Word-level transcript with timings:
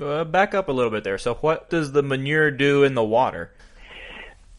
Uh, 0.00 0.24
back 0.24 0.54
up 0.54 0.68
a 0.68 0.72
little 0.72 0.90
bit 0.90 1.04
there. 1.04 1.18
So, 1.18 1.34
what 1.34 1.70
does 1.70 1.92
the 1.92 2.02
manure 2.02 2.50
do 2.50 2.84
in 2.84 2.94
the 2.94 3.02
water? 3.02 3.52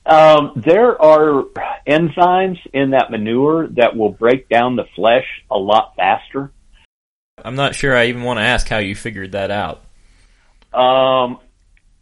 Um, 0.05 0.54
there 0.55 1.00
are 1.01 1.43
enzymes 1.88 2.59
in 2.73 2.92
that 2.92 3.12
manure 3.12 3.67
that 3.67 3.96
will 3.96 4.10
break 4.10 4.49
down 4.49 4.75
the 4.75 4.86
flesh 4.96 5.25
a 5.52 5.57
lot 5.57 5.94
faster. 5.96 6.52
I'm 7.44 7.55
not 7.55 7.75
sure 7.75 7.96
I 7.96 8.07
even 8.07 8.23
want 8.23 8.39
to 8.39 8.44
ask 8.44 8.67
how 8.67 8.79
you 8.79 8.96
figured 8.96 9.33
that 9.33 9.52
out. 9.52 9.83
Um, 10.73 11.40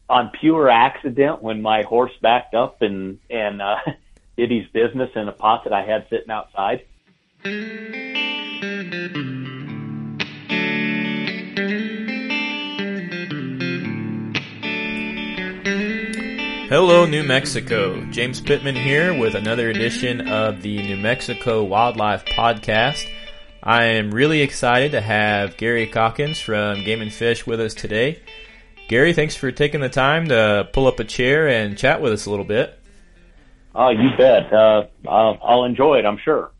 on 0.09 0.31
pure 0.39 0.69
accident, 0.69 1.43
when 1.43 1.61
my 1.61 1.83
horse 1.83 2.13
backed 2.21 2.55
up 2.55 2.81
and 2.81 3.19
and 3.29 3.61
uh, 3.61 3.75
did 4.38 4.51
his 4.51 4.65
business 4.67 5.11
in 5.15 5.27
a 5.27 5.33
pot 5.33 5.65
that 5.65 5.73
I 5.73 5.83
had 5.83 6.07
sitting 6.09 6.31
outside. 6.31 6.85
Hello, 16.69 17.05
New 17.05 17.23
Mexico. 17.23 18.03
James 18.11 18.41
Pittman 18.41 18.75
here 18.75 19.17
with 19.17 19.35
another 19.35 19.69
edition 19.69 20.27
of 20.27 20.61
the 20.61 20.83
New 20.83 20.97
Mexico 20.97 21.63
Wildlife 21.63 22.25
Podcast. 22.25 23.07
I 23.63 23.85
am 23.85 24.13
really 24.13 24.41
excited 24.41 24.91
to 24.91 24.99
have 24.99 25.55
Gary 25.55 25.87
Calkins 25.87 26.41
from 26.41 26.83
Game 26.83 27.01
and 27.01 27.13
Fish 27.13 27.47
with 27.47 27.61
us 27.61 27.73
today. 27.73 28.19
Gary, 28.89 29.13
thanks 29.13 29.33
for 29.33 29.49
taking 29.49 29.79
the 29.79 29.87
time 29.87 30.27
to 30.27 30.67
pull 30.73 30.87
up 30.87 30.99
a 30.99 31.05
chair 31.05 31.47
and 31.47 31.77
chat 31.77 32.02
with 32.02 32.11
us 32.11 32.25
a 32.25 32.30
little 32.30 32.43
bit. 32.43 32.77
Oh, 33.73 33.88
you 33.88 34.09
bet. 34.17 34.52
Uh, 34.52 34.88
I'll, 35.07 35.39
I'll 35.41 35.63
enjoy 35.63 35.99
it. 35.99 36.05
I'm 36.05 36.17
sure. 36.17 36.52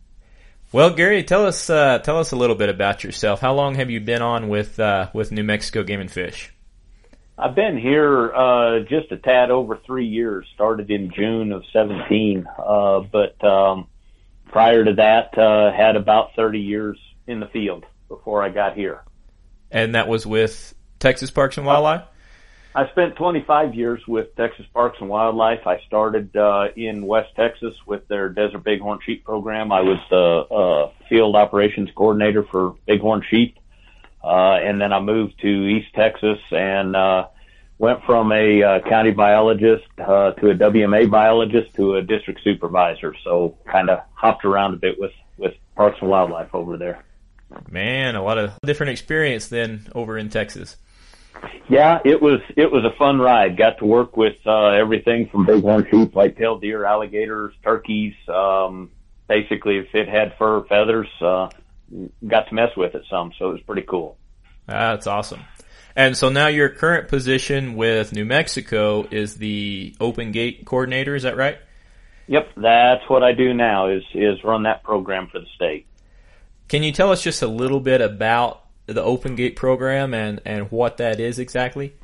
Well, 0.72 0.92
Gary, 0.92 1.22
tell 1.26 1.46
us 1.46 1.70
uh, 1.70 2.00
tell 2.00 2.18
us 2.18 2.32
a 2.32 2.38
little 2.38 2.56
bit 2.56 2.70
about 2.70 3.04
yourself. 3.04 3.42
How 3.42 3.54
long 3.54 3.76
have 3.76 3.90
you 3.90 4.00
been 4.00 4.22
on 4.22 4.48
with 4.48 4.80
uh, 4.80 5.10
with 5.12 5.34
New 5.34 5.44
Mexico 5.44 5.84
Game 5.84 6.00
and 6.00 6.10
Fish? 6.10 6.54
I've 7.40 7.54
been 7.54 7.78
here 7.78 8.34
uh, 8.34 8.80
just 8.80 9.12
a 9.12 9.18
tad 9.18 9.52
over 9.52 9.80
three 9.86 10.08
years. 10.08 10.48
Started 10.56 10.90
in 10.90 11.12
June 11.12 11.52
of 11.52 11.64
17, 11.72 12.48
uh, 12.58 13.02
but 13.02 13.44
um, 13.44 13.88
prior 14.48 14.84
to 14.84 14.94
that, 14.94 15.38
uh, 15.38 15.72
had 15.72 15.96
about 15.96 16.36
30 16.36 16.60
years 16.60 16.98
in 17.28 17.40
the 17.40 17.46
field 17.48 17.86
before 18.08 18.42
I 18.42 18.50
got 18.50 18.76
here. 18.76 19.04
And 19.70 19.94
that 19.94 20.08
was 20.08 20.26
with 20.26 20.74
Texas 20.98 21.30
Parks 21.30 21.58
and 21.58 21.66
Wildlife. 21.68 22.06
I 22.74 22.90
spent 22.90 23.16
25 23.16 23.76
years 23.76 24.02
with 24.08 24.36
Texas 24.36 24.66
Parks 24.74 24.98
and 25.00 25.10
Wildlife. 25.10 25.68
I 25.68 25.80
started 25.86 26.36
uh, 26.36 26.70
in 26.76 27.06
West 27.06 27.36
Texas 27.36 27.76
with 27.86 28.08
their 28.08 28.30
Desert 28.30 28.64
Bighorn 28.64 29.00
Sheep 29.06 29.24
program. 29.24 29.72
I 29.72 29.82
was 29.82 30.00
the 30.10 30.56
uh, 30.56 30.92
field 31.08 31.36
operations 31.36 31.90
coordinator 31.96 32.44
for 32.44 32.76
Bighorn 32.88 33.24
Sheep 33.30 33.58
uh, 34.24 34.58
and 34.62 34.82
then 34.82 34.92
I 34.92 35.00
moved 35.00 35.40
to 35.42 35.48
East 35.48 35.94
Texas 35.94 36.40
and, 36.52 36.96
uh, 36.96 37.28
went 37.80 38.04
from 38.06 38.32
a 38.32 38.64
uh, 38.64 38.80
county 38.90 39.12
biologist 39.12 39.86
uh, 40.00 40.32
to 40.32 40.50
a 40.50 40.56
WMA 40.56 41.10
biologist 41.10 41.76
to 41.76 41.96
a 41.96 42.02
district 42.02 42.42
supervisor. 42.44 43.14
So 43.24 43.58
kind 43.72 43.90
of 43.90 44.00
hopped 44.14 44.46
around 44.46 44.74
a 44.74 44.78
bit 44.78 45.00
with 45.00 45.12
with 45.38 45.54
Parks 45.76 45.98
and 46.02 46.10
Wildlife 46.10 46.54
over 46.54 46.78
there. 46.78 47.04
Man, 47.70 48.16
a 48.16 48.24
lot 48.24 48.38
of 48.38 48.54
different 48.66 48.92
experience 48.92 49.48
then 49.48 49.88
over 49.96 50.18
in 50.18 50.30
Texas. 50.30 50.78
Yeah, 51.70 52.00
it 52.04 52.22
was 52.22 52.42
it 52.56 52.72
was 52.72 52.84
a 52.84 52.98
fun 52.98 53.20
ride. 53.20 53.58
Got 53.58 53.78
to 53.80 53.86
work 53.86 54.18
with 54.18 54.36
uh, 54.46 54.68
everything 54.70 55.30
from 55.30 55.46
bighorn 55.46 55.88
sheep, 55.92 56.14
white-tailed 56.14 56.62
deer, 56.62 56.84
alligators, 56.84 57.54
turkeys. 57.64 58.16
Um, 58.28 58.90
basically, 59.28 59.78
if 59.78 59.94
it 59.94 60.08
had 60.08 60.34
fur, 60.38 60.64
feathers, 60.64 61.08
uh, 61.22 61.50
got 62.26 62.48
to 62.48 62.56
mess 62.56 62.76
with 62.76 62.96
it 62.96 63.04
some, 63.10 63.32
so 63.38 63.50
it 63.50 63.54
was 63.54 63.62
pretty 63.62 63.84
cool. 63.84 64.18
That's 64.66 65.08
awesome. 65.08 65.42
And 65.98 66.16
so 66.16 66.30
now 66.30 66.46
your 66.46 66.70
current 66.70 67.08
position 67.08 67.76
with 67.76 68.14
New 68.14 68.24
Mexico 68.24 69.08
is 69.10 69.38
the 69.38 69.96
open 70.00 70.32
gate 70.32 70.64
coordinator, 70.64 71.16
is 71.16 71.24
that 71.24 71.36
right? 71.36 71.58
Yep, 72.28 72.50
that's 72.56 73.10
what 73.10 73.24
I 73.24 73.34
do 73.34 73.52
now 73.52 73.88
is 73.88 74.04
is 74.14 74.44
run 74.44 74.64
that 74.64 74.84
program 74.84 75.28
for 75.28 75.40
the 75.40 75.48
state. 75.56 75.88
Can 76.68 76.84
you 76.84 76.92
tell 76.92 77.12
us 77.12 77.24
just 77.24 77.42
a 77.42 77.48
little 77.48 77.80
bit 77.80 78.00
about 78.02 78.64
the 78.86 79.02
open 79.02 79.36
gate 79.36 79.56
program 79.56 80.14
and 80.14 80.40
and 80.46 80.70
what 80.72 80.98
that 80.98 81.20
is 81.20 81.40
exactly? 81.40 81.96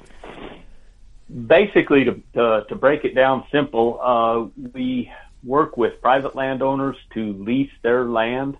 Basically, 1.30 2.04
to 2.06 2.20
to, 2.34 2.66
to 2.70 2.76
break 2.76 3.06
it 3.06 3.14
down 3.14 3.46
simple, 3.52 4.00
uh, 4.02 4.48
we 4.74 5.12
work 5.44 5.78
with 5.78 6.02
private 6.02 6.36
landowners 6.36 6.96
to 7.14 7.34
lease 7.34 7.72
their 7.84 8.06
land 8.06 8.58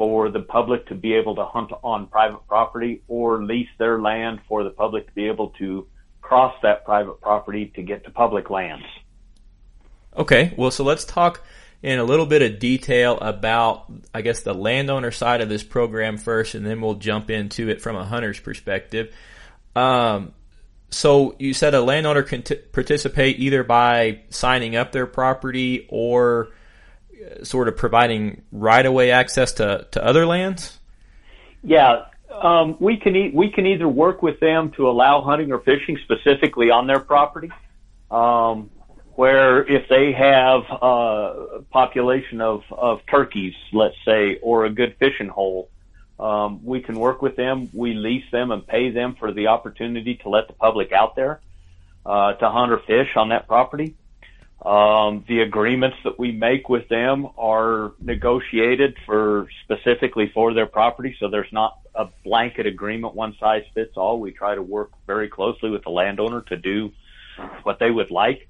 for 0.00 0.30
the 0.30 0.40
public 0.40 0.86
to 0.86 0.94
be 0.94 1.12
able 1.12 1.34
to 1.34 1.44
hunt 1.44 1.70
on 1.84 2.06
private 2.06 2.40
property 2.48 3.02
or 3.06 3.44
lease 3.44 3.68
their 3.76 4.00
land 4.00 4.38
for 4.48 4.64
the 4.64 4.70
public 4.70 5.06
to 5.06 5.12
be 5.12 5.28
able 5.28 5.50
to 5.50 5.86
cross 6.22 6.54
that 6.62 6.86
private 6.86 7.20
property 7.20 7.70
to 7.76 7.82
get 7.82 8.02
to 8.04 8.10
public 8.10 8.48
lands. 8.48 8.86
Okay, 10.16 10.54
well, 10.56 10.70
so 10.70 10.84
let's 10.84 11.04
talk 11.04 11.44
in 11.82 11.98
a 11.98 12.04
little 12.04 12.24
bit 12.24 12.40
of 12.40 12.58
detail 12.58 13.18
about, 13.18 13.92
I 14.14 14.22
guess, 14.22 14.40
the 14.40 14.54
landowner 14.54 15.10
side 15.10 15.42
of 15.42 15.50
this 15.50 15.62
program 15.62 16.16
first, 16.16 16.54
and 16.54 16.64
then 16.64 16.80
we'll 16.80 16.94
jump 16.94 17.28
into 17.28 17.68
it 17.68 17.82
from 17.82 17.96
a 17.96 18.04
hunter's 18.06 18.40
perspective. 18.40 19.14
Um, 19.76 20.32
so 20.88 21.36
you 21.38 21.52
said 21.52 21.74
a 21.74 21.82
landowner 21.82 22.22
can 22.22 22.42
t- 22.42 22.54
participate 22.54 23.38
either 23.38 23.64
by 23.64 24.22
signing 24.30 24.76
up 24.76 24.92
their 24.92 25.06
property 25.06 25.86
or 25.90 26.52
sort 27.42 27.68
of 27.68 27.76
providing 27.76 28.42
right 28.52 28.84
of 28.84 28.92
way 28.92 29.10
access 29.10 29.52
to, 29.54 29.86
to 29.92 30.04
other 30.04 30.26
lands? 30.26 30.78
Yeah, 31.62 32.06
um, 32.30 32.76
we 32.80 32.96
can 32.96 33.16
e- 33.16 33.32
we 33.34 33.50
can 33.50 33.66
either 33.66 33.88
work 33.88 34.22
with 34.22 34.40
them 34.40 34.70
to 34.72 34.88
allow 34.88 35.20
hunting 35.20 35.52
or 35.52 35.60
fishing 35.60 35.98
specifically 36.04 36.70
on 36.70 36.86
their 36.86 37.00
property, 37.00 37.50
um, 38.10 38.70
where 39.14 39.66
if 39.66 39.88
they 39.88 40.12
have 40.12 40.62
a 40.70 41.62
population 41.70 42.40
of, 42.40 42.62
of 42.70 43.00
turkeys, 43.10 43.54
let's 43.72 43.96
say, 44.04 44.38
or 44.42 44.64
a 44.64 44.70
good 44.70 44.96
fishing 44.98 45.28
hole, 45.28 45.68
um, 46.18 46.64
we 46.64 46.80
can 46.80 46.98
work 46.98 47.20
with 47.20 47.36
them. 47.36 47.68
We 47.74 47.94
lease 47.94 48.30
them 48.30 48.50
and 48.50 48.66
pay 48.66 48.90
them 48.90 49.16
for 49.18 49.32
the 49.32 49.48
opportunity 49.48 50.16
to 50.16 50.28
let 50.28 50.48
the 50.48 50.54
public 50.54 50.92
out 50.92 51.16
there 51.16 51.40
uh, 52.06 52.34
to 52.34 52.50
hunt 52.50 52.72
or 52.72 52.78
fish 52.78 53.08
on 53.16 53.30
that 53.30 53.48
property. 53.48 53.94
Um, 54.64 55.24
the 55.26 55.40
agreements 55.40 55.96
that 56.04 56.18
we 56.18 56.32
make 56.32 56.68
with 56.68 56.86
them 56.88 57.28
are 57.38 57.92
negotiated 57.98 58.94
for 59.06 59.48
specifically 59.64 60.30
for 60.34 60.52
their 60.52 60.66
property, 60.66 61.16
so 61.18 61.28
there's 61.28 61.50
not 61.50 61.78
a 61.94 62.08
blanket 62.24 62.66
agreement, 62.66 63.14
one 63.14 63.34
size 63.40 63.64
fits 63.74 63.96
all. 63.96 64.20
We 64.20 64.32
try 64.32 64.54
to 64.54 64.62
work 64.62 64.90
very 65.06 65.28
closely 65.28 65.70
with 65.70 65.82
the 65.84 65.90
landowner 65.90 66.42
to 66.42 66.56
do 66.58 66.92
what 67.62 67.78
they 67.78 67.90
would 67.90 68.10
like. 68.10 68.48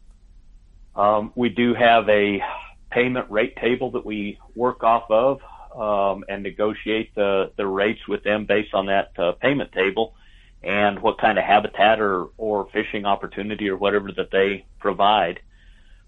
Um, 0.96 1.32
we 1.36 1.48
do 1.48 1.74
have 1.74 2.08
a 2.08 2.42
payment 2.90 3.30
rate 3.30 3.56
table 3.56 3.92
that 3.92 4.04
we 4.04 4.38
work 4.56 4.82
off 4.82 5.08
of 5.10 5.40
um, 5.76 6.24
and 6.28 6.42
negotiate 6.42 7.14
the, 7.14 7.52
the 7.56 7.66
rates 7.66 8.06
with 8.08 8.24
them 8.24 8.46
based 8.46 8.74
on 8.74 8.86
that 8.86 9.12
uh, 9.16 9.32
payment 9.32 9.70
table 9.70 10.14
and 10.62 10.98
what 11.00 11.18
kind 11.18 11.38
of 11.38 11.44
habitat 11.44 12.00
or, 12.00 12.26
or 12.36 12.68
fishing 12.72 13.06
opportunity 13.06 13.68
or 13.68 13.76
whatever 13.76 14.10
that 14.12 14.30
they 14.32 14.66
provide. 14.80 15.40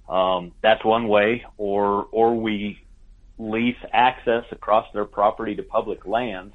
Um, 0.08 0.52
that's 0.62 0.84
one 0.84 1.08
way, 1.08 1.44
or 1.56 2.06
or 2.10 2.34
we 2.34 2.82
lease 3.38 3.76
access 3.92 4.44
across 4.50 4.86
their 4.92 5.04
property 5.04 5.54
to 5.56 5.62
public 5.62 6.06
lands, 6.06 6.54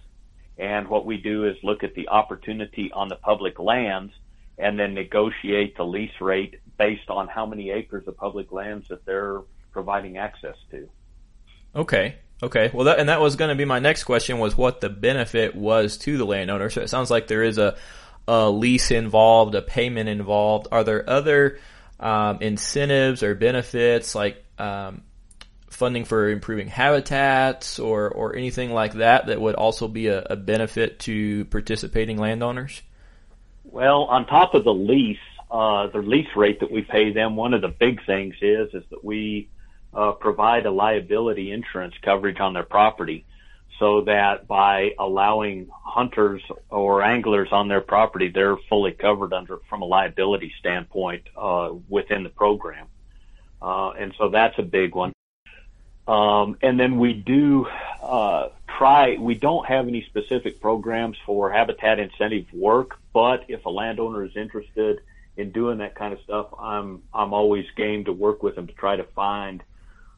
and 0.58 0.88
what 0.88 1.06
we 1.06 1.18
do 1.18 1.46
is 1.46 1.56
look 1.64 1.84
at 1.84 1.96
the 1.96 2.10
opportunity 2.10 2.92
on 2.92 3.08
the 3.08 3.16
public 3.16 3.60
lands 3.60 4.14
and 4.58 4.80
then 4.80 4.94
negotiate 4.94 5.78
the 5.78 5.84
lease 5.84 6.20
rate 6.20 6.60
based 6.78 7.10
on 7.10 7.28
how 7.28 7.46
many 7.46 7.70
acres 7.70 8.08
of 8.08 8.18
public 8.18 8.52
lands 8.52 8.88
that 8.88 9.06
they're 9.06 9.42
providing 9.72 10.18
access 10.18 10.56
to. 10.72 10.90
Okay. 11.76 12.16
Okay. 12.42 12.72
Well, 12.74 12.86
that, 12.86 13.00
and 13.00 13.10
that 13.10 13.22
was 13.22 13.36
going 13.36 13.50
to 13.50 13.56
be 13.56 13.66
my 13.66 13.80
next 13.80 14.04
question 14.04 14.40
was 14.40 14.58
what 14.58 14.82
the 14.82 14.90
benefit 14.90 15.56
was 15.56 15.98
to 16.00 16.18
the 16.18 16.26
landowner. 16.26 16.70
So 16.70 16.82
it 16.82 16.90
sounds 16.90 17.10
like 17.10 17.28
there 17.28 17.44
is 17.44 17.58
a, 17.58 17.76
a 18.28 18.50
lease 18.50 18.92
involved, 18.92 19.56
a 19.56 19.62
payment 19.62 20.10
involved. 20.10 20.68
Are 20.72 20.84
there 20.84 21.08
other 21.10 21.60
um, 22.00 22.40
incentives 22.42 23.24
or 23.24 23.36
benefits 23.36 24.16
like 24.16 24.44
um, 24.58 25.02
funding 25.70 26.06
for 26.06 26.30
improving 26.30 26.68
habitats 26.68 27.80
or, 27.80 28.10
or 28.10 28.36
anything 28.36 28.72
like 28.72 28.94
that 28.94 29.28
that 29.28 29.40
would 29.40 29.56
also 29.56 29.88
be 29.88 30.08
a, 30.08 30.22
a 30.22 30.36
benefit 30.36 31.00
to 31.00 31.46
participating 31.46 32.18
landowners? 32.18 32.82
Well, 33.64 34.04
on 34.04 34.26
top 34.26 34.54
of 34.54 34.64
the 34.64 34.74
lease, 34.74 35.18
uh, 35.52 35.88
the 35.88 36.00
lease 36.00 36.36
rate 36.36 36.60
that 36.62 36.72
we 36.72 36.82
pay 36.82 37.12
them, 37.14 37.36
one 37.36 37.54
of 37.54 37.62
the 37.62 37.68
big 37.68 38.06
things 38.06 38.36
is 38.42 38.74
is 38.74 38.84
that 38.90 39.04
we 39.04 39.50
uh, 39.94 40.14
provide 40.14 40.66
a 40.66 40.72
liability 40.72 41.52
insurance 41.52 41.96
coverage 42.02 42.40
on 42.40 42.54
their 42.54 42.64
property 42.64 43.26
so 43.80 44.02
that 44.02 44.48
by 44.48 44.94
allowing 44.98 45.70
hunters 45.72 46.42
or 46.70 47.04
anglers 47.04 47.50
on 47.52 47.68
their 47.68 47.82
property, 47.82 48.30
they're 48.30 48.58
fully 48.70 48.92
covered 48.92 49.34
under 49.34 49.58
from 49.70 49.82
a 49.82 49.86
liability 49.86 50.54
standpoint 50.60 51.24
uh, 51.38 51.72
within 51.88 52.24
the 52.24 52.30
program. 52.30 52.88
Uh, 53.62 53.92
and 53.92 54.14
so 54.18 54.30
that's 54.30 54.58
a 54.58 54.64
big 54.64 54.96
one. 54.96 55.14
Um, 56.08 56.58
and 56.62 56.80
then 56.80 56.98
we 56.98 57.14
do 57.14 57.68
uh, 58.02 58.50
try. 58.78 59.18
We 59.20 59.36
don't 59.36 59.66
have 59.68 59.88
any 59.88 60.04
specific 60.04 60.62
programs 60.62 61.18
for 61.26 61.52
habitat 61.52 62.00
incentive 62.00 62.46
work, 62.54 62.98
but 63.14 63.46
if 63.50 63.66
a 63.66 63.70
landowner 63.70 64.24
is 64.24 64.36
interested 64.36 65.02
in 65.36 65.52
doing 65.52 65.80
that 65.80 65.96
kind 65.96 66.14
of 66.14 66.22
stuff, 66.22 66.48
I'm 66.58 67.04
I'm 67.14 67.34
always 67.34 67.66
game 67.76 68.06
to 68.06 68.14
work 68.14 68.42
with 68.42 68.56
them 68.56 68.68
to 68.68 68.74
try 68.74 68.96
to 68.96 69.04
find 69.04 69.62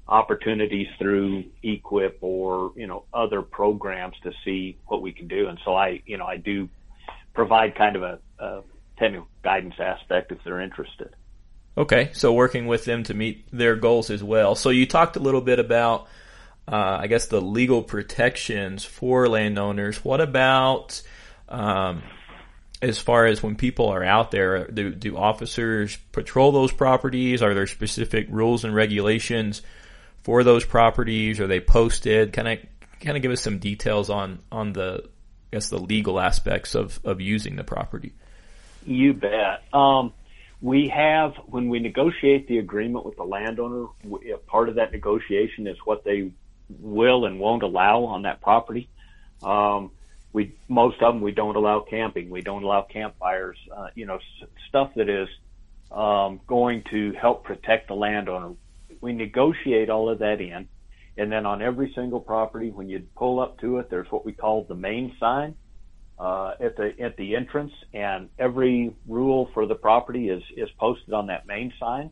opportunities 0.09 0.87
through 0.97 1.45
EQIP 1.63 2.15
or 2.21 2.73
you 2.75 2.87
know 2.87 3.05
other 3.13 3.41
programs 3.41 4.15
to 4.23 4.31
see 4.43 4.77
what 4.87 5.01
we 5.01 5.11
can 5.11 5.27
do. 5.27 5.47
And 5.47 5.59
so 5.63 5.75
I 5.75 6.01
you 6.05 6.17
know 6.17 6.25
I 6.25 6.37
do 6.37 6.67
provide 7.33 7.75
kind 7.75 7.95
of 7.95 8.03
a, 8.03 8.19
a 8.39 8.61
technical 8.97 9.27
guidance 9.43 9.75
aspect 9.79 10.31
if 10.31 10.39
they're 10.43 10.59
interested. 10.59 11.15
Okay, 11.77 12.09
so 12.13 12.33
working 12.33 12.67
with 12.67 12.83
them 12.83 13.03
to 13.03 13.13
meet 13.13 13.47
their 13.51 13.75
goals 13.75 14.09
as 14.09 14.21
well. 14.21 14.55
So 14.55 14.69
you 14.69 14.85
talked 14.85 15.15
a 15.15 15.19
little 15.19 15.39
bit 15.39 15.59
about, 15.59 16.07
uh, 16.67 16.97
I 16.99 17.07
guess, 17.07 17.27
the 17.27 17.39
legal 17.39 17.83
protections 17.83 18.83
for 18.83 19.29
landowners. 19.29 20.03
What 20.03 20.19
about 20.19 21.01
um, 21.47 22.03
as 22.81 22.99
far 22.99 23.27
as 23.27 23.41
when 23.41 23.55
people 23.55 23.87
are 23.87 24.03
out 24.03 24.31
there? 24.31 24.67
Do, 24.67 24.93
do 24.93 25.15
officers 25.15 25.97
patrol 26.11 26.51
those 26.51 26.73
properties? 26.73 27.41
Are 27.41 27.53
there 27.53 27.67
specific 27.67 28.27
rules 28.29 28.65
and 28.65 28.75
regulations 28.75 29.61
for 30.23 30.43
those 30.43 30.65
properties? 30.65 31.39
Are 31.39 31.47
they 31.47 31.59
posted? 31.59 32.33
Kind 32.33 32.47
of, 32.47 32.59
kind 32.99 33.15
of 33.17 33.23
give 33.23 33.31
us 33.31 33.41
some 33.41 33.59
details 33.59 34.09
on 34.09 34.39
on 34.51 34.73
the, 34.73 35.03
I 35.05 35.55
guess, 35.55 35.69
the 35.69 35.79
legal 35.79 36.19
aspects 36.19 36.75
of 36.75 36.99
of 37.03 37.21
using 37.21 37.55
the 37.55 37.63
property. 37.63 38.13
You 38.85 39.13
bet. 39.13 39.63
Um, 39.73 40.13
we 40.61 40.89
have, 40.89 41.35
when 41.45 41.69
we 41.69 41.79
negotiate 41.79 42.47
the 42.47 42.57
agreement 42.57 43.05
with 43.05 43.15
the 43.15 43.23
landowner, 43.23 43.87
part 44.47 44.69
of 44.69 44.75
that 44.75 44.91
negotiation 44.91 45.67
is 45.67 45.77
what 45.85 46.03
they 46.03 46.31
will 46.69 47.25
and 47.25 47.39
won't 47.39 47.63
allow 47.63 48.03
on 48.03 48.23
that 48.23 48.41
property. 48.41 48.89
Um, 49.41 49.91
we 50.33 50.53
most 50.67 51.01
of 51.01 51.13
them 51.13 51.21
we 51.21 51.31
don't 51.31 51.55
allow 51.55 51.79
camping, 51.79 52.29
we 52.29 52.41
don't 52.41 52.63
allow 52.63 52.81
campfires, 52.81 53.57
uh, 53.75 53.87
you 53.95 54.05
know, 54.05 54.17
s- 54.17 54.49
stuff 54.67 54.91
that 54.95 55.09
is 55.09 55.27
um, 55.91 56.39
going 56.45 56.83
to 56.91 57.13
help 57.13 57.45
protect 57.45 57.87
the 57.87 57.95
landowner. 57.95 58.53
We 59.01 59.13
negotiate 59.13 59.89
all 59.89 60.09
of 60.09 60.19
that 60.19 60.41
in, 60.41 60.67
and 61.17 61.31
then 61.31 61.45
on 61.45 61.61
every 61.61 61.91
single 61.95 62.19
property, 62.19 62.71
when 62.71 62.89
you 62.89 63.03
pull 63.15 63.39
up 63.39 63.59
to 63.59 63.77
it, 63.77 63.89
there's 63.89 64.07
what 64.09 64.25
we 64.25 64.33
call 64.33 64.63
the 64.63 64.75
main 64.75 65.15
sign 65.19 65.55
uh, 66.17 66.53
at 66.59 66.75
the 66.75 66.91
at 66.99 67.15
the 67.17 67.35
entrance, 67.35 67.71
and 67.93 68.29
every 68.37 68.93
rule 69.07 69.49
for 69.53 69.65
the 69.65 69.75
property 69.75 70.29
is 70.29 70.43
is 70.57 70.69
posted 70.79 71.13
on 71.13 71.27
that 71.27 71.47
main 71.47 71.73
sign. 71.79 72.11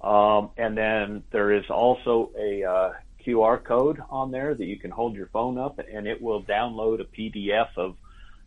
Um, 0.00 0.50
and 0.56 0.76
then 0.76 1.22
there 1.32 1.52
is 1.52 1.64
also 1.70 2.30
a 2.38 2.64
uh, 2.64 2.92
QR 3.26 3.62
code 3.64 4.00
on 4.10 4.30
there 4.30 4.54
that 4.54 4.64
you 4.64 4.78
can 4.78 4.90
hold 4.90 5.16
your 5.16 5.28
phone 5.28 5.58
up, 5.58 5.78
and 5.78 6.06
it 6.06 6.20
will 6.20 6.42
download 6.42 7.00
a 7.00 7.04
PDF 7.04 7.68
of 7.76 7.96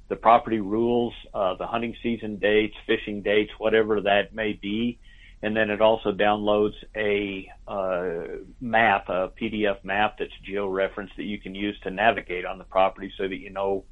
the 0.07 0.15
property 0.15 0.59
rules, 0.59 1.13
uh, 1.33 1.55
the 1.55 1.67
hunting 1.67 1.95
season 2.01 2.37
dates, 2.37 2.75
fishing 2.87 3.21
dates, 3.21 3.51
whatever 3.57 4.01
that 4.01 4.33
may 4.33 4.53
be. 4.53 4.99
And 5.41 5.55
then 5.55 5.69
it 5.69 5.81
also 5.81 6.11
downloads 6.11 6.73
a 6.95 7.49
uh, 7.67 8.39
map, 8.59 9.07
a 9.07 9.31
PDF 9.41 9.83
map 9.85 10.17
that's 10.19 10.33
geo-referenced 10.43 11.15
that 11.15 11.23
you 11.23 11.39
can 11.39 11.55
use 11.55 11.79
to 11.81 11.91
navigate 11.91 12.45
on 12.45 12.57
the 12.57 12.65
property 12.65 13.11
so 13.17 13.27
that 13.27 13.37
you 13.37 13.49
know 13.49 13.85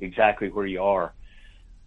exactly 0.00 0.48
where 0.48 0.66
you 0.66 0.82
are. 0.82 1.12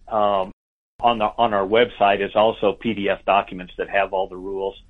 Um, 0.06 0.52
on 1.00 1.18
the 1.18 1.26
on 1.26 1.54
our 1.54 1.66
website 1.66 2.24
is 2.24 2.34
also 2.34 2.76
PDF 2.84 3.24
documents 3.24 3.72
that 3.78 3.88
have 3.88 4.12
all 4.12 4.28
the 4.28 4.36
rules. 4.36 4.80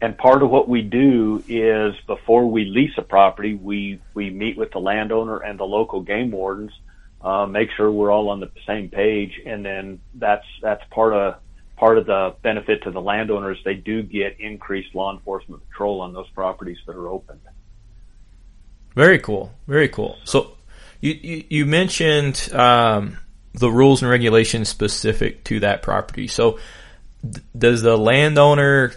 And 0.00 0.16
part 0.18 0.42
of 0.42 0.50
what 0.50 0.68
we 0.68 0.82
do 0.82 1.42
is 1.48 1.94
before 2.06 2.48
we 2.48 2.64
lease 2.64 2.94
a 2.96 3.02
property, 3.02 3.54
we 3.54 4.00
we 4.14 4.30
meet 4.30 4.56
with 4.56 4.72
the 4.72 4.78
landowner 4.78 5.38
and 5.38 5.58
the 5.58 5.64
local 5.64 6.00
game 6.00 6.30
wardens, 6.30 6.72
uh, 7.20 7.46
make 7.46 7.70
sure 7.76 7.90
we're 7.90 8.10
all 8.10 8.28
on 8.30 8.40
the 8.40 8.50
same 8.66 8.88
page, 8.88 9.40
and 9.46 9.64
then 9.64 10.00
that's 10.14 10.46
that's 10.60 10.82
part 10.90 11.12
of 11.12 11.36
part 11.82 11.98
of 11.98 12.06
the 12.06 12.32
benefit 12.42 12.84
to 12.84 12.92
the 12.92 13.00
landowners. 13.00 13.58
They 13.64 13.74
do 13.74 14.04
get 14.04 14.38
increased 14.38 14.94
law 14.94 15.12
enforcement 15.12 15.68
patrol 15.68 16.00
on 16.00 16.12
those 16.12 16.30
properties 16.30 16.78
that 16.86 16.94
are 16.94 17.08
opened. 17.08 17.40
Very 18.94 19.18
cool. 19.18 19.52
Very 19.66 19.88
cool. 19.88 20.16
So 20.22 20.52
you, 21.00 21.42
you, 21.48 21.66
mentioned 21.66 22.50
um, 22.52 23.18
the 23.54 23.68
rules 23.68 24.00
and 24.00 24.08
regulations 24.08 24.68
specific 24.68 25.42
to 25.46 25.58
that 25.60 25.82
property. 25.82 26.28
So, 26.28 26.60
th- 27.20 27.44
does 27.58 27.82
the 27.82 27.98
landowner, 27.98 28.92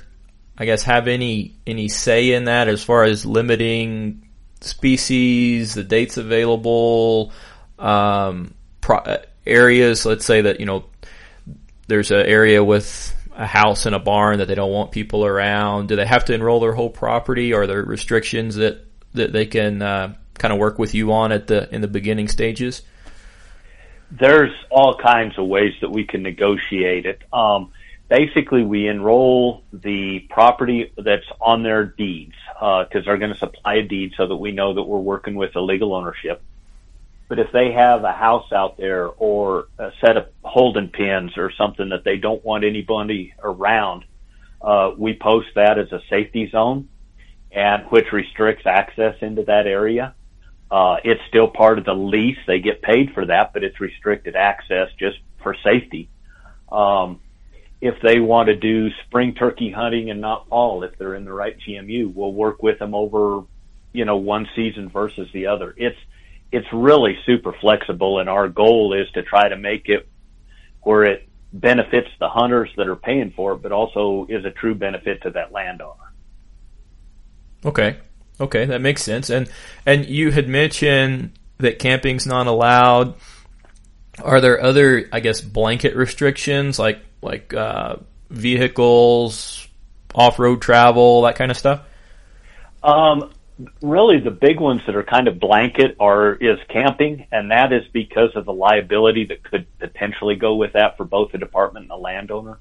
I 0.56 0.66
guess, 0.66 0.84
have 0.84 1.08
any 1.08 1.56
any 1.66 1.88
say 1.88 2.34
in 2.34 2.44
that 2.44 2.68
as 2.68 2.84
far 2.84 3.04
as 3.04 3.26
limiting 3.26 4.30
species, 4.62 5.74
the 5.74 5.84
dates 5.84 6.18
available, 6.18 7.32
um, 7.80 8.54
pro- 8.80 9.18
areas? 9.48 10.06
Let's 10.06 10.26
say 10.26 10.42
that 10.42 10.60
you 10.60 10.68
know 10.68 10.86
there's 11.88 12.12
an 12.12 12.26
area 12.26 12.64
with 12.64 13.16
a 13.36 13.46
house 13.46 13.86
and 13.86 13.96
a 13.96 14.00
barn 14.00 14.40
that 14.40 14.48
they 14.48 14.56
don't 14.56 14.72
want 14.72 14.92
people 14.92 15.26
around. 15.26 15.88
Do 15.88 15.96
they 15.96 16.06
have 16.06 16.26
to 16.26 16.34
enroll 16.34 16.60
their 16.60 16.74
whole 16.74 16.90
property? 16.90 17.54
Are 17.54 17.68
there 17.68 17.84
restrictions 17.84 18.56
that 18.56 18.86
that 19.14 19.32
they 19.32 19.46
can 19.46 19.82
uh, 19.82 20.16
kind 20.38 20.54
of 20.54 20.60
work 20.60 20.78
with 20.78 20.94
you 20.94 21.12
on 21.14 21.32
at 21.32 21.48
the 21.48 21.74
in 21.74 21.82
the 21.82 21.88
beginning 21.88 22.28
stages? 22.28 22.82
There's 24.12 24.54
all 24.70 24.98
kinds 24.98 25.38
of 25.38 25.48
ways 25.48 25.74
that 25.82 25.90
we 25.90 26.06
can 26.06 26.22
negotiate 26.22 27.06
it. 27.06 27.22
Um, 27.34 27.72
basically, 28.08 28.64
we 28.64 28.88
enroll 28.88 29.64
the 29.74 30.20
property 30.30 30.94
that's 30.98 31.26
on 31.42 31.64
their 31.64 31.86
deeds 31.86 32.36
because 32.54 32.88
uh, 32.94 33.02
they're 33.06 33.18
going 33.18 33.34
to 33.34 33.40
supply 33.40 33.76
a 33.76 33.84
deed 33.84 34.14
so 34.16 34.28
that 34.28 34.36
we 34.36 34.52
know 34.52 34.74
that 34.76 34.84
we're 34.84 35.00
working 35.00 35.36
with 35.36 35.56
a 35.56 35.62
legal 35.62 35.94
ownership. 35.94 36.42
But 37.28 37.40
if 37.40 37.52
they 37.52 37.72
have 37.72 38.04
a 38.04 38.12
house 38.12 38.52
out 38.52 38.78
there 38.78 39.08
or 39.08 39.68
a 39.80 39.92
set 40.00 40.16
of 40.18 40.28
holding 40.44 40.90
pins 40.90 41.38
or 41.38 41.52
something 41.58 41.90
that 41.90 42.04
they 42.04 42.18
don't 42.18 42.44
want 42.46 42.64
anybody 42.64 43.34
around, 43.42 44.06
uh, 44.62 44.92
we 44.98 45.18
post 45.20 45.48
that 45.56 45.80
as 45.80 45.92
a 45.92 46.02
safety 46.10 46.50
zone 46.52 46.88
and 47.52 47.84
which 47.90 48.12
restricts 48.12 48.66
access 48.66 49.16
into 49.22 49.44
that 49.44 49.66
area. 49.66 50.14
Uh, 50.70 50.98
it's 51.04 51.22
still 51.30 51.48
part 51.48 51.78
of 51.80 51.86
the 51.86 51.94
lease. 51.94 52.38
They 52.48 52.60
get 52.60 52.82
paid 52.82 53.14
for 53.14 53.26
that, 53.28 53.54
but 53.54 53.64
it's 53.64 53.80
restricted 53.80 54.36
access 54.36 54.90
just 55.00 55.18
for 55.42 55.56
safety. 55.64 56.10
Um, 56.72 57.22
if 57.82 57.96
they 58.02 58.20
want 58.20 58.48
to 58.48 58.56
do 58.56 58.90
spring 59.06 59.36
turkey 59.36 59.72
hunting 59.72 60.10
and 60.10 60.22
not 60.22 60.50
fall, 60.50 60.84
if 60.84 60.98
they're 60.98 61.16
in 61.16 61.26
the 61.26 61.34
right 61.34 61.56
GMU, 61.58 62.14
we'll 62.14 62.34
work 62.34 62.64
with 62.64 62.80
them 62.80 62.96
over, 62.96 63.44
you 63.94 64.06
know, 64.06 64.18
one 64.18 64.48
season 64.56 64.90
versus 64.90 65.30
the 65.34 65.48
other. 65.48 65.74
It's, 65.78 65.98
it's 66.52 66.68
really 66.72 67.18
super 67.26 67.54
flexible 67.60 68.20
and 68.20 68.30
our 68.30 68.48
goal 68.48 68.94
is 68.94 69.10
to 69.12 69.24
try 69.24 69.50
to 69.50 69.58
make 69.58 69.90
it 69.90 70.08
where 70.82 71.04
it 71.04 71.28
benefits 71.52 72.10
the 72.20 72.30
hunters 72.30 72.70
that 72.78 72.88
are 72.88 72.96
paying 72.96 73.32
for 73.36 73.54
it, 73.54 73.62
but 73.62 73.72
also 73.72 74.28
is 74.30 74.46
a 74.46 74.52
true 74.52 74.76
benefit 74.76 75.22
to 75.24 75.32
that 75.32 75.52
landowner. 75.52 76.14
Okay. 77.66 77.98
Okay, 78.40 78.66
that 78.66 78.82
makes 78.82 79.02
sense. 79.02 79.30
And 79.30 79.50
and 79.86 80.06
you 80.06 80.32
had 80.32 80.50
mentioned 80.50 81.32
that 81.58 81.80
camping's 81.80 82.28
not 82.28 82.48
allowed. 82.48 83.16
Are 84.22 84.42
there 84.42 84.62
other, 84.62 85.08
I 85.12 85.22
guess, 85.22 85.42
blanket 85.42 85.96
restrictions 85.96 86.78
like 86.78 87.00
like 87.22 87.54
uh, 87.54 87.98
vehicles, 88.30 89.68
off 90.14 90.38
road 90.38 90.62
travel, 90.62 91.24
that 91.24 91.38
kind 91.38 91.50
of 91.50 91.58
stuff? 91.58 91.82
Um, 92.84 93.32
really, 93.82 94.20
the 94.20 94.32
big 94.32 94.60
ones 94.60 94.82
that 94.86 94.96
are 94.96 95.04
kind 95.04 95.28
of 95.28 95.40
blanket 95.40 95.96
are 96.00 96.34
is 96.34 96.60
camping, 96.70 97.28
and 97.32 97.52
that 97.52 97.72
is 97.72 97.84
because 97.94 98.32
of 98.36 98.46
the 98.46 98.54
liability 98.54 99.26
that 99.26 99.44
could 99.44 99.66
potentially 99.80 100.36
go 100.36 100.56
with 100.56 100.74
that 100.74 100.98
for 100.98 101.06
both 101.06 101.32
the 101.32 101.38
department 101.38 101.84
and 101.84 101.90
the 101.90 101.96
landowner. 101.96 102.60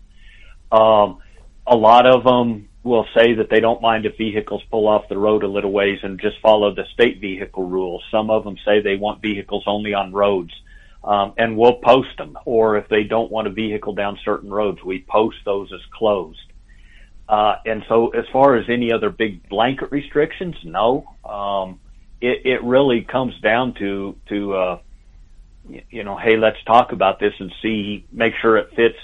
Um, 0.70 1.18
a 1.66 1.76
lot 1.76 2.06
of 2.06 2.24
them 2.24 2.68
will 2.82 3.06
say 3.16 3.34
that 3.34 3.48
they 3.50 3.60
don't 3.60 3.80
mind 3.80 4.04
if 4.04 4.16
vehicles 4.18 4.62
pull 4.70 4.86
off 4.86 5.08
the 5.08 5.16
road 5.16 5.42
a 5.42 5.48
little 5.48 5.72
ways 5.72 5.98
and 6.02 6.20
just 6.20 6.38
follow 6.40 6.74
the 6.74 6.84
state 6.92 7.20
vehicle 7.20 7.64
rules. 7.64 8.04
Some 8.10 8.30
of 8.30 8.44
them 8.44 8.56
say 8.64 8.80
they 8.80 8.96
want 8.96 9.22
vehicles 9.22 9.64
only 9.66 9.94
on 9.94 10.12
roads. 10.12 10.52
Um, 11.02 11.34
and 11.36 11.56
we'll 11.56 11.80
post 11.80 12.16
them. 12.16 12.38
Or 12.46 12.76
if 12.76 12.88
they 12.88 13.04
don't 13.04 13.30
want 13.30 13.46
a 13.46 13.50
vehicle 13.50 13.94
down 13.94 14.18
certain 14.24 14.50
roads, 14.50 14.82
we 14.82 15.04
post 15.06 15.36
those 15.44 15.70
as 15.72 15.80
closed. 15.92 16.40
Uh, 17.28 17.56
and 17.64 17.84
so 17.88 18.08
as 18.08 18.24
far 18.32 18.56
as 18.56 18.66
any 18.68 18.92
other 18.92 19.10
big 19.10 19.48
blanket 19.48 19.90
restrictions, 19.90 20.56
no. 20.64 21.14
Um, 21.24 21.80
it, 22.20 22.46
it 22.46 22.62
really 22.62 23.02
comes 23.02 23.38
down 23.40 23.74
to, 23.74 24.16
to, 24.28 24.54
uh, 24.54 24.78
you 25.90 26.04
know, 26.04 26.16
hey, 26.16 26.36
let's 26.36 26.62
talk 26.64 26.92
about 26.92 27.18
this 27.20 27.32
and 27.38 27.52
see, 27.62 28.06
make 28.12 28.34
sure 28.40 28.56
it 28.58 28.70
fits 28.76 28.98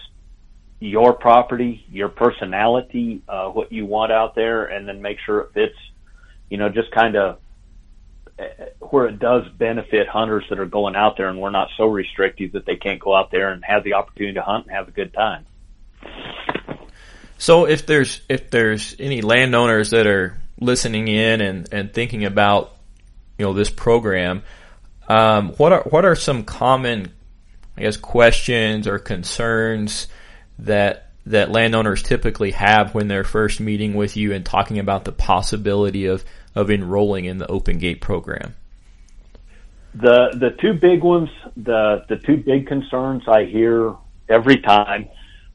your 0.81 1.12
property, 1.12 1.85
your 1.91 2.09
personality, 2.09 3.23
uh, 3.29 3.49
what 3.49 3.73
you 3.73 3.87
want 3.87 4.12
out 4.12 4.35
there, 4.35 4.65
and 4.65 4.89
then 4.89 5.03
make 5.03 5.19
sure 5.25 5.41
it 5.41 5.53
fits, 5.53 5.77
you 6.49 6.57
know, 6.57 6.69
just 6.69 6.91
kind 6.91 7.17
of 7.17 7.39
uh, 8.39 8.45
where 8.81 9.07
it 9.07 9.19
does 9.19 9.47
benefit 9.59 10.09
hunters 10.09 10.45
that 10.49 10.59
are 10.59 10.67
going 10.67 10.97
out 10.97 11.17
there 11.19 11.29
and 11.29 11.39
we're 11.39 11.50
not 11.50 11.69
so 11.77 11.85
restrictive 11.85 12.53
that 12.53 12.65
they 12.65 12.77
can't 12.77 12.99
go 12.99 13.15
out 13.15 13.31
there 13.31 13.53
and 13.53 13.62
have 13.65 13.85
the 13.85 13.95
opportunity 13.95 14.35
to 14.35 14.43
hunt 14.43 14.67
and 14.67 14.75
have 14.75 14.89
a 14.89 14.91
good 14.91 15.12
time. 15.12 15.45
So 17.40 17.64
if 17.64 17.87
there's 17.87 18.20
if 18.28 18.50
there's 18.50 18.94
any 18.99 19.23
landowners 19.23 19.90
that 19.90 20.06
are 20.06 20.38
listening 20.61 21.09
in 21.09 21.40
and, 21.40 21.73
and 21.73 21.90
thinking 21.90 22.26
about 22.26 22.76
you 23.38 23.47
know 23.47 23.54
this 23.54 23.70
program, 23.70 24.42
um, 25.09 25.54
what 25.54 25.73
are 25.73 25.82
what 25.85 26.04
are 26.04 26.14
some 26.14 26.44
common 26.44 27.12
I 27.78 27.80
guess, 27.80 27.97
questions 27.97 28.87
or 28.87 28.99
concerns 28.99 30.06
that 30.59 31.12
that 31.25 31.50
landowners 31.50 32.02
typically 32.02 32.50
have 32.50 32.94
when 32.94 33.09
they're 33.09 33.25
first 33.25 33.59
meeting 33.59 33.94
with 33.94 34.18
you 34.18 34.35
and 34.35 34.44
talking 34.44 34.78
about 34.78 35.06
the 35.06 35.12
possibility 35.12 36.04
of 36.04 36.23
of 36.54 36.70
enrolling 36.70 37.25
in 37.25 37.38
the 37.38 37.47
Open 37.47 37.78
Gate 37.78 38.02
program? 38.02 38.54
The 39.94 40.37
the 40.38 40.50
two 40.61 40.75
big 40.75 41.02
ones, 41.02 41.30
the 41.56 42.04
the 42.06 42.16
two 42.16 42.37
big 42.37 42.66
concerns 42.66 43.23
I 43.26 43.47
hear 43.47 43.94
every 44.28 44.59
time 44.59 45.09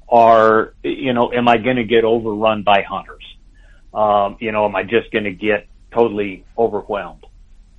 are, 0.08 0.74
you 0.84 1.14
know, 1.14 1.32
am 1.34 1.48
I 1.48 1.58
going 1.58 1.78
to 1.78 1.84
get 1.84 2.04
overrun 2.04 2.64
by 2.64 2.84
hunters? 2.84 3.24
Um, 3.94 4.38
you 4.40 4.52
know, 4.52 4.66
am 4.66 4.76
I 4.76 4.84
just 4.84 5.12
going 5.12 5.24
to 5.24 5.32
get 5.32 5.68
totally 5.92 6.46
overwhelmed? 6.58 7.26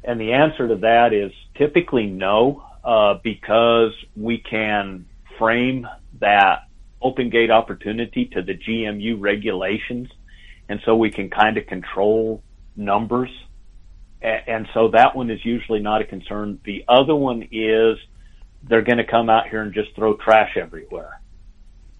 And 0.02 0.20
the 0.20 0.32
answer 0.32 0.68
to 0.68 0.76
that 0.76 1.12
is 1.12 1.32
typically 1.56 2.06
no, 2.06 2.64
uh, 2.84 3.14
because 3.22 3.92
we 4.16 4.38
can 4.38 5.06
frame 5.38 5.86
that 6.20 6.62
open 7.02 7.30
gate 7.30 7.50
opportunity 7.50 8.26
to 8.26 8.42
the 8.42 8.54
GMU 8.54 9.16
regulations. 9.20 10.08
And 10.68 10.80
so 10.84 10.96
we 10.96 11.10
can 11.10 11.30
kind 11.30 11.58
of 11.58 11.66
control 11.66 12.42
numbers. 12.76 13.30
And 14.22 14.66
so 14.74 14.88
that 14.88 15.14
one 15.14 15.30
is 15.30 15.44
usually 15.44 15.80
not 15.80 16.00
a 16.00 16.04
concern. 16.04 16.58
The 16.64 16.84
other 16.88 17.14
one 17.14 17.48
is 17.52 17.98
they're 18.62 18.82
going 18.82 18.98
to 18.98 19.06
come 19.06 19.28
out 19.28 19.48
here 19.48 19.62
and 19.62 19.72
just 19.72 19.94
throw 19.94 20.16
trash 20.16 20.56
everywhere. 20.56 21.20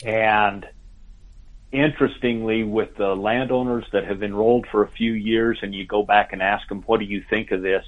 And 0.04 0.66
interestingly, 1.72 2.64
with 2.64 2.96
the 2.96 3.14
landowners 3.14 3.84
that 3.92 4.04
have 4.04 4.22
enrolled 4.22 4.66
for 4.70 4.82
a 4.82 4.88
few 4.88 5.12
years 5.12 5.58
and 5.62 5.74
you 5.74 5.86
go 5.86 6.02
back 6.02 6.32
and 6.32 6.42
ask 6.42 6.68
them, 6.68 6.82
what 6.82 7.00
do 7.00 7.06
you 7.06 7.24
think 7.28 7.50
of 7.50 7.62
this? 7.62 7.84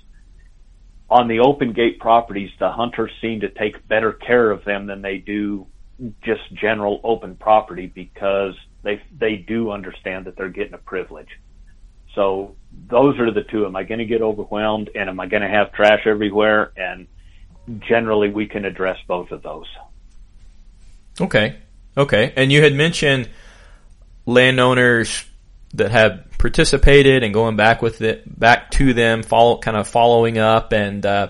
On 1.10 1.26
the 1.26 1.40
open 1.40 1.72
gate 1.72 1.98
properties, 1.98 2.50
the 2.58 2.70
hunters 2.70 3.10
seem 3.20 3.40
to 3.40 3.48
take 3.48 3.86
better 3.88 4.12
care 4.12 4.50
of 4.50 4.64
them 4.64 4.86
than 4.86 5.00
they 5.00 5.18
do 5.18 5.66
just 6.22 6.52
general 6.54 7.00
open 7.02 7.34
property 7.34 7.86
because 7.86 8.54
they 8.82 9.00
they 9.18 9.36
do 9.36 9.70
understand 9.70 10.26
that 10.26 10.36
they're 10.36 10.48
getting 10.48 10.74
a 10.74 10.78
privilege. 10.78 11.28
So 12.14 12.56
those 12.88 13.18
are 13.18 13.32
the 13.32 13.42
two. 13.42 13.66
Am 13.66 13.74
I 13.74 13.84
going 13.84 13.98
to 13.98 14.04
get 14.04 14.22
overwhelmed 14.22 14.90
and 14.94 15.08
am 15.08 15.18
I 15.18 15.26
going 15.26 15.42
to 15.42 15.48
have 15.48 15.72
trash 15.72 16.06
everywhere? 16.06 16.72
And 16.76 17.06
generally 17.80 18.30
we 18.30 18.46
can 18.46 18.64
address 18.64 18.98
both 19.06 19.30
of 19.30 19.42
those. 19.42 19.66
Okay. 21.20 21.56
Okay. 21.98 22.32
And 22.36 22.52
you 22.52 22.62
had 22.62 22.74
mentioned 22.74 23.28
landowners 24.24 25.24
that 25.74 25.90
have 25.90 26.24
participated 26.38 27.24
and 27.24 27.34
going 27.34 27.56
back 27.56 27.82
with 27.82 28.00
it 28.00 28.38
back 28.38 28.70
to 28.72 28.94
them, 28.94 29.24
follow 29.24 29.58
kind 29.58 29.76
of 29.76 29.88
following 29.88 30.38
up 30.38 30.72
and 30.72 31.04
uh, 31.04 31.28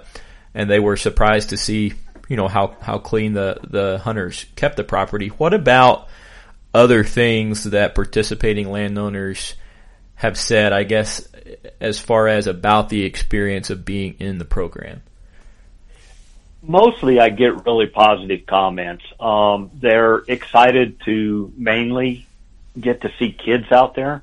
and 0.55 0.71
they 0.71 0.79
were 0.79 0.97
surprised 0.97 1.51
to 1.51 1.57
see 1.57 1.95
you 2.29 2.37
know 2.37 2.49
how 2.49 2.77
how 2.81 2.99
clean 2.99 3.33
the 3.33 3.59
the 3.65 3.99
hunters 3.99 4.45
kept 4.55 4.77
the 4.77 4.85
property. 4.85 5.29
What 5.29 5.55
about 5.55 6.09
other 6.75 7.03
things 7.03 7.65
that 7.65 7.95
participating 7.95 8.71
landowners 8.71 9.55
have 10.17 10.37
said? 10.37 10.75
I 10.75 10.83
guess 10.83 11.27
as 11.81 11.99
far 11.99 12.29
as 12.29 12.47
about 12.47 12.91
the 12.91 13.05
experience 13.05 13.71
of 13.71 13.87
being 13.87 14.17
in 14.19 14.37
the 14.37 14.45
program. 14.45 15.03
Mostly, 16.69 17.19
I 17.19 17.31
get 17.31 17.67
really 17.67 17.87
positive 17.87 18.47
comments. 18.47 19.05
Um, 19.19 19.73
they're 19.75 20.19
excited 20.29 21.01
to 21.07 21.53
mainly 21.57 22.27
get 22.79 23.01
to 23.01 23.13
see 23.19 23.33
kids 23.33 23.73
out 23.73 23.97
there. 23.97 24.23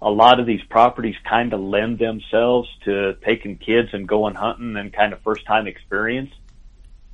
A 0.00 0.10
lot 0.10 0.40
of 0.40 0.46
these 0.46 0.62
properties 0.62 1.16
kind 1.28 1.52
of 1.52 1.60
lend 1.60 1.98
themselves 1.98 2.70
to 2.84 3.16
taking 3.24 3.58
kids 3.58 3.90
and 3.92 4.08
going 4.08 4.36
hunting 4.36 4.76
and 4.76 4.92
kind 4.92 5.12
of 5.12 5.20
first 5.20 5.44
time 5.44 5.66
experience 5.66 6.32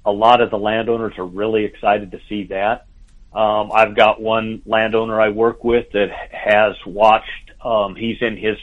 a 0.05 0.13
lot 0.13 0.41
of 0.41 0.51
the 0.51 0.59
landowners 0.59 1.17
are 1.19 1.25
really 1.25 1.65
excited 1.65 2.13
to 2.13 2.21
see 2.29 2.45
that. 2.45 2.87
Um, 3.33 3.73
I've 3.73 3.97
got 3.97 4.21
one 4.21 4.63
landowner 4.65 5.21
I 5.21 5.31
work 5.31 5.65
with 5.65 5.91
that 5.93 6.11
has 6.31 6.75
watched, 6.87 7.53
um, 7.65 7.97
he's 7.97 8.19
in 8.21 8.37
his 8.37 8.57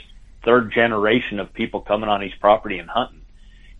third 0.45 0.71
generation 0.71 1.39
of 1.39 1.53
people 1.53 1.81
coming 1.81 2.09
on 2.09 2.21
his 2.21 2.33
property 2.39 2.77
and 2.77 2.89
hunting. 2.89 3.20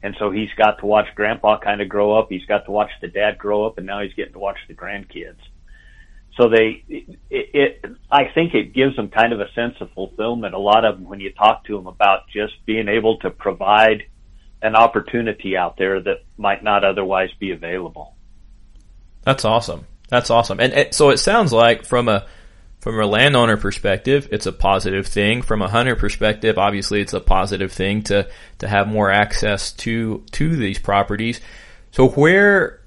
And 0.04 0.16
so 0.18 0.32
he's 0.32 0.50
got 0.58 0.80
to 0.80 0.86
watch 0.86 1.08
grandpa 1.16 1.60
kind 1.60 1.82
of 1.82 1.90
grow 1.90 2.18
up. 2.18 2.28
He's 2.30 2.46
got 2.46 2.66
to 2.66 2.72
watch 2.72 2.90
the 3.02 3.08
dad 3.08 3.38
grow 3.38 3.66
up 3.66 3.78
and 3.78 3.86
now 3.86 4.02
he's 4.02 4.14
getting 4.14 4.34
to 4.34 4.40
watch 4.40 4.58
the 4.68 4.74
grandkids. 4.74 5.38
So 6.38 6.50
they, 6.50 6.84
it, 6.88 7.20
it, 7.30 7.86
I 8.10 8.24
think 8.34 8.54
it 8.54 8.74
gives 8.74 8.96
them 8.96 9.10
kind 9.10 9.34
of 9.34 9.42
a 9.42 9.52
sense 9.54 9.76
of 9.80 9.92
fulfillment. 9.92 10.56
A 10.56 10.60
lot 10.60 10.86
of 10.86 10.96
them, 10.96 11.08
when 11.08 11.20
you 11.20 11.32
talk 11.32 11.66
to 11.66 11.76
them 11.76 11.88
about 11.88 12.30
just 12.34 12.54
being 12.66 12.88
able 12.88 13.18
to 13.20 13.30
provide 13.30 14.04
an 14.62 14.76
opportunity 14.76 15.58
out 15.58 15.78
there 15.78 16.02
that 16.02 16.24
might 16.38 16.64
not 16.64 16.84
otherwise 16.84 17.30
be 17.40 17.52
available. 17.52 18.16
That's 19.24 19.46
awesome. 19.46 19.86
That's 20.08 20.30
awesome. 20.30 20.60
And, 20.60 20.74
and 20.74 20.94
so 20.94 21.10
it 21.10 21.18
sounds 21.18 21.52
like 21.52 21.86
from 21.86 22.08
a 22.08 22.26
from 22.82 23.00
a 23.00 23.06
landowner 23.06 23.58
perspective, 23.58 24.28
it's 24.32 24.48
a 24.48 24.52
positive 24.52 25.06
thing. 25.06 25.44
From 25.44 25.62
a 25.62 25.68
hunter 25.68 25.96
perspective, 25.96 26.58
obviously 26.58 27.00
it's 27.00 27.14
a 27.14 27.20
positive 27.20 27.72
thing 27.72 28.02
to 28.04 28.28
to 28.58 28.68
have 28.68 28.88
more 28.88 29.12
access 29.12 29.72
to 29.74 30.26
to 30.32 30.56
these 30.56 30.80
properties. 30.80 31.40
So 31.92 32.10
where 32.10 32.82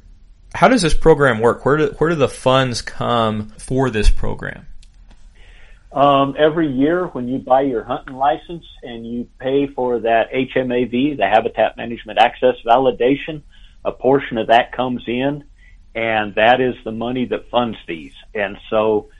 how 0.52 0.66
does 0.66 0.82
this 0.82 0.94
program 0.94 1.38
work? 1.38 1.64
Where 1.64 1.76
do 1.76 1.94
where 1.98 2.10
do 2.10 2.16
the 2.16 2.28
funds 2.28 2.82
come 2.82 3.50
for 3.50 3.88
this 3.88 4.10
program? 4.10 4.66
Um, 5.92 6.34
every 6.36 6.72
year 6.72 7.06
when 7.06 7.28
you 7.28 7.38
buy 7.38 7.60
your 7.60 7.84
hunting 7.84 8.16
license 8.16 8.64
and 8.82 9.06
you 9.06 9.28
pay 9.38 9.68
for 9.68 10.00
that 10.00 10.32
HMAV, 10.32 11.16
the 11.16 11.28
Habitat 11.28 11.76
Management 11.76 12.18
Access 12.18 12.56
Validation, 12.66 13.42
a 13.84 13.92
portion 13.92 14.38
of 14.38 14.48
that 14.48 14.72
comes 14.72 15.04
in 15.06 15.44
and 15.94 16.34
that 16.34 16.60
is 16.60 16.74
the 16.82 16.90
money 16.90 17.26
that 17.26 17.48
funds 17.48 17.78
these. 17.86 18.14
And 18.34 18.58
so 18.70 19.10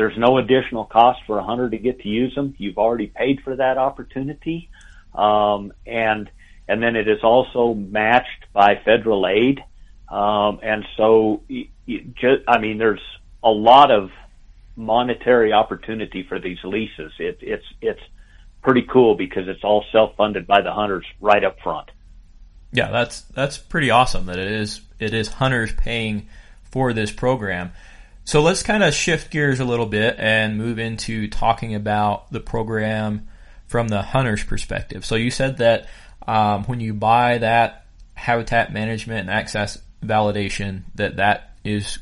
there's 0.00 0.16
no 0.16 0.38
additional 0.38 0.86
cost 0.86 1.20
for 1.26 1.38
a 1.38 1.44
hunter 1.44 1.68
to 1.68 1.76
get 1.76 2.00
to 2.00 2.08
use 2.08 2.34
them. 2.34 2.54
You've 2.56 2.78
already 2.78 3.06
paid 3.06 3.42
for 3.44 3.54
that 3.54 3.76
opportunity. 3.76 4.70
Um, 5.14 5.74
and, 5.86 6.30
and 6.66 6.82
then 6.82 6.96
it 6.96 7.06
is 7.06 7.18
also 7.22 7.74
matched 7.74 8.46
by 8.54 8.80
federal 8.82 9.26
aid. 9.26 9.62
Um, 10.08 10.60
and 10.62 10.86
so, 10.96 11.42
just, 12.14 12.44
I 12.48 12.58
mean, 12.58 12.78
there's 12.78 13.02
a 13.42 13.50
lot 13.50 13.90
of 13.90 14.10
monetary 14.74 15.52
opportunity 15.52 16.24
for 16.26 16.40
these 16.40 16.64
leases. 16.64 17.12
It, 17.18 17.40
it's 17.42 17.66
it's 17.82 18.00
pretty 18.62 18.86
cool 18.90 19.16
because 19.16 19.48
it's 19.48 19.62
all 19.62 19.84
self 19.92 20.16
funded 20.16 20.46
by 20.46 20.62
the 20.62 20.72
hunters 20.72 21.04
right 21.20 21.44
up 21.44 21.60
front. 21.60 21.90
Yeah, 22.72 22.90
that's 22.90 23.20
that's 23.20 23.58
pretty 23.58 23.90
awesome 23.90 24.24
that 24.26 24.38
it 24.38 24.50
is 24.50 24.80
it 24.98 25.12
is 25.12 25.28
hunters 25.28 25.74
paying 25.74 26.26
for 26.62 26.94
this 26.94 27.12
program. 27.12 27.72
So 28.30 28.42
let's 28.42 28.62
kind 28.62 28.84
of 28.84 28.94
shift 28.94 29.32
gears 29.32 29.58
a 29.58 29.64
little 29.64 29.86
bit 29.86 30.14
and 30.16 30.56
move 30.56 30.78
into 30.78 31.26
talking 31.26 31.74
about 31.74 32.30
the 32.30 32.38
program 32.38 33.26
from 33.66 33.88
the 33.88 34.02
hunter's 34.02 34.44
perspective. 34.44 35.04
So 35.04 35.16
you 35.16 35.32
said 35.32 35.58
that 35.58 35.88
um, 36.28 36.62
when 36.66 36.78
you 36.78 36.94
buy 36.94 37.38
that 37.38 37.86
habitat 38.14 38.72
management 38.72 39.22
and 39.22 39.30
access 39.30 39.78
validation, 40.00 40.84
that 40.94 41.16
that 41.16 41.56
is 41.64 41.98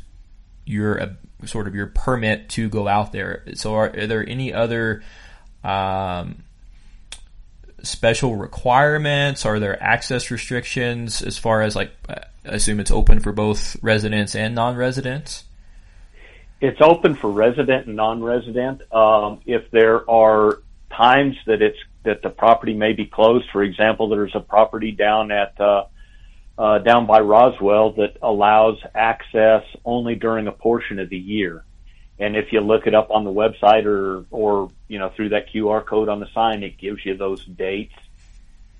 your 0.66 1.16
sort 1.46 1.66
of 1.66 1.74
your 1.74 1.86
permit 1.86 2.50
to 2.50 2.68
go 2.68 2.86
out 2.86 3.10
there. 3.10 3.44
So, 3.54 3.76
are, 3.76 3.86
are 3.86 4.06
there 4.06 4.28
any 4.28 4.52
other 4.52 5.02
um, 5.64 6.42
special 7.82 8.36
requirements? 8.36 9.46
Are 9.46 9.58
there 9.58 9.82
access 9.82 10.30
restrictions 10.30 11.22
as 11.22 11.38
far 11.38 11.62
as 11.62 11.74
like? 11.74 11.90
I 12.06 12.20
assume 12.44 12.80
it's 12.80 12.90
open 12.90 13.20
for 13.20 13.32
both 13.32 13.82
residents 13.82 14.34
and 14.34 14.54
non-residents. 14.54 15.44
It's 16.60 16.80
open 16.80 17.14
for 17.14 17.30
resident 17.30 17.86
and 17.86 17.96
non-resident. 17.96 18.82
Um, 18.92 19.40
if 19.46 19.70
there 19.70 20.08
are 20.10 20.60
times 20.90 21.36
that 21.46 21.62
it's 21.62 21.78
that 22.04 22.22
the 22.22 22.30
property 22.30 22.74
may 22.74 22.94
be 22.94 23.06
closed, 23.06 23.48
for 23.52 23.62
example, 23.62 24.08
there's 24.08 24.34
a 24.34 24.40
property 24.40 24.90
down 24.90 25.30
at 25.30 25.60
uh, 25.60 25.84
uh, 26.58 26.78
down 26.78 27.06
by 27.06 27.20
Roswell 27.20 27.92
that 27.92 28.16
allows 28.22 28.78
access 28.94 29.62
only 29.84 30.16
during 30.16 30.48
a 30.48 30.52
portion 30.52 30.98
of 30.98 31.08
the 31.08 31.18
year. 31.18 31.64
And 32.18 32.36
if 32.36 32.52
you 32.52 32.60
look 32.60 32.88
it 32.88 32.94
up 32.94 33.10
on 33.10 33.22
the 33.22 33.30
website 33.30 33.84
or, 33.86 34.24
or, 34.32 34.70
you 34.88 34.98
know, 34.98 35.08
through 35.10 35.28
that 35.28 35.52
QR 35.52 35.86
code 35.86 36.08
on 36.08 36.18
the 36.18 36.26
sign, 36.34 36.64
it 36.64 36.76
gives 36.76 37.06
you 37.06 37.16
those 37.16 37.44
dates. 37.44 37.94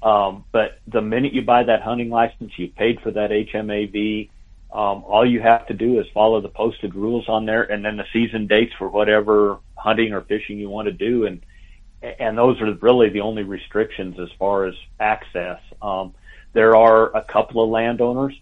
Um, 0.02 0.44
but 0.50 0.80
the 0.88 1.00
minute 1.00 1.32
you 1.32 1.42
buy 1.42 1.62
that 1.62 1.82
hunting 1.82 2.10
license, 2.10 2.52
you 2.58 2.68
paid 2.68 3.00
for 3.00 3.12
that 3.12 3.30
HMAV. 3.30 4.30
Um, 4.72 5.02
all 5.04 5.28
you 5.28 5.40
have 5.40 5.66
to 5.68 5.74
do 5.74 5.98
is 5.98 6.06
follow 6.12 6.40
the 6.40 6.48
posted 6.48 6.94
rules 6.94 7.28
on 7.28 7.46
there 7.46 7.62
and 7.62 7.84
then 7.84 7.96
the 7.96 8.04
season 8.12 8.46
dates 8.46 8.72
for 8.78 8.88
whatever 8.88 9.58
hunting 9.76 10.12
or 10.12 10.20
fishing 10.20 10.58
you 10.58 10.68
want 10.68 10.86
to 10.86 10.92
do. 10.92 11.24
And, 11.26 11.44
and 12.02 12.36
those 12.36 12.60
are 12.60 12.72
really 12.74 13.08
the 13.08 13.22
only 13.22 13.44
restrictions 13.44 14.18
as 14.20 14.28
far 14.38 14.66
as 14.66 14.74
access. 15.00 15.60
Um, 15.80 16.14
there 16.52 16.76
are 16.76 17.16
a 17.16 17.22
couple 17.22 17.62
of 17.62 17.70
landowners 17.70 18.38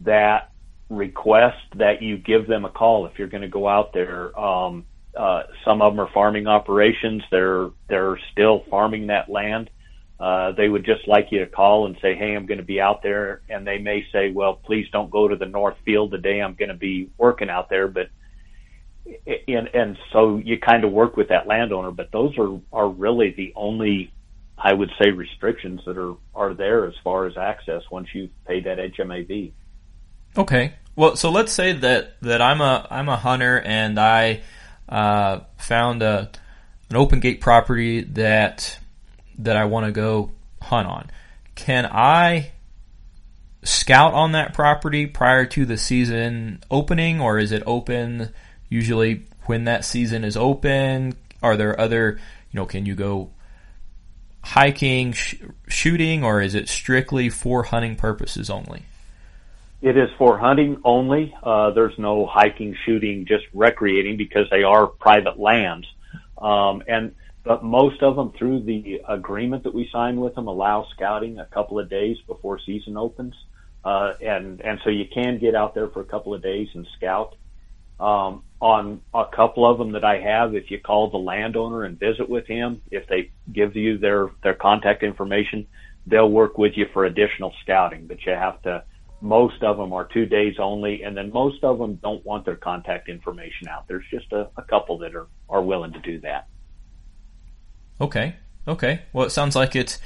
that 0.00 0.50
request 0.88 1.58
that 1.74 2.02
you 2.02 2.16
give 2.16 2.46
them 2.46 2.64
a 2.64 2.70
call 2.70 3.06
if 3.06 3.18
you're 3.18 3.28
going 3.28 3.42
to 3.42 3.48
go 3.48 3.68
out 3.68 3.92
there. 3.92 4.38
Um, 4.38 4.86
uh, 5.16 5.44
some 5.64 5.82
of 5.82 5.92
them 5.92 6.00
are 6.00 6.12
farming 6.12 6.46
operations. 6.46 7.22
They're 7.30 7.70
they're 7.88 8.18
still 8.32 8.64
farming 8.70 9.06
that 9.06 9.30
land. 9.30 9.70
Uh, 10.18 10.52
they 10.52 10.68
would 10.68 10.84
just 10.84 11.06
like 11.06 11.28
you 11.30 11.40
to 11.40 11.46
call 11.46 11.86
and 11.86 11.96
say, 12.00 12.14
"Hey, 12.14 12.34
I'm 12.34 12.46
going 12.46 12.58
to 12.58 12.64
be 12.64 12.80
out 12.80 13.02
there," 13.02 13.42
and 13.50 13.66
they 13.66 13.78
may 13.78 14.06
say, 14.12 14.30
"Well, 14.30 14.54
please 14.54 14.86
don't 14.90 15.10
go 15.10 15.28
to 15.28 15.36
the 15.36 15.46
north 15.46 15.76
field 15.84 16.10
the 16.10 16.18
day 16.18 16.40
I'm 16.40 16.54
going 16.54 16.70
to 16.70 16.74
be 16.74 17.10
working 17.18 17.50
out 17.50 17.68
there." 17.68 17.86
But 17.86 18.08
and 19.46 19.68
and 19.74 19.98
so 20.12 20.38
you 20.38 20.58
kind 20.58 20.84
of 20.84 20.92
work 20.92 21.16
with 21.16 21.28
that 21.28 21.46
landowner, 21.46 21.90
but 21.90 22.10
those 22.12 22.36
are 22.38 22.58
are 22.72 22.88
really 22.88 23.32
the 23.36 23.52
only 23.56 24.10
I 24.56 24.72
would 24.72 24.90
say 25.00 25.10
restrictions 25.10 25.82
that 25.86 25.98
are 25.98 26.14
are 26.34 26.54
there 26.54 26.86
as 26.86 26.94
far 27.04 27.26
as 27.26 27.36
access 27.36 27.82
once 27.90 28.08
you've 28.14 28.30
paid 28.46 28.64
that 28.64 28.78
HMAV. 28.78 29.52
Okay. 30.36 30.74
Well, 30.94 31.16
so 31.16 31.30
let's 31.30 31.52
say 31.52 31.72
that 31.72 32.20
that 32.22 32.40
I'm 32.40 32.60
a 32.60 32.86
I'm 32.90 33.08
a 33.08 33.16
hunter 33.16 33.60
and 33.60 33.98
I 33.98 34.40
uh, 34.88 35.40
found 35.58 36.02
a 36.02 36.30
an 36.88 36.96
open 36.96 37.20
gate 37.20 37.40
property 37.40 38.00
that 38.02 38.78
that 39.38 39.56
I 39.56 39.64
want 39.64 39.86
to 39.86 39.92
go 39.92 40.30
hunt 40.62 40.88
on. 40.88 41.10
Can 41.54 41.86
I 41.86 42.52
scout 43.62 44.14
on 44.14 44.32
that 44.32 44.54
property 44.54 45.06
prior 45.06 45.46
to 45.46 45.64
the 45.64 45.76
season 45.76 46.62
opening, 46.70 47.20
or 47.20 47.38
is 47.38 47.52
it 47.52 47.62
open 47.66 48.30
usually 48.68 49.26
when 49.46 49.64
that 49.64 49.84
season 49.84 50.24
is 50.24 50.36
open? 50.36 51.14
Are 51.42 51.56
there 51.56 51.78
other 51.80 52.18
you 52.50 52.60
know? 52.60 52.66
Can 52.66 52.86
you 52.86 52.94
go 52.94 53.30
hiking, 54.42 55.12
sh- 55.12 55.36
shooting, 55.68 56.24
or 56.24 56.40
is 56.40 56.54
it 56.54 56.68
strictly 56.68 57.28
for 57.28 57.64
hunting 57.64 57.96
purposes 57.96 58.48
only? 58.48 58.84
It 59.82 59.96
is 59.96 60.08
for 60.16 60.38
hunting 60.38 60.80
only. 60.84 61.34
Uh, 61.42 61.70
there's 61.70 61.98
no 61.98 62.26
hiking, 62.26 62.76
shooting, 62.84 63.26
just 63.26 63.44
recreating 63.52 64.16
because 64.16 64.48
they 64.50 64.62
are 64.62 64.86
private 64.86 65.38
lands. 65.38 65.86
Um, 66.38 66.82
and 66.88 67.14
but 67.46 67.62
most 67.62 68.02
of 68.02 68.16
them, 68.16 68.32
through 68.36 68.64
the 68.64 69.00
agreement 69.08 69.62
that 69.62 69.72
we 69.72 69.88
signed 69.92 70.20
with 70.20 70.34
them, 70.34 70.48
allow 70.48 70.84
scouting 70.94 71.38
a 71.38 71.46
couple 71.46 71.78
of 71.78 71.88
days 71.88 72.16
before 72.26 72.58
season 72.58 72.96
opens. 72.96 73.34
Uh, 73.84 74.14
and 74.20 74.60
and 74.62 74.80
so 74.82 74.90
you 74.90 75.04
can 75.14 75.38
get 75.38 75.54
out 75.54 75.72
there 75.72 75.86
for 75.88 76.00
a 76.00 76.04
couple 76.04 76.34
of 76.34 76.42
days 76.42 76.66
and 76.74 76.88
scout. 76.96 77.36
Um, 78.00 78.42
on 78.60 79.00
a 79.14 79.24
couple 79.34 79.64
of 79.64 79.78
them 79.78 79.92
that 79.92 80.04
I 80.04 80.18
have, 80.18 80.56
if 80.56 80.70
you 80.72 80.80
call 80.80 81.08
the 81.08 81.18
landowner 81.18 81.84
and 81.84 81.98
visit 81.98 82.28
with 82.28 82.46
him, 82.46 82.82
if 82.90 83.06
they 83.06 83.30
give 83.52 83.76
you 83.76 83.96
their 83.96 84.30
their 84.42 84.54
contact 84.54 85.04
information, 85.04 85.68
they'll 86.04 86.28
work 86.28 86.58
with 86.58 86.72
you 86.74 86.86
for 86.92 87.04
additional 87.04 87.54
scouting. 87.62 88.08
But 88.08 88.26
you 88.26 88.32
have 88.32 88.60
to. 88.62 88.82
Most 89.20 89.62
of 89.62 89.76
them 89.76 89.92
are 89.92 90.04
two 90.04 90.26
days 90.26 90.56
only, 90.58 91.04
and 91.04 91.16
then 91.16 91.30
most 91.32 91.62
of 91.62 91.78
them 91.78 91.94
don't 92.02 92.26
want 92.26 92.44
their 92.44 92.56
contact 92.56 93.08
information 93.08 93.68
out. 93.68 93.86
There's 93.86 94.04
just 94.10 94.32
a, 94.32 94.50
a 94.56 94.62
couple 94.62 94.98
that 94.98 95.14
are 95.14 95.28
are 95.48 95.62
willing 95.62 95.92
to 95.92 96.00
do 96.00 96.18
that. 96.20 96.48
Okay. 98.00 98.36
Okay. 98.68 99.02
Well, 99.12 99.26
it 99.26 99.30
sounds 99.30 99.56
like 99.56 99.76
it's 99.76 99.98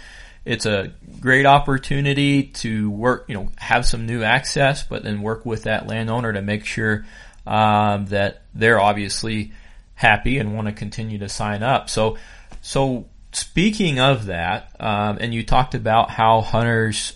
it's 0.45 0.67
a 0.67 0.93
great 1.21 1.45
opportunity 1.45 2.45
to 2.45 2.91
work, 2.91 3.27
you 3.29 3.35
know, 3.35 3.51
have 3.57 3.85
some 3.85 4.07
new 4.07 4.23
access, 4.23 4.83
but 4.83 5.03
then 5.03 5.23
work 5.23 5.45
with 5.45 5.65
that 5.65 5.87
landowner 5.87 6.33
to 6.33 6.41
make 6.41 6.65
sure 6.65 7.05
um, 7.47 8.07
that 8.07 8.43
they're 8.55 8.81
obviously 8.81 9.53
happy 9.95 10.39
and 10.39 10.55
want 10.55 10.67
to 10.67 10.73
continue 10.73 11.19
to 11.19 11.29
sign 11.29 11.63
up. 11.63 11.91
So, 11.91 12.17
so 12.63 13.07
speaking 13.33 14.01
of 14.01 14.27
that, 14.27 14.75
um, 14.81 15.19
and 15.21 15.35
you 15.35 15.45
talked 15.45 15.75
about 15.75 16.11
how 16.11 16.41
hunters 16.41 17.13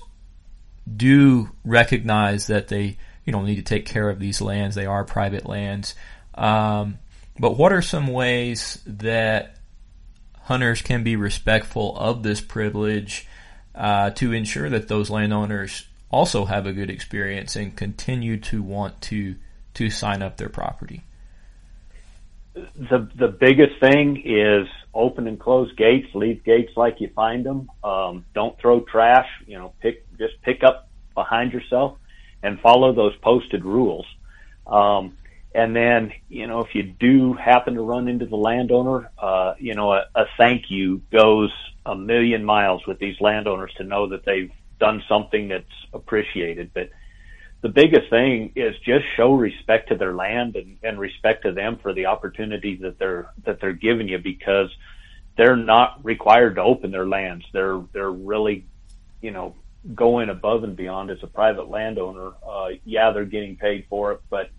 do 0.95 1.49
recognize 1.64 2.49
that 2.49 2.69
they, 2.69 2.99
you 3.25 3.33
know, 3.33 3.43
need 3.43 3.57
to 3.57 3.62
take 3.62 3.87
care 3.87 4.11
of 4.11 4.19
these 4.19 4.43
lands. 4.43 4.75
They 4.76 4.87
are 4.87 5.02
private 5.02 5.47
lands. 5.47 5.95
Um, 6.35 6.99
but 7.38 7.57
what 7.57 7.73
are 7.73 7.83
some 7.83 8.09
ways 8.09 8.83
that 8.87 9.57
hunters 10.45 10.83
can 10.83 11.03
be 11.03 11.17
respectful 11.17 11.97
of 11.97 12.23
this 12.23 12.41
privilege 12.41 13.27
uh, 13.75 14.11
to 14.11 14.33
ensure 14.33 14.71
that 14.71 14.89
those 14.89 15.11
landowners 15.11 15.87
also 16.11 16.45
have 16.45 16.67
a 16.67 16.73
good 16.73 16.91
experience 16.91 17.57
and 17.57 17.77
continue 17.77 18.37
to 18.39 18.63
want 18.63 19.01
to 19.03 19.35
to 19.75 19.91
sign 19.91 20.23
up 20.23 20.37
their 20.37 20.49
property? 20.49 21.03
The 22.55 23.09
the 23.17 23.29
biggest 23.29 23.81
thing 23.81 24.23
is 24.25 24.69
open 24.95 25.27
and 25.27 25.40
close 25.40 25.75
gates. 25.75 26.07
Leave 26.14 26.45
gates 26.45 26.73
like 26.77 27.01
you 27.01 27.11
find 27.14 27.45
them. 27.45 27.68
Um, 27.83 28.25
don't 28.33 28.57
throw 28.61 28.81
trash. 28.81 29.29
You 29.47 29.59
know, 29.59 29.73
pick 29.81 30.07
just 30.16 30.40
pick 30.42 30.62
up 30.62 30.88
behind 31.14 31.53
yourself 31.53 31.99
and 32.45 32.61
follow 32.61 32.92
those 32.92 33.16
posted 33.16 33.64
rules. 33.64 34.07
Um, 34.66 35.16
and 35.55 35.75
then, 35.75 36.12
you 36.29 36.49
know, 36.49 36.61
if 36.61 36.75
you 36.75 36.83
do 36.83 37.33
happen 37.35 37.75
to 37.75 37.83
run 37.83 38.09
into 38.09 38.27
the 38.27 38.37
landowner, 38.37 39.09
uh, 39.19 39.55
you 39.59 39.75
know, 39.75 39.93
a, 39.93 40.05
a 40.14 40.25
thank 40.37 40.64
you 40.69 41.01
goes 41.12 41.53
a 41.87 41.95
million 41.95 42.45
miles 42.45 42.85
with 42.87 42.99
these 42.99 43.21
landowners 43.21 43.73
to 43.77 43.85
know 43.85 44.09
that 44.09 44.25
they've 44.25 44.51
done 44.81 45.03
something 45.09 45.49
that's 45.49 45.64
appreciated. 45.93 46.73
But 46.75 46.90
the 47.62 47.69
biggest 47.69 48.11
thing 48.11 48.53
is 48.57 48.75
just 48.85 49.05
show 49.17 49.33
respect 49.33 49.90
to 49.90 49.97
their 49.97 50.14
land 50.14 50.57
and, 50.57 50.77
and 50.83 50.99
respect 50.99 51.45
to 51.45 51.53
them 51.53 51.79
for 51.81 51.95
the 51.95 52.07
opportunity 52.07 52.77
that 52.83 52.99
they're 52.99 53.31
that 53.45 53.61
they're 53.61 53.73
giving 53.73 54.09
you 54.09 54.19
because 54.19 54.71
they're 55.37 55.57
not 55.57 56.05
required 56.05 56.57
to 56.57 56.62
open 56.62 56.90
their 56.90 57.07
lands. 57.07 57.45
They're 57.53 57.81
they're 57.93 58.11
really, 58.11 58.67
you 59.23 59.31
know, 59.31 59.55
going 59.95 60.31
above 60.31 60.64
and 60.64 60.75
beyond 60.75 61.11
as 61.11 61.23
a 61.23 61.29
private 61.29 61.71
landowner. 61.71 62.33
Uh, 62.45 62.71
yeah, 62.85 63.12
they're 63.12 63.25
getting 63.25 63.57
paid 63.57 63.87
for 63.88 64.12
it, 64.12 64.21
but 64.29 64.51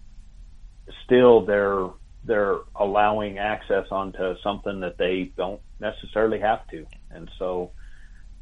still 1.03 1.45
they're 1.45 1.87
they're 2.23 2.57
allowing 2.75 3.37
access 3.37 3.85
onto 3.91 4.35
something 4.41 4.79
that 4.79 4.97
they 4.97 5.31
don't 5.37 5.61
necessarily 5.79 6.39
have 6.39 6.67
to. 6.69 6.85
And 7.11 7.29
so 7.37 7.71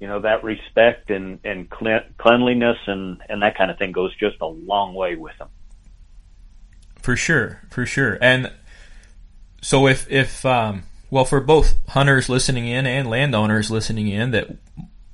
you 0.03 0.09
know 0.09 0.19
that 0.19 0.43
respect 0.43 1.09
and 1.09 1.39
and 1.45 1.69
cleanliness 1.69 2.77
and 2.87 3.21
and 3.29 3.41
that 3.41 3.57
kind 3.57 3.71
of 3.71 3.77
thing 3.77 3.93
goes 3.93 4.13
just 4.17 4.35
a 4.41 4.45
long 4.45 4.93
way 4.93 5.15
with 5.15 5.37
them 5.37 5.47
for 6.97 7.15
sure 7.15 7.61
for 7.69 7.85
sure 7.85 8.17
and 8.21 8.51
so 9.61 9.87
if 9.87 10.11
if 10.11 10.45
um, 10.45 10.83
well 11.09 11.23
for 11.23 11.39
both 11.39 11.77
hunters 11.87 12.27
listening 12.27 12.67
in 12.67 12.85
and 12.85 13.09
landowners 13.09 13.71
listening 13.71 14.09
in 14.09 14.31
that 14.31 14.49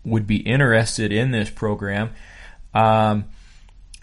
would 0.03 0.25
be 0.25 0.37
interested 0.37 1.11
in 1.11 1.29
this 1.29 1.51
program 1.51 2.09
um, 2.73 3.25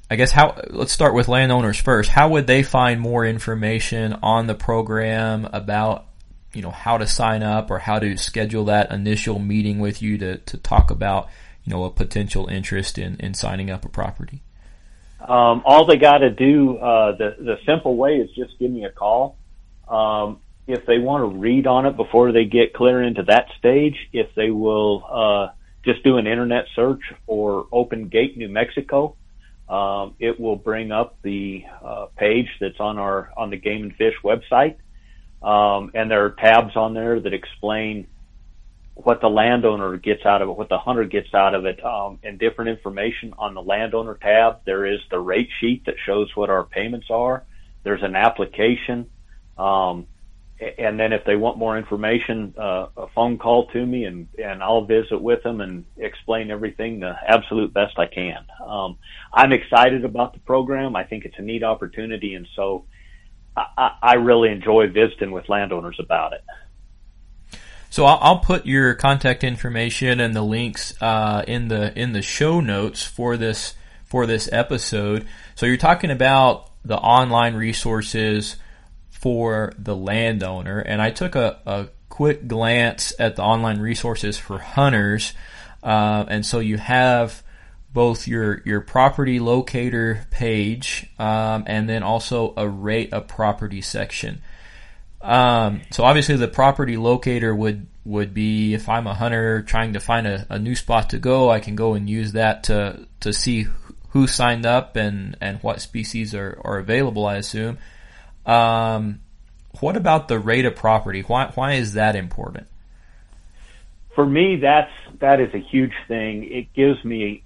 I 0.08 0.16
guess 0.16 0.30
how 0.30 0.60
let's 0.70 0.92
start 0.92 1.14
with 1.14 1.26
landowners 1.26 1.78
first. 1.78 2.10
How 2.10 2.28
would 2.28 2.46
they 2.46 2.62
find 2.62 3.00
more 3.00 3.26
information 3.26 4.12
on 4.22 4.46
the 4.46 4.54
program 4.54 5.48
about 5.52 6.06
you 6.54 6.62
know 6.62 6.70
how 6.70 6.98
to 6.98 7.06
sign 7.06 7.42
up 7.42 7.70
or 7.70 7.80
how 7.80 7.98
to 7.98 8.16
schedule 8.16 8.66
that 8.66 8.92
initial 8.92 9.38
meeting 9.38 9.80
with 9.80 10.00
you 10.02 10.16
to, 10.18 10.38
to 10.38 10.56
talk 10.58 10.90
about 10.92 11.28
you 11.64 11.70
know 11.72 11.84
a 11.84 11.90
potential 11.90 12.46
interest 12.46 12.98
in, 12.98 13.16
in 13.16 13.34
signing 13.34 13.68
up 13.68 13.84
a 13.84 13.88
property? 13.88 14.42
Um, 15.20 15.62
all 15.64 15.86
they 15.86 15.96
got 15.96 16.18
to 16.18 16.30
do 16.30 16.76
uh, 16.76 17.16
the 17.16 17.36
the 17.38 17.56
simple 17.66 17.96
way 17.96 18.18
is 18.18 18.30
just 18.30 18.56
give 18.60 18.70
me 18.70 18.84
a 18.84 18.90
call. 18.90 19.36
Um, 19.88 20.38
if 20.68 20.86
they 20.86 20.98
want 20.98 21.22
to 21.22 21.38
read 21.38 21.66
on 21.66 21.86
it 21.86 21.96
before 21.96 22.30
they 22.30 22.44
get 22.44 22.74
clear 22.74 23.02
into 23.02 23.24
that 23.24 23.46
stage, 23.58 23.96
if 24.12 24.34
they 24.36 24.50
will 24.50 25.04
uh, 25.10 25.54
just 25.84 26.04
do 26.04 26.16
an 26.16 26.28
internet 26.28 26.66
search 26.76 27.00
for 27.26 27.66
Open 27.72 28.08
Gate 28.08 28.36
New 28.36 28.48
Mexico, 28.48 29.16
um, 29.68 30.14
it 30.18 30.38
will 30.38 30.56
bring 30.56 30.92
up 30.92 31.18
the 31.22 31.64
uh, 31.84 32.06
page 32.16 32.48
that's 32.60 32.78
on 32.80 32.98
our 32.98 33.32
on 33.36 33.50
the 33.50 33.56
Game 33.56 33.82
and 33.82 33.94
Fish 33.96 34.14
website. 34.22 34.76
Um, 35.42 35.90
and 35.94 36.10
there 36.10 36.24
are 36.24 36.30
tabs 36.30 36.76
on 36.76 36.94
there 36.94 37.20
that 37.20 37.34
explain 37.34 38.06
what 38.94 39.20
the 39.20 39.28
landowner 39.28 39.96
gets 39.98 40.24
out 40.24 40.40
of 40.40 40.48
it, 40.48 40.56
what 40.56 40.70
the 40.70 40.78
hunter 40.78 41.04
gets 41.04 41.34
out 41.34 41.54
of 41.54 41.66
it, 41.66 41.84
um, 41.84 42.18
and 42.22 42.38
different 42.38 42.70
information 42.70 43.34
on 43.38 43.52
the 43.52 43.60
landowner 43.60 44.14
tab. 44.14 44.60
There 44.64 44.86
is 44.86 45.00
the 45.10 45.18
rate 45.18 45.50
sheet 45.60 45.84
that 45.84 45.96
shows 46.06 46.30
what 46.34 46.48
our 46.48 46.64
payments 46.64 47.08
are. 47.10 47.44
There's 47.82 48.02
an 48.02 48.16
application. 48.16 49.10
Um, 49.58 50.06
and 50.58 50.98
then 50.98 51.12
if 51.12 51.24
they 51.24 51.36
want 51.36 51.58
more 51.58 51.76
information, 51.76 52.54
uh, 52.56 52.86
a 52.96 53.08
phone 53.14 53.36
call 53.36 53.66
to 53.68 53.84
me 53.84 54.04
and, 54.04 54.28
and 54.42 54.62
I'll 54.62 54.84
visit 54.84 55.20
with 55.20 55.42
them 55.42 55.60
and 55.60 55.84
explain 55.98 56.50
everything 56.50 57.00
the 57.00 57.14
absolute 57.26 57.74
best 57.74 57.98
I 57.98 58.06
can. 58.06 58.44
Um, 58.64 58.96
I'm 59.32 59.52
excited 59.52 60.04
about 60.04 60.32
the 60.32 60.38
program. 60.40 60.96
I 60.96 61.04
think 61.04 61.26
it's 61.26 61.38
a 61.38 61.42
neat 61.42 61.62
opportunity. 61.62 62.34
And 62.34 62.48
so 62.56 62.86
I, 63.54 63.96
I 64.02 64.14
really 64.14 64.50
enjoy 64.50 64.88
visiting 64.88 65.30
with 65.30 65.48
landowners 65.50 65.96
about 65.98 66.32
it. 66.32 66.44
So 67.90 68.04
I'll, 68.04 68.38
put 68.38 68.66
your 68.66 68.94
contact 68.94 69.42
information 69.44 70.20
and 70.20 70.36
the 70.36 70.42
links 70.42 71.00
uh, 71.00 71.44
in 71.46 71.68
the 71.68 71.98
in 71.98 72.12
the 72.12 72.20
show 72.20 72.60
notes 72.60 73.04
for 73.04 73.38
this 73.38 73.74
for 74.04 74.26
this 74.26 74.50
episode. 74.52 75.26
So 75.54 75.64
you're 75.64 75.78
talking 75.78 76.10
about 76.10 76.70
the 76.84 76.96
online 76.96 77.54
resources 77.54 78.56
for 79.20 79.72
the 79.78 79.96
landowner, 79.96 80.78
and 80.78 81.00
I 81.00 81.10
took 81.10 81.34
a, 81.34 81.58
a 81.66 81.88
quick 82.08 82.46
glance 82.46 83.12
at 83.18 83.36
the 83.36 83.42
online 83.42 83.80
resources 83.80 84.36
for 84.36 84.58
hunters, 84.58 85.32
uh, 85.82 86.24
and 86.28 86.44
so 86.44 86.60
you 86.60 86.76
have 86.76 87.42
both 87.92 88.28
your 88.28 88.60
your 88.66 88.82
property 88.82 89.40
locator 89.40 90.26
page 90.30 91.08
um, 91.18 91.64
and 91.66 91.88
then 91.88 92.02
also 92.02 92.52
a 92.56 92.68
rate 92.68 93.08
a 93.12 93.22
property 93.22 93.80
section. 93.80 94.42
Um, 95.22 95.80
so 95.90 96.04
obviously 96.04 96.36
the 96.36 96.48
property 96.48 96.98
locator 96.98 97.54
would 97.54 97.86
would 98.04 98.34
be 98.34 98.74
if 98.74 98.88
I'm 98.88 99.06
a 99.06 99.14
hunter 99.14 99.62
trying 99.62 99.94
to 99.94 100.00
find 100.00 100.26
a, 100.26 100.46
a, 100.50 100.58
new 100.58 100.76
spot 100.76 101.10
to 101.10 101.18
go, 101.18 101.50
I 101.50 101.58
can 101.58 101.74
go 101.74 101.94
and 101.94 102.08
use 102.08 102.32
that 102.32 102.64
to 102.64 103.08
to 103.20 103.32
see 103.32 103.66
who 104.10 104.26
signed 104.26 104.66
up 104.66 104.94
and 104.96 105.36
and 105.40 105.58
what 105.62 105.80
species 105.80 106.34
are, 106.34 106.60
are 106.64 106.78
available. 106.78 107.26
I 107.26 107.36
assume. 107.36 107.78
Um, 108.46 109.20
what 109.80 109.96
about 109.96 110.28
the 110.28 110.38
rate 110.38 110.64
of 110.64 110.76
property? 110.76 111.22
Why 111.22 111.50
why 111.54 111.74
is 111.74 111.94
that 111.94 112.16
important? 112.16 112.66
For 114.14 114.24
me, 114.24 114.56
that's 114.56 114.92
that 115.20 115.40
is 115.40 115.52
a 115.52 115.58
huge 115.58 115.92
thing. 116.08 116.44
It 116.44 116.72
gives 116.72 117.04
me 117.04 117.44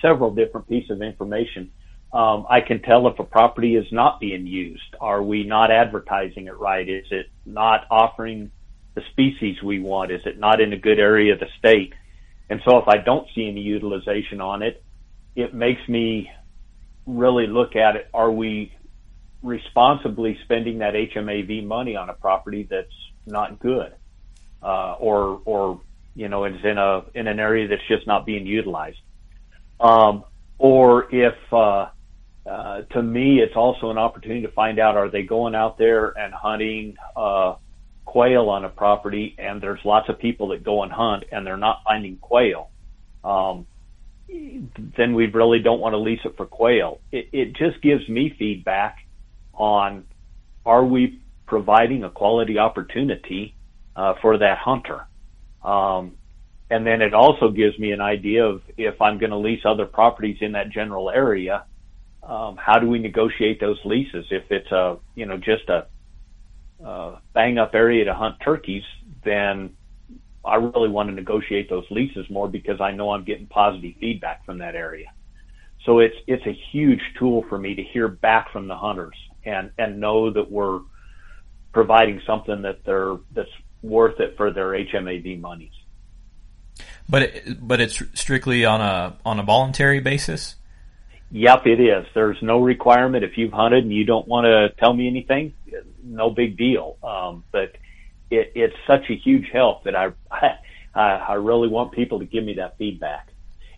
several 0.00 0.34
different 0.34 0.68
pieces 0.68 0.90
of 0.90 1.02
information. 1.02 1.72
Um, 2.12 2.46
I 2.48 2.60
can 2.60 2.80
tell 2.80 3.08
if 3.08 3.18
a 3.18 3.24
property 3.24 3.74
is 3.74 3.86
not 3.90 4.20
being 4.20 4.46
used. 4.46 4.94
Are 5.00 5.20
we 5.20 5.42
not 5.42 5.72
advertising 5.72 6.46
it 6.46 6.56
right? 6.56 6.88
Is 6.88 7.06
it 7.10 7.26
not 7.44 7.86
offering 7.90 8.52
the 8.94 9.02
species 9.10 9.60
we 9.64 9.80
want? 9.80 10.12
Is 10.12 10.20
it 10.24 10.38
not 10.38 10.60
in 10.60 10.72
a 10.72 10.78
good 10.78 11.00
area 11.00 11.32
of 11.32 11.40
the 11.40 11.48
state? 11.58 11.92
And 12.48 12.60
so 12.64 12.76
if 12.78 12.86
I 12.86 12.98
don't 12.98 13.26
see 13.34 13.48
any 13.48 13.62
utilization 13.62 14.40
on 14.40 14.62
it, 14.62 14.84
it 15.34 15.54
makes 15.54 15.80
me 15.88 16.30
really 17.04 17.48
look 17.48 17.74
at 17.74 17.96
it. 17.96 18.08
Are 18.14 18.30
we 18.30 18.72
responsibly 19.44 20.38
spending 20.44 20.78
that 20.78 20.94
HMAV 20.94 21.64
money 21.64 21.94
on 21.94 22.08
a 22.08 22.14
property 22.14 22.66
that's 22.68 22.88
not 23.26 23.60
good, 23.60 23.92
uh, 24.62 24.94
or 24.98 25.40
or 25.44 25.80
you 26.14 26.28
know 26.28 26.46
is 26.46 26.64
in 26.64 26.78
a 26.78 27.04
in 27.14 27.28
an 27.28 27.38
area 27.38 27.68
that's 27.68 27.86
just 27.86 28.06
not 28.06 28.26
being 28.26 28.46
utilized, 28.46 28.98
um, 29.78 30.24
or 30.58 31.14
if 31.14 31.34
uh, 31.52 31.88
uh, 32.46 32.82
to 32.90 33.02
me 33.02 33.40
it's 33.40 33.56
also 33.56 33.90
an 33.90 33.98
opportunity 33.98 34.42
to 34.42 34.52
find 34.52 34.78
out 34.78 34.96
are 34.96 35.10
they 35.10 35.22
going 35.22 35.54
out 35.54 35.78
there 35.78 36.08
and 36.18 36.32
hunting 36.32 36.96
uh, 37.14 37.54
quail 38.04 38.48
on 38.48 38.64
a 38.64 38.68
property 38.68 39.34
and 39.38 39.60
there's 39.60 39.80
lots 39.84 40.08
of 40.08 40.18
people 40.18 40.48
that 40.48 40.62
go 40.62 40.82
and 40.82 40.92
hunt 40.92 41.24
and 41.32 41.46
they're 41.46 41.56
not 41.56 41.82
finding 41.84 42.16
quail. 42.16 42.70
Um, 43.22 43.66
then 44.28 45.14
we 45.14 45.26
really 45.26 45.58
don't 45.58 45.80
want 45.80 45.92
to 45.92 45.98
lease 45.98 46.20
it 46.24 46.36
for 46.36 46.46
quail. 46.46 47.00
It, 47.12 47.28
it 47.32 47.52
just 47.56 47.80
gives 47.82 48.08
me 48.08 48.34
feedback 48.38 49.03
on 49.56 50.04
are 50.64 50.84
we 50.84 51.20
providing 51.46 52.04
a 52.04 52.10
quality 52.10 52.58
opportunity 52.58 53.54
uh, 53.96 54.14
for 54.20 54.38
that 54.38 54.58
hunter. 54.58 55.06
Um, 55.62 56.12
and 56.70 56.86
then 56.86 57.02
it 57.02 57.14
also 57.14 57.50
gives 57.50 57.78
me 57.78 57.92
an 57.92 58.00
idea 58.00 58.44
of 58.44 58.62
if 58.76 59.00
I'm 59.00 59.18
going 59.18 59.30
to 59.30 59.36
lease 59.36 59.62
other 59.64 59.86
properties 59.86 60.38
in 60.40 60.52
that 60.52 60.70
general 60.70 61.10
area, 61.10 61.64
um, 62.22 62.56
how 62.56 62.78
do 62.78 62.88
we 62.88 62.98
negotiate 62.98 63.60
those 63.60 63.78
leases? 63.84 64.24
If 64.30 64.44
it's 64.50 64.70
a 64.72 64.96
you 65.14 65.26
know 65.26 65.36
just 65.36 65.68
a 65.68 65.86
uh, 66.84 67.18
bang 67.34 67.58
up 67.58 67.74
area 67.74 68.04
to 68.06 68.14
hunt 68.14 68.36
turkeys, 68.42 68.82
then 69.24 69.70
I 70.44 70.56
really 70.56 70.88
want 70.88 71.10
to 71.10 71.14
negotiate 71.14 71.68
those 71.68 71.84
leases 71.90 72.28
more 72.30 72.48
because 72.48 72.80
I 72.80 72.92
know 72.92 73.10
I'm 73.10 73.24
getting 73.24 73.46
positive 73.46 73.94
feedback 74.00 74.44
from 74.44 74.58
that 74.58 74.74
area. 74.74 75.12
So 75.84 75.98
it's 75.98 76.16
it's 76.26 76.44
a 76.46 76.58
huge 76.72 77.00
tool 77.18 77.44
for 77.48 77.58
me 77.58 77.74
to 77.74 77.82
hear 77.82 78.08
back 78.08 78.50
from 78.52 78.68
the 78.68 78.76
hunters 78.76 79.16
and 79.44 79.70
and 79.78 80.00
know 80.00 80.30
that 80.30 80.50
we're 80.50 80.80
providing 81.72 82.20
something 82.26 82.62
that 82.62 82.84
they're 82.84 83.16
that's 83.32 83.50
worth 83.82 84.20
it 84.20 84.36
for 84.36 84.50
their 84.50 84.70
HMAV 84.70 85.40
monies. 85.40 85.72
But 87.08 87.22
it, 87.22 87.66
but 87.68 87.80
it's 87.80 88.02
strictly 88.14 88.64
on 88.64 88.80
a 88.80 89.16
on 89.24 89.38
a 89.38 89.42
voluntary 89.42 90.00
basis. 90.00 90.56
Yep, 91.30 91.66
it 91.66 91.80
is. 91.80 92.06
There's 92.14 92.40
no 92.42 92.60
requirement 92.60 93.24
if 93.24 93.36
you've 93.36 93.52
hunted 93.52 93.84
and 93.84 93.92
you 93.92 94.04
don't 94.04 94.26
want 94.28 94.44
to 94.44 94.68
tell 94.78 94.92
me 94.92 95.08
anything. 95.08 95.52
No 96.02 96.30
big 96.30 96.56
deal. 96.56 96.96
Um, 97.02 97.44
but 97.50 97.74
it, 98.30 98.52
it's 98.54 98.76
such 98.86 99.10
a 99.10 99.16
huge 99.16 99.48
help 99.52 99.84
that 99.84 99.96
I, 99.96 100.12
I 100.30 100.58
I 100.94 101.34
really 101.34 101.68
want 101.68 101.92
people 101.92 102.20
to 102.20 102.24
give 102.24 102.44
me 102.44 102.54
that 102.54 102.78
feedback. 102.78 103.28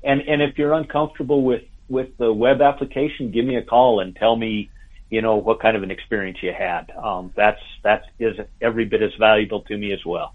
And 0.04 0.20
and 0.22 0.42
if 0.42 0.58
you're 0.58 0.74
uncomfortable 0.74 1.42
with 1.42 1.62
with 1.88 2.16
the 2.18 2.32
web 2.32 2.60
application, 2.60 3.30
give 3.30 3.44
me 3.44 3.56
a 3.56 3.62
call 3.62 4.00
and 4.00 4.14
tell 4.14 4.36
me 4.36 4.70
you 5.10 5.22
know, 5.22 5.36
what 5.36 5.60
kind 5.60 5.76
of 5.76 5.82
an 5.82 5.90
experience 5.90 6.38
you 6.42 6.52
had. 6.52 6.90
Um, 6.90 7.32
that's 7.36 7.60
that 7.82 8.04
is 8.18 8.36
every 8.60 8.84
bit 8.84 9.02
as 9.02 9.14
valuable 9.14 9.62
to 9.62 9.76
me 9.76 9.92
as 9.92 10.04
well. 10.04 10.34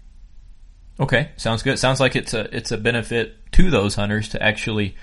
Okay, 1.00 1.30
sounds 1.36 1.62
good. 1.62 1.78
Sounds 1.78 2.00
like 2.00 2.16
it's 2.16 2.34
a 2.34 2.54
it's 2.54 2.72
a 2.72 2.78
benefit 2.78 3.36
to 3.52 3.70
those 3.70 3.94
hunters 3.94 4.28
to 4.30 4.42
actually 4.42 4.96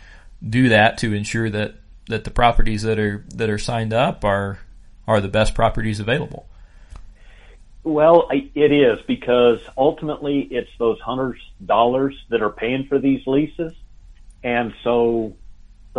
do 0.47 0.69
that 0.69 0.97
to 0.99 1.13
ensure 1.13 1.49
that 1.49 1.75
that 2.07 2.23
the 2.23 2.31
properties 2.31 2.83
that 2.83 2.99
are 2.99 3.25
that 3.35 3.49
are 3.49 3.57
signed 3.57 3.93
up 3.93 4.23
are 4.23 4.59
are 5.07 5.21
the 5.21 5.27
best 5.27 5.55
properties 5.55 5.99
available. 5.99 6.47
Well, 7.83 8.29
it 8.31 8.71
is 8.71 8.99
because 9.07 9.59
ultimately 9.77 10.41
it's 10.41 10.69
those 10.77 10.99
hunters' 10.99 11.39
dollars 11.65 12.15
that 12.29 12.41
are 12.41 12.49
paying 12.49 12.85
for 12.85 12.99
these 12.99 13.25
leases, 13.25 13.73
and 14.43 14.73
so 14.83 15.33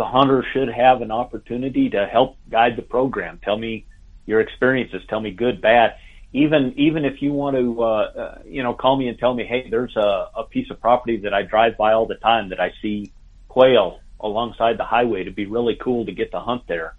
the 0.01 0.07
hunter 0.07 0.43
should 0.51 0.67
have 0.67 1.03
an 1.03 1.11
opportunity 1.11 1.87
to 1.87 2.07
help 2.11 2.35
guide 2.49 2.75
the 2.75 2.81
program. 2.81 3.39
Tell 3.43 3.55
me 3.55 3.85
your 4.25 4.41
experiences. 4.41 5.03
Tell 5.07 5.19
me 5.19 5.29
good, 5.29 5.61
bad. 5.61 5.91
Even 6.33 6.73
even 6.75 7.05
if 7.05 7.21
you 7.21 7.33
want 7.33 7.55
to, 7.55 7.83
uh, 7.83 7.85
uh, 7.85 8.39
you 8.43 8.63
know, 8.63 8.73
call 8.73 8.97
me 8.97 9.09
and 9.09 9.19
tell 9.19 9.35
me, 9.35 9.45
hey, 9.45 9.69
there's 9.69 9.95
a, 9.95 10.29
a 10.37 10.43
piece 10.49 10.71
of 10.71 10.81
property 10.81 11.17
that 11.17 11.35
I 11.35 11.43
drive 11.43 11.77
by 11.77 11.93
all 11.93 12.07
the 12.07 12.15
time 12.15 12.49
that 12.49 12.59
I 12.59 12.71
see 12.81 13.13
quail 13.47 13.99
alongside 14.19 14.79
the 14.79 14.85
highway. 14.85 15.21
It'd 15.21 15.35
be 15.35 15.45
really 15.45 15.77
cool 15.79 16.03
to 16.07 16.11
get 16.11 16.31
to 16.31 16.39
hunt 16.39 16.63
there. 16.67 16.95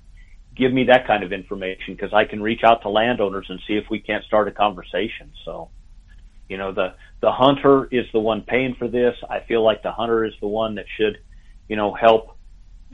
Give 0.57 0.73
me 0.73 0.85
that 0.85 1.05
kind 1.09 1.25
of 1.25 1.33
information 1.33 1.95
because 1.97 2.13
I 2.15 2.25
can 2.25 2.41
reach 2.41 2.61
out 2.63 2.83
to 2.83 2.89
landowners 2.89 3.47
and 3.49 3.59
see 3.67 3.75
if 3.75 3.87
we 3.91 3.99
can't 3.99 4.25
start 4.27 4.47
a 4.47 4.53
conversation. 4.53 5.33
So, 5.45 5.71
you 6.49 6.57
know, 6.57 6.71
the 6.71 6.95
the 7.21 7.33
hunter 7.33 7.89
is 7.91 8.07
the 8.13 8.21
one 8.21 8.43
paying 8.43 8.77
for 8.79 8.87
this. 8.87 9.17
I 9.29 9.41
feel 9.49 9.65
like 9.65 9.83
the 9.83 9.91
hunter 9.91 10.25
is 10.25 10.35
the 10.41 10.47
one 10.47 10.77
that 10.77 10.87
should, 10.97 11.19
you 11.69 11.75
know, 11.75 11.95
help 11.95 12.37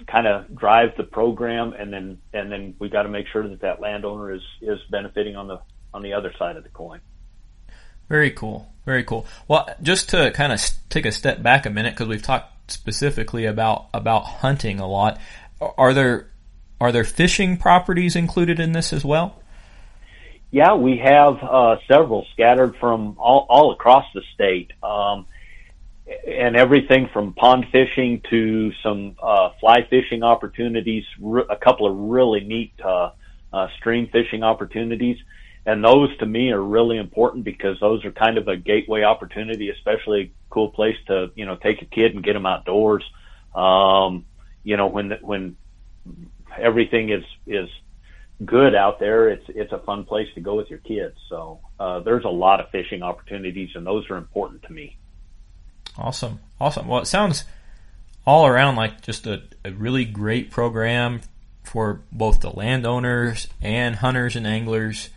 kind 0.06 0.26
of 0.26 0.54
drive 0.54 0.90
the 0.96 1.04
program, 1.04 1.72
and 1.72 1.92
then 1.92 2.18
and 2.32 2.50
then 2.50 2.74
we 2.78 2.88
got 2.88 3.02
to 3.02 3.08
make 3.08 3.26
sure 3.28 3.46
that 3.46 3.60
that 3.60 3.80
landowner 3.80 4.32
is 4.32 4.42
is 4.60 4.78
benefiting 4.90 5.36
on 5.36 5.48
the 5.48 5.60
on 5.92 6.02
the 6.02 6.12
other 6.12 6.32
side 6.38 6.56
of 6.56 6.62
the 6.62 6.70
coin. 6.70 7.00
Very 8.08 8.30
cool, 8.30 8.72
very 8.86 9.04
cool. 9.04 9.26
Well, 9.48 9.68
just 9.82 10.10
to 10.10 10.30
kind 10.30 10.52
of 10.52 10.60
take 10.88 11.06
a 11.06 11.12
step 11.12 11.42
back 11.42 11.66
a 11.66 11.70
minute 11.70 11.94
because 11.94 12.08
we've 12.08 12.22
talked 12.22 12.70
specifically 12.70 13.44
about 13.44 13.86
about 13.92 14.24
hunting 14.24 14.80
a 14.80 14.86
lot. 14.86 15.18
Are 15.60 15.92
there 15.92 16.30
are 16.80 16.92
there 16.92 17.04
fishing 17.04 17.56
properties 17.56 18.16
included 18.16 18.60
in 18.60 18.72
this 18.72 18.92
as 18.92 19.04
well? 19.04 19.42
Yeah, 20.50 20.74
we 20.74 20.98
have 21.04 21.42
uh, 21.42 21.76
several 21.90 22.26
scattered 22.32 22.76
from 22.76 23.16
all, 23.18 23.46
all 23.50 23.72
across 23.72 24.06
the 24.14 24.22
state. 24.34 24.72
Um, 24.82 25.26
and 26.26 26.56
everything 26.56 27.08
from 27.12 27.34
pond 27.34 27.66
fishing 27.70 28.22
to 28.30 28.72
some 28.82 29.16
uh, 29.22 29.50
fly 29.60 29.86
fishing 29.90 30.22
opportunities, 30.22 31.04
a 31.50 31.56
couple 31.56 31.86
of 31.86 31.96
really 31.96 32.40
neat 32.40 32.72
uh, 32.82 33.10
uh, 33.52 33.68
stream 33.78 34.08
fishing 34.10 34.42
opportunities. 34.42 35.18
And 35.66 35.84
those 35.84 36.16
to 36.18 36.26
me 36.26 36.50
are 36.50 36.62
really 36.62 36.96
important 36.96 37.44
because 37.44 37.78
those 37.80 38.04
are 38.06 38.12
kind 38.12 38.38
of 38.38 38.48
a 38.48 38.56
gateway 38.56 39.02
opportunity, 39.02 39.68
especially 39.68 40.20
a 40.20 40.30
cool 40.54 40.70
place 40.70 40.96
to, 41.08 41.30
you 41.34 41.44
know, 41.44 41.56
take 41.56 41.82
a 41.82 41.84
kid 41.84 42.14
and 42.14 42.24
get 42.24 42.32
them 42.32 42.46
outdoors. 42.46 43.04
Um, 43.54 44.24
you 44.62 44.78
know, 44.78 44.86
when, 44.86 45.18
when 45.20 45.56
everything 46.58 47.10
is, 47.10 47.24
is 47.46 47.68
good 48.42 48.74
out 48.74 48.98
there, 48.98 49.28
it's, 49.28 49.44
it's 49.48 49.72
a 49.72 49.78
fun 49.80 50.04
place 50.04 50.28
to 50.36 50.40
go 50.40 50.54
with 50.54 50.70
your 50.70 50.78
kids. 50.78 51.16
So, 51.28 51.60
uh, 51.78 52.00
there's 52.00 52.24
a 52.24 52.30
lot 52.30 52.60
of 52.60 52.70
fishing 52.70 53.02
opportunities 53.02 53.70
and 53.74 53.86
those 53.86 54.08
are 54.08 54.16
important 54.16 54.62
to 54.62 54.72
me. 54.72 54.96
Awesome. 55.98 56.40
Awesome. 56.60 56.86
Well, 56.86 57.02
it 57.02 57.06
sounds 57.06 57.44
all 58.26 58.46
around 58.46 58.76
like 58.76 59.02
just 59.02 59.26
a, 59.26 59.42
a 59.64 59.72
really 59.72 60.04
great 60.04 60.50
program 60.50 61.20
for 61.64 62.00
both 62.12 62.40
the 62.40 62.50
landowners 62.50 63.48
and 63.60 63.96
hunters 63.96 64.36
and 64.36 64.46
anglers 64.46 65.10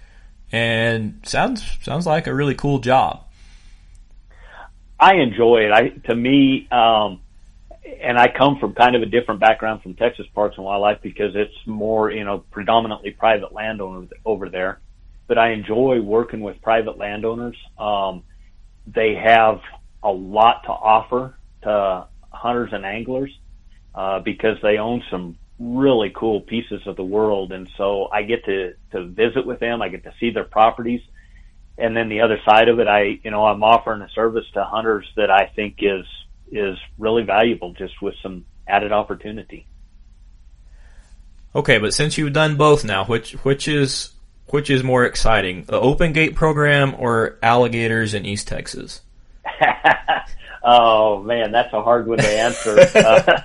and 0.52 1.20
sounds 1.24 1.64
sounds 1.82 2.06
like 2.06 2.28
a 2.28 2.34
really 2.34 2.56
cool 2.56 2.80
job. 2.80 3.24
I 5.00 5.16
enjoy 5.16 5.66
it. 5.66 5.72
I 5.72 5.90
to 6.08 6.16
me, 6.16 6.68
um, 6.72 7.22
and 8.02 8.18
I 8.18 8.28
come 8.28 8.60
from 8.60 8.74
kind 8.74 8.96
of 8.96 9.02
a 9.02 9.06
different 9.06 9.40
background 9.40 9.82
from 9.82 9.96
Texas 9.96 10.28
Parks 10.36 10.58
and 10.58 10.66
Wildlife 10.66 11.02
because 11.02 11.36
it's 11.36 11.56
more 11.66 12.12
you 12.12 12.24
know 12.24 12.40
predominantly 12.52 13.12
private 13.12 13.54
landowners 13.54 14.10
over 14.26 14.50
there. 14.50 14.80
But 15.28 15.38
I 15.38 15.52
enjoy 15.52 16.02
working 16.02 16.42
with 16.42 16.62
private 16.62 16.98
landowners. 16.98 17.56
Um, 17.80 18.24
they 18.86 19.16
have 19.16 19.62
a 20.04 20.12
lot 20.12 20.64
to 20.64 20.70
offer 20.70 21.36
to 21.64 22.08
hunters 22.32 22.70
and 22.74 22.86
anglers 22.86 23.32
uh, 23.94 24.20
because 24.20 24.58
they 24.62 24.78
own 24.78 25.04
some 25.12 25.38
really 25.60 26.12
cool 26.16 26.42
pieces 26.42 26.82
of 26.88 26.96
the 26.96 27.04
world, 27.04 27.52
and 27.52 27.70
so 27.78 28.08
I 28.12 28.24
get 28.24 28.46
to 28.46 28.74
to 28.92 29.06
visit 29.06 29.46
with 29.46 29.60
them. 29.60 29.82
I 29.82 29.90
get 29.90 30.04
to 30.04 30.14
see 30.20 30.32
their 30.32 30.44
properties, 30.44 31.02
and 31.78 31.96
then 31.96 32.10
the 32.10 32.22
other 32.22 32.40
side 32.46 32.68
of 32.68 32.80
it, 32.80 32.88
I 32.88 33.20
you 33.24 33.32
know 33.32 33.46
I'm 33.46 33.64
offering 33.64 34.02
a 34.02 34.10
service 34.10 34.46
to 34.54 34.64
hunters 34.64 35.06
that 35.18 35.30
I 35.30 35.52
think 35.56 35.78
is 35.80 36.06
is 36.52 36.78
really 36.98 37.24
valuable, 37.24 37.74
just 37.74 38.02
with 38.02 38.16
some 38.24 38.46
added 38.68 38.92
opportunity. 38.92 39.68
Okay, 41.54 41.78
but 41.78 41.94
since 41.94 42.18
you've 42.18 42.34
done 42.34 42.56
both 42.56 42.84
now, 42.84 43.06
which 43.06 43.34
which 43.44 43.68
is 43.68 44.12
which 44.48 44.70
is 44.70 44.84
more 44.84 45.06
exciting, 45.06 45.64
the 45.66 45.80
open 45.80 46.14
gate 46.14 46.36
program 46.36 46.96
or 46.98 47.38
alligators 47.42 48.14
in 48.14 48.26
East 48.26 48.48
Texas? 48.48 49.02
oh 50.64 51.22
man, 51.24 51.52
that's 51.52 51.74
a 51.74 51.82
hard 51.82 52.08
one 52.08 52.20
to 52.20 52.28
answer. 52.28 52.80
uh, 52.96 53.42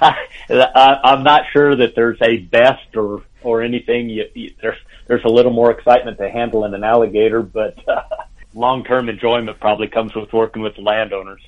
I, 0.50 1.00
I'm 1.04 1.22
not 1.22 1.44
sure 1.52 1.76
that 1.76 1.94
there's 1.94 2.18
a 2.22 2.38
best 2.38 2.96
or 2.96 3.22
or 3.42 3.62
anything. 3.62 4.08
You, 4.08 4.24
you, 4.34 4.54
there's 4.60 4.78
there's 5.06 5.24
a 5.24 5.28
little 5.28 5.52
more 5.52 5.70
excitement 5.70 6.18
to 6.18 6.30
handling 6.30 6.74
an 6.74 6.84
alligator, 6.84 7.42
but 7.42 7.76
uh, 7.88 8.02
long 8.54 8.84
term 8.84 9.08
enjoyment 9.08 9.60
probably 9.60 9.88
comes 9.88 10.14
with 10.14 10.32
working 10.32 10.62
with 10.62 10.78
landowners. 10.78 11.42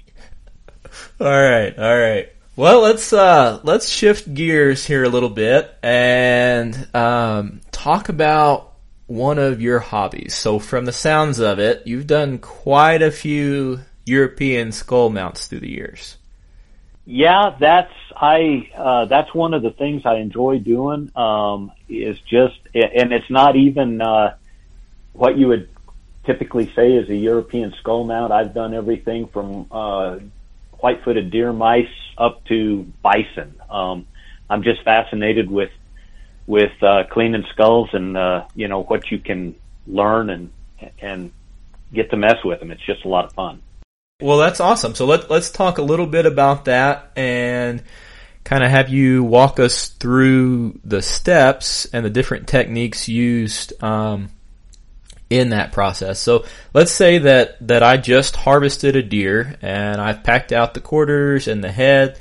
All 1.20 1.26
right, 1.26 1.76
all 1.78 1.98
right. 1.98 2.28
Well, 2.54 2.80
let's 2.80 3.12
uh, 3.12 3.60
let's 3.64 3.88
shift 3.88 4.32
gears 4.32 4.86
here 4.86 5.04
a 5.04 5.08
little 5.08 5.28
bit 5.28 5.74
and 5.82 6.88
um, 6.94 7.60
talk 7.70 8.08
about 8.08 8.72
one 9.06 9.38
of 9.38 9.60
your 9.60 9.78
hobbies. 9.78 10.34
So, 10.34 10.58
from 10.58 10.84
the 10.86 10.92
sounds 10.92 11.38
of 11.38 11.58
it, 11.58 11.86
you've 11.86 12.06
done 12.06 12.38
quite 12.38 13.02
a 13.02 13.10
few 13.10 13.80
European 14.06 14.72
skull 14.72 15.10
mounts 15.10 15.48
through 15.48 15.60
the 15.60 15.70
years. 15.70 16.16
Yeah, 17.04 17.56
that's 17.60 17.92
I. 18.16 18.70
Uh, 18.74 19.04
that's 19.04 19.32
one 19.34 19.54
of 19.54 19.62
the 19.62 19.70
things 19.70 20.02
I 20.04 20.16
enjoy 20.16 20.58
doing. 20.58 21.10
Um, 21.14 21.70
is 21.88 22.18
just, 22.20 22.58
and 22.74 23.12
it's 23.12 23.30
not 23.30 23.54
even 23.54 24.00
uh, 24.00 24.34
what 25.12 25.36
you 25.38 25.48
would 25.48 25.68
typically 26.24 26.72
say 26.74 26.92
is 26.92 27.08
a 27.08 27.14
European 27.14 27.72
skull 27.78 28.04
mount. 28.04 28.32
I've 28.32 28.54
done 28.54 28.74
everything 28.74 29.28
from 29.28 29.66
uh, 29.70 30.18
white-footed 30.80 31.30
deer 31.30 31.52
mice 31.52 31.86
up 32.18 32.44
to 32.46 32.86
bison. 33.02 33.54
Um, 33.70 34.06
I'm 34.50 34.62
just 34.62 34.82
fascinated 34.82 35.50
with 35.50 35.70
with 36.46 36.80
uh, 36.82 37.04
cleaning 37.10 37.44
skulls 37.52 37.90
and 37.92 38.16
uh, 38.16 38.46
you 38.54 38.68
know 38.68 38.82
what 38.82 39.10
you 39.10 39.18
can 39.18 39.54
learn 39.86 40.30
and 40.30 40.50
and 41.00 41.32
get 41.92 42.10
to 42.10 42.16
mess 42.16 42.42
with 42.44 42.60
them. 42.60 42.70
It's 42.70 42.84
just 42.84 43.04
a 43.04 43.08
lot 43.08 43.24
of 43.24 43.32
fun. 43.32 43.62
Well, 44.18 44.38
that's 44.38 44.60
awesome. 44.60 44.94
So 44.94 45.04
let, 45.04 45.30
let's 45.30 45.50
talk 45.50 45.76
a 45.76 45.82
little 45.82 46.06
bit 46.06 46.24
about 46.24 46.64
that 46.64 47.12
and 47.16 47.82
kind 48.44 48.64
of 48.64 48.70
have 48.70 48.88
you 48.88 49.22
walk 49.22 49.60
us 49.60 49.88
through 49.88 50.80
the 50.84 51.02
steps 51.02 51.84
and 51.92 52.02
the 52.02 52.08
different 52.08 52.48
techniques 52.48 53.08
used 53.08 53.74
um, 53.84 54.30
in 55.28 55.50
that 55.50 55.72
process. 55.72 56.18
So 56.18 56.46
let's 56.72 56.92
say 56.92 57.18
that, 57.18 57.58
that 57.68 57.82
I 57.82 57.98
just 57.98 58.36
harvested 58.36 58.96
a 58.96 59.02
deer 59.02 59.58
and 59.60 60.00
I've 60.00 60.24
packed 60.24 60.50
out 60.50 60.72
the 60.72 60.80
quarters 60.80 61.46
and 61.46 61.62
the 61.62 61.70
head. 61.70 62.18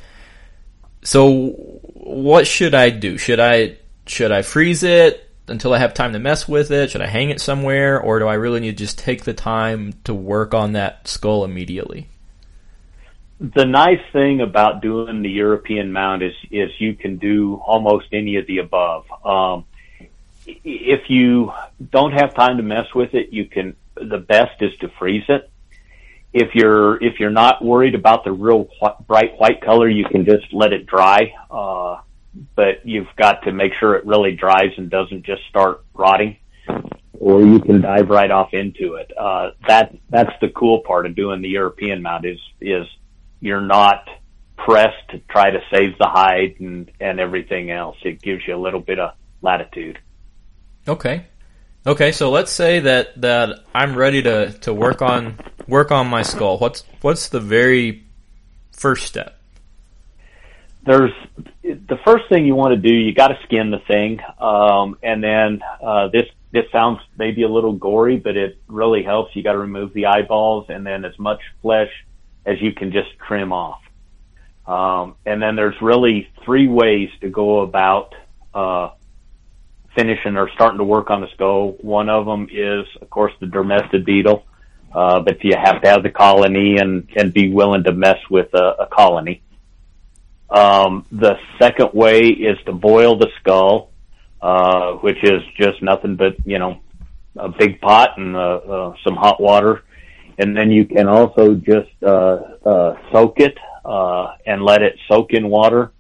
So 1.02 1.52
what 1.94 2.46
should 2.46 2.76
I 2.76 2.90
do? 2.90 3.18
Should 3.18 3.40
I 3.40 3.78
should 4.06 4.34
I 4.34 4.42
freeze 4.42 4.84
it? 4.84 5.25
Until 5.48 5.74
I 5.74 5.80
have 5.80 5.94
time 5.94 6.14
to 6.14 6.20
mess 6.20 6.48
with 6.48 6.72
it? 6.72 6.92
Should 6.92 7.02
I 7.02 7.08
hang 7.08 7.30
it 7.30 7.42
somewhere, 7.42 8.00
or 8.00 8.20
do 8.20 8.28
I 8.28 8.36
really 8.36 8.60
need 8.60 8.78
to 8.78 8.84
just 8.84 8.98
take 8.98 9.24
the 9.24 9.34
time 9.34 9.94
to 10.04 10.14
work 10.14 10.54
on 10.54 10.74
that 10.74 11.08
skull 11.08 11.44
immediately? 11.44 12.08
The 13.40 13.66
nice 13.66 14.02
thing 14.14 14.42
about 14.42 14.82
doing 14.82 15.22
the 15.22 15.30
European 15.30 15.92
mount 15.92 16.24
is 16.24 16.34
is 16.52 16.72
you 16.80 16.96
can 16.96 17.18
do 17.18 17.56
almost 17.56 18.08
any 18.14 18.38
of 18.38 18.48
the 18.48 18.60
above. 18.60 19.06
Um, 19.26 19.66
if 20.46 21.10
you 21.10 21.52
don't 21.92 22.14
have 22.14 22.34
time 22.34 22.58
to 22.58 22.64
mess 22.64 22.94
with 22.94 23.14
it, 23.14 23.34
you 23.34 23.46
can. 23.46 23.76
The 23.96 24.18
best 24.18 24.62
is 24.62 24.76
to 24.80 24.90
freeze 24.90 25.26
it. 25.28 25.50
If 26.32 26.56
you're 26.56 27.02
if 27.04 27.20
you're 27.20 27.30
not 27.30 27.64
worried 27.64 27.96
about 27.96 28.24
the 28.24 28.32
real 28.32 28.70
wh- 28.82 29.02
bright 29.06 29.38
white 29.38 29.62
color, 29.62 29.90
you 29.90 30.06
can 30.06 30.26
just 30.26 30.54
let 30.54 30.72
it 30.72 30.86
dry. 30.86 31.34
Uh, 31.52 32.02
but 32.56 32.86
you've 32.86 33.08
got 33.16 33.44
to 33.44 33.52
make 33.52 33.74
sure 33.80 33.96
it 33.96 34.06
really 34.06 34.36
dries 34.36 34.72
and 34.78 34.90
doesn't 34.90 35.26
just 35.26 35.42
start 35.50 35.84
rotting 35.94 36.38
or 37.20 37.42
you 37.42 37.60
can 37.60 37.82
dive 37.82 38.10
right 38.10 38.32
off 38.32 38.54
into 38.54 38.96
it. 38.96 39.12
Uh, 39.18 39.52
that, 39.68 39.96
that's 40.10 40.34
the 40.42 40.50
cool 40.50 40.82
part 40.82 41.06
of 41.06 41.16
doing 41.16 41.42
the 41.42 41.50
European 41.50 42.02
mount 42.02 42.26
is, 42.26 42.40
is 42.60 42.86
you're 43.40 43.62
not 43.62 44.08
pressed 44.58 45.10
to 45.10 45.20
try 45.30 45.50
to 45.50 45.60
save 45.72 45.98
the 45.98 46.08
hide 46.08 46.56
and, 46.60 46.92
and 47.00 47.20
everything 47.20 47.72
else. 47.72 47.98
It 48.04 48.22
gives 48.22 48.48
you 48.48 48.56
a 48.56 48.62
little 48.62 48.80
bit 48.80 49.00
of 49.00 49.12
latitude. 49.42 50.00
Okay. 50.88 51.26
Okay, 51.88 52.12
so 52.12 52.32
let's 52.32 52.52
say 52.52 52.80
that, 52.80 53.20
that 53.22 53.64
I'm 53.74 53.96
ready 53.96 54.22
to, 54.24 54.52
to 54.60 54.74
work 54.74 55.02
on 55.02 55.38
work 55.68 55.92
on 55.92 56.08
my 56.08 56.24
skull. 56.24 56.58
What's 56.58 56.84
what's 57.02 57.30
the 57.30 57.40
very 57.40 58.04
first 58.72 59.06
step? 59.06 59.40
There's 60.86 61.12
the 61.64 61.98
first 62.06 62.26
thing 62.30 62.46
you 62.46 62.56
want 62.56 62.74
to 62.76 62.90
do. 62.90 62.94
You 62.94 63.14
got 63.14 63.30
to 63.30 63.40
skin 63.44 63.72
the 63.72 63.80
thing, 63.80 64.20
um, 64.40 64.98
and 65.02 65.24
then 65.24 65.62
uh, 65.82 66.10
this 66.10 66.26
this 66.52 66.66
sounds 66.72 67.00
maybe 67.18 67.44
a 67.44 67.50
little 67.50 67.74
gory, 67.74 68.18
but 68.18 68.38
it 68.38 68.58
really 68.68 69.04
helps. 69.04 69.36
You 69.36 69.44
got 69.44 69.54
to 69.54 69.58
remove 69.58 69.94
the 69.94 70.06
eyeballs 70.06 70.68
and 70.70 70.86
then 70.86 71.04
as 71.04 71.18
much 71.20 71.42
flesh 71.62 71.90
as 72.46 72.62
you 72.62 72.72
can 72.72 72.92
just 72.92 73.10
trim 73.28 73.52
off. 73.52 73.82
Um, 74.66 75.16
and 75.26 75.42
then 75.42 75.56
there's 75.56 75.76
really 75.82 76.30
three 76.46 76.68
ways 76.68 77.10
to 77.22 77.30
go 77.30 77.60
about 77.60 78.16
uh, 78.54 78.92
finishing 79.96 80.38
or 80.38 80.50
starting 80.56 80.78
to 80.78 80.84
work 80.84 81.10
on 81.10 81.22
the 81.22 81.28
skull. 81.34 81.76
One 81.82 82.10
of 82.10 82.26
them 82.26 82.48
is, 82.52 82.86
of 83.02 83.10
course, 83.10 83.34
the 83.40 83.48
dermestid 83.48 84.06
beetle, 84.06 84.46
uh, 84.94 85.20
but 85.20 85.44
you 85.44 85.56
have 85.62 85.82
to 85.82 85.90
have 85.90 86.04
the 86.04 86.10
colony 86.10 86.78
and 86.78 87.10
and 87.18 87.34
be 87.34 87.50
willing 87.50 87.84
to 87.84 87.92
mess 87.92 88.20
with 88.30 88.54
a, 88.54 88.84
a 88.84 88.88
colony. 88.88 89.42
Um, 90.50 91.06
the 91.12 91.38
second 91.60 91.90
way 91.94 92.22
is 92.22 92.58
to 92.66 92.72
boil 92.72 93.18
the 93.18 93.30
skull, 93.40 93.92
uh, 94.42 94.94
which 94.94 95.18
is 95.24 95.42
just 95.58 95.82
nothing 95.82 96.16
but, 96.16 96.36
you 96.46 96.60
know, 96.60 96.82
a 97.36 97.50
big 97.50 97.82
pot 97.82 98.18
and, 98.18 98.36
uh, 98.36 98.40
uh, 98.40 98.94
some 99.04 99.16
hot 99.16 99.42
water. 99.42 99.84
And 100.38 100.56
then 100.56 100.70
you 100.72 100.86
can 100.86 101.08
also 101.08 101.56
just, 101.56 101.92
uh, 102.04 102.38
uh, 102.66 102.96
soak 103.12 103.40
it, 103.40 103.58
uh, 103.84 104.34
and 104.46 104.64
let 104.64 104.82
it 104.82 104.98
soak 105.08 105.34
in 105.34 105.50
water. 105.50 105.92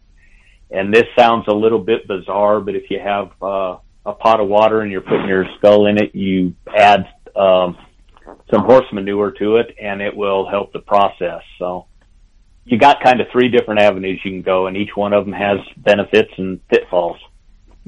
And 0.69 0.93
this 0.93 1.05
sounds 1.17 1.45
a 1.47 1.53
little 1.53 1.79
bit 1.79 2.07
bizarre, 2.07 2.59
but 2.59 2.75
if 2.75 2.89
you 2.91 2.99
have, 2.99 3.31
uh, 3.41 3.77
a 4.05 4.13
pot 4.13 4.39
of 4.39 4.47
water 4.47 4.81
and 4.81 4.91
you're 4.91 5.01
putting 5.01 5.27
your 5.27 5.45
skull 5.57 5.87
in 5.87 5.97
it, 5.97 6.13
you 6.13 6.53
add, 6.75 7.07
um, 7.35 7.77
some 8.51 8.63
horse 8.63 8.85
manure 8.91 9.31
to 9.31 9.57
it 9.57 9.75
and 9.81 10.01
it 10.01 10.15
will 10.15 10.47
help 10.47 10.71
the 10.73 10.79
process. 10.79 11.41
So, 11.57 11.87
you 12.65 12.77
got 12.79 13.01
kind 13.01 13.21
of 13.21 13.27
three 13.31 13.49
different 13.49 13.79
avenues 13.79 14.19
you 14.23 14.31
can 14.31 14.41
go, 14.41 14.67
and 14.67 14.75
each 14.75 14.95
one 14.95 15.13
of 15.13 15.25
them 15.25 15.33
has 15.33 15.59
benefits 15.77 16.31
and 16.37 16.67
pitfalls. 16.67 17.17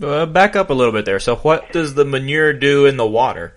Uh, 0.01 0.27
back 0.27 0.55
up 0.55 0.69
a 0.69 0.73
little 0.73 0.93
bit 0.93 1.05
there. 1.05 1.19
So, 1.19 1.35
what 1.37 1.71
does 1.71 1.95
the 1.95 2.05
manure 2.05 2.53
do 2.53 2.85
in 2.85 2.97
the 2.97 3.07
water? 3.07 3.55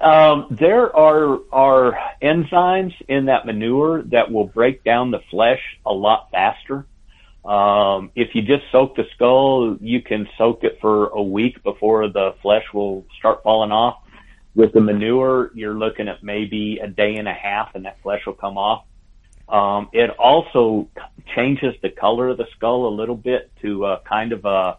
Um, 0.00 0.48
there 0.50 0.94
are 0.94 1.38
are 1.52 1.98
enzymes 2.20 2.94
in 3.08 3.26
that 3.26 3.46
manure 3.46 4.02
that 4.02 4.30
will 4.30 4.46
break 4.46 4.84
down 4.84 5.12
the 5.12 5.20
flesh 5.30 5.60
a 5.86 5.92
lot 5.92 6.30
faster. 6.32 6.84
Um, 7.44 8.10
if 8.16 8.34
you 8.34 8.42
just 8.42 8.64
soak 8.72 8.96
the 8.96 9.04
skull, 9.14 9.76
you 9.80 10.02
can 10.02 10.28
soak 10.36 10.64
it 10.64 10.78
for 10.80 11.06
a 11.06 11.22
week 11.22 11.62
before 11.62 12.08
the 12.08 12.34
flesh 12.42 12.64
will 12.74 13.06
start 13.18 13.44
falling 13.44 13.70
off. 13.70 14.02
With 14.56 14.72
the 14.72 14.80
manure, 14.80 15.52
you're 15.54 15.74
looking 15.74 16.08
at 16.08 16.24
maybe 16.24 16.80
a 16.82 16.88
day 16.88 17.14
and 17.16 17.28
a 17.28 17.32
half, 17.32 17.74
and 17.74 17.84
that 17.84 18.02
flesh 18.02 18.26
will 18.26 18.34
come 18.34 18.58
off. 18.58 18.84
Um, 19.48 19.88
it 19.92 20.10
also 20.10 20.88
changes 21.34 21.74
the 21.80 21.90
color 21.90 22.28
of 22.28 22.36
the 22.36 22.46
skull 22.56 22.88
a 22.88 22.94
little 22.94 23.16
bit 23.16 23.50
to 23.62 23.86
a 23.86 24.00
kind 24.00 24.32
of 24.32 24.44
a 24.44 24.78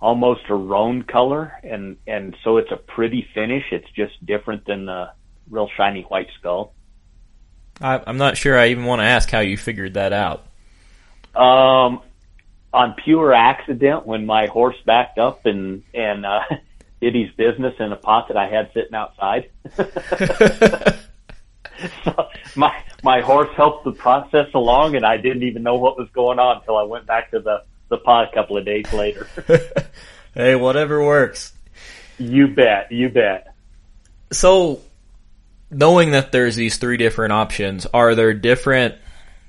almost 0.00 0.42
a 0.48 0.54
roan 0.54 1.02
color, 1.02 1.52
and 1.62 1.96
and 2.06 2.36
so 2.42 2.56
it's 2.56 2.70
a 2.72 2.76
pretty 2.76 3.26
finish. 3.34 3.64
It's 3.70 3.90
just 3.94 4.24
different 4.24 4.64
than 4.66 4.86
the 4.86 5.10
real 5.50 5.68
shiny 5.76 6.02
white 6.02 6.28
skull. 6.38 6.74
I, 7.80 8.02
I'm 8.06 8.16
not 8.16 8.38
sure 8.38 8.58
I 8.58 8.68
even 8.68 8.86
want 8.86 9.00
to 9.00 9.04
ask 9.04 9.30
how 9.30 9.40
you 9.40 9.58
figured 9.58 9.94
that 9.94 10.12
out. 10.14 10.46
Um, 11.34 12.00
on 12.72 12.94
pure 13.04 13.34
accident, 13.34 14.06
when 14.06 14.24
my 14.24 14.46
horse 14.46 14.76
backed 14.86 15.18
up 15.18 15.44
and 15.44 15.82
and 15.92 16.24
uh, 16.24 16.40
did 17.00 17.14
his 17.14 17.30
business 17.36 17.74
in 17.78 17.92
a 17.92 17.96
pot 17.96 18.28
that 18.28 18.38
I 18.38 18.48
had 18.48 18.70
sitting 18.72 18.94
outside. 18.94 19.50
so 22.04 22.28
my 22.56 22.82
my 23.02 23.20
horse 23.20 23.50
helped 23.56 23.84
the 23.84 23.92
process 23.92 24.48
along, 24.54 24.96
and 24.96 25.04
I 25.04 25.16
didn't 25.16 25.42
even 25.44 25.62
know 25.62 25.76
what 25.76 25.98
was 25.98 26.08
going 26.10 26.38
on 26.38 26.58
until 26.58 26.76
I 26.76 26.82
went 26.82 27.06
back 27.06 27.30
to 27.32 27.40
the 27.40 27.62
the 27.88 27.98
pod 27.98 28.28
a 28.28 28.32
couple 28.32 28.56
of 28.56 28.64
days 28.64 28.92
later. 28.92 29.28
hey, 30.34 30.56
whatever 30.56 31.04
works. 31.04 31.52
You 32.18 32.48
bet. 32.48 32.90
You 32.90 33.08
bet. 33.08 33.54
So, 34.32 34.80
knowing 35.70 36.12
that 36.12 36.32
there's 36.32 36.56
these 36.56 36.78
three 36.78 36.96
different 36.96 37.32
options, 37.32 37.86
are 37.86 38.14
there 38.14 38.34
different 38.34 38.96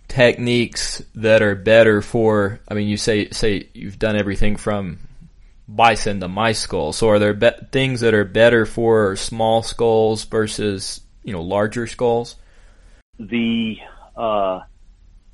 techniques 0.07 1.01
that 1.15 1.41
are 1.41 1.55
better 1.55 2.01
for? 2.01 2.59
I 2.67 2.73
mean, 2.73 2.87
you 2.87 2.97
say 2.97 3.29
say 3.29 3.69
you've 3.73 3.99
done 3.99 4.15
everything 4.15 4.57
from 4.57 4.99
bison 5.67 6.19
to 6.19 6.27
my 6.27 6.51
skull. 6.51 6.93
So, 6.93 7.09
are 7.09 7.19
there 7.19 7.33
be- 7.33 7.51
things 7.71 8.01
that 8.01 8.13
are 8.13 8.25
better 8.25 8.65
for 8.65 9.15
small 9.15 9.63
skulls 9.63 10.25
versus 10.25 11.01
you 11.27 11.33
know 11.33 11.41
larger 11.41 11.85
skulls? 11.85 12.37
The 13.19 13.75
uh, 14.15 14.61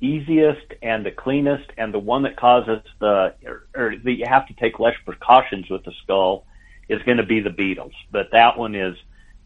easiest 0.00 0.74
and 0.82 1.06
the 1.06 1.12
cleanest 1.12 1.70
and 1.78 1.94
the 1.94 2.00
one 2.00 2.24
that 2.24 2.36
causes 2.36 2.80
the 2.98 3.34
or, 3.46 3.66
or 3.74 3.94
that 3.96 4.12
you 4.12 4.26
have 4.26 4.46
to 4.48 4.54
take 4.54 4.80
less 4.80 4.96
precautions 5.06 5.70
with 5.70 5.84
the 5.84 5.92
skull 6.02 6.44
is 6.88 7.00
going 7.02 7.18
to 7.18 7.24
be 7.24 7.40
the 7.40 7.50
beetles. 7.50 7.92
But 8.10 8.32
that 8.32 8.58
one 8.58 8.74
is, 8.74 8.96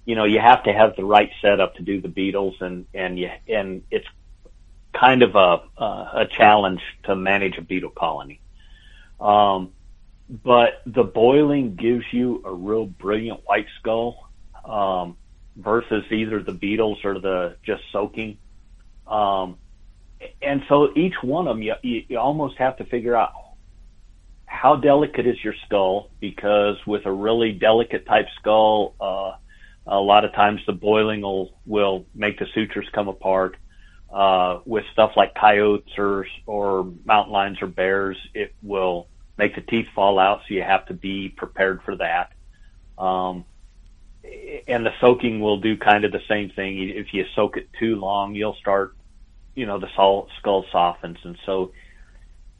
you 0.07 0.17
know, 0.17 0.25
you 0.25 0.41
have 0.41 0.65
to 0.65 0.73
have 0.73 0.97
the 0.97 1.05
right 1.05 1.31
setup 1.43 1.77
to 1.77 1.83
do 1.83 2.01
the 2.01 2.09
beetles, 2.09 2.57
and 2.61 2.87
and 2.95 3.19
you 3.19 3.31
and 3.47 3.83
it's 3.91 4.09
kind 4.99 5.23
of 5.23 5.37
a 5.37 5.63
uh, 5.79 6.23
a 6.23 6.27
challenge 6.35 6.81
to 7.05 7.15
manage 7.15 7.59
a 7.59 7.63
beetle 7.63 7.91
colony. 7.91 8.41
Um, 9.21 9.73
but 10.31 10.81
the 10.87 11.05
boiling 11.05 11.75
gives 11.75 12.05
you 12.11 12.43
a 12.47 12.55
real 12.55 12.87
brilliant 12.87 13.41
white 13.45 13.67
skull 13.81 14.31
um, 14.65 15.17
versus 15.59 16.05
either 16.11 16.43
the 16.43 16.53
beetles 16.53 16.99
or 17.05 17.19
the 17.19 17.57
just 17.65 17.83
soaking. 17.93 18.39
Um, 19.07 19.59
and 20.41 20.63
so 20.69 20.89
each 20.97 21.15
one 21.23 21.47
of 21.47 21.57
them, 21.57 21.63
you, 21.63 22.05
you 22.09 22.19
almost 22.19 22.57
have 22.59 22.77
to 22.79 22.85
figure 22.85 23.17
out 23.17 23.33
how 24.47 24.77
delicate 24.77 25.27
is 25.27 25.37
your 25.45 25.55
skull 25.67 26.11
because 26.21 26.77
with 26.87 27.07
a 27.07 27.13
really 27.13 27.53
delicate 27.53 28.07
type 28.07 28.27
skull, 28.41 28.95
uh, 29.01 29.33
a 29.87 30.01
lot 30.01 30.25
of 30.25 30.33
times 30.33 30.61
the 30.67 30.73
boiling 30.73 31.23
will 31.23 31.55
will 31.67 32.05
make 32.15 32.39
the 32.39 32.47
sutures 32.55 32.87
come 32.93 33.09
apart. 33.09 33.57
Uh, 34.13 34.61
with 34.65 34.85
stuff 34.93 35.13
like 35.17 35.35
coyotes 35.35 35.93
or 35.99 36.27
or 36.47 36.91
mountain 37.05 37.33
lions 37.33 37.59
or 37.61 37.67
bears, 37.67 38.17
it 38.35 38.55
will 38.63 39.07
make 39.37 39.55
the 39.55 39.61
teeth 39.61 39.87
fall 39.95 40.19
out, 40.19 40.41
so 40.49 40.55
you 40.55 40.63
have 40.63 40.85
to 40.87 40.95
be 40.95 41.29
prepared 41.29 41.81
for 41.85 41.97
that. 41.97 42.33
Um, 43.03 43.45
and 44.67 44.85
the 44.85 44.93
soaking 45.01 45.41
will 45.41 45.59
do 45.59 45.77
kind 45.77 46.05
of 46.05 46.13
the 46.13 46.23
same 46.29 46.51
thing. 46.51 46.89
If 46.89 47.15
you 47.15 47.25
soak 47.35 47.57
it 47.57 47.69
too 47.79 47.97
long, 47.97 48.35
you'll 48.35 48.57
start, 48.57 48.95
you 49.55 49.67
know, 49.67 49.79
the 49.79 49.89
skull 49.95 50.65
softens, 50.71 51.19
and 51.25 51.39
so 51.47 51.73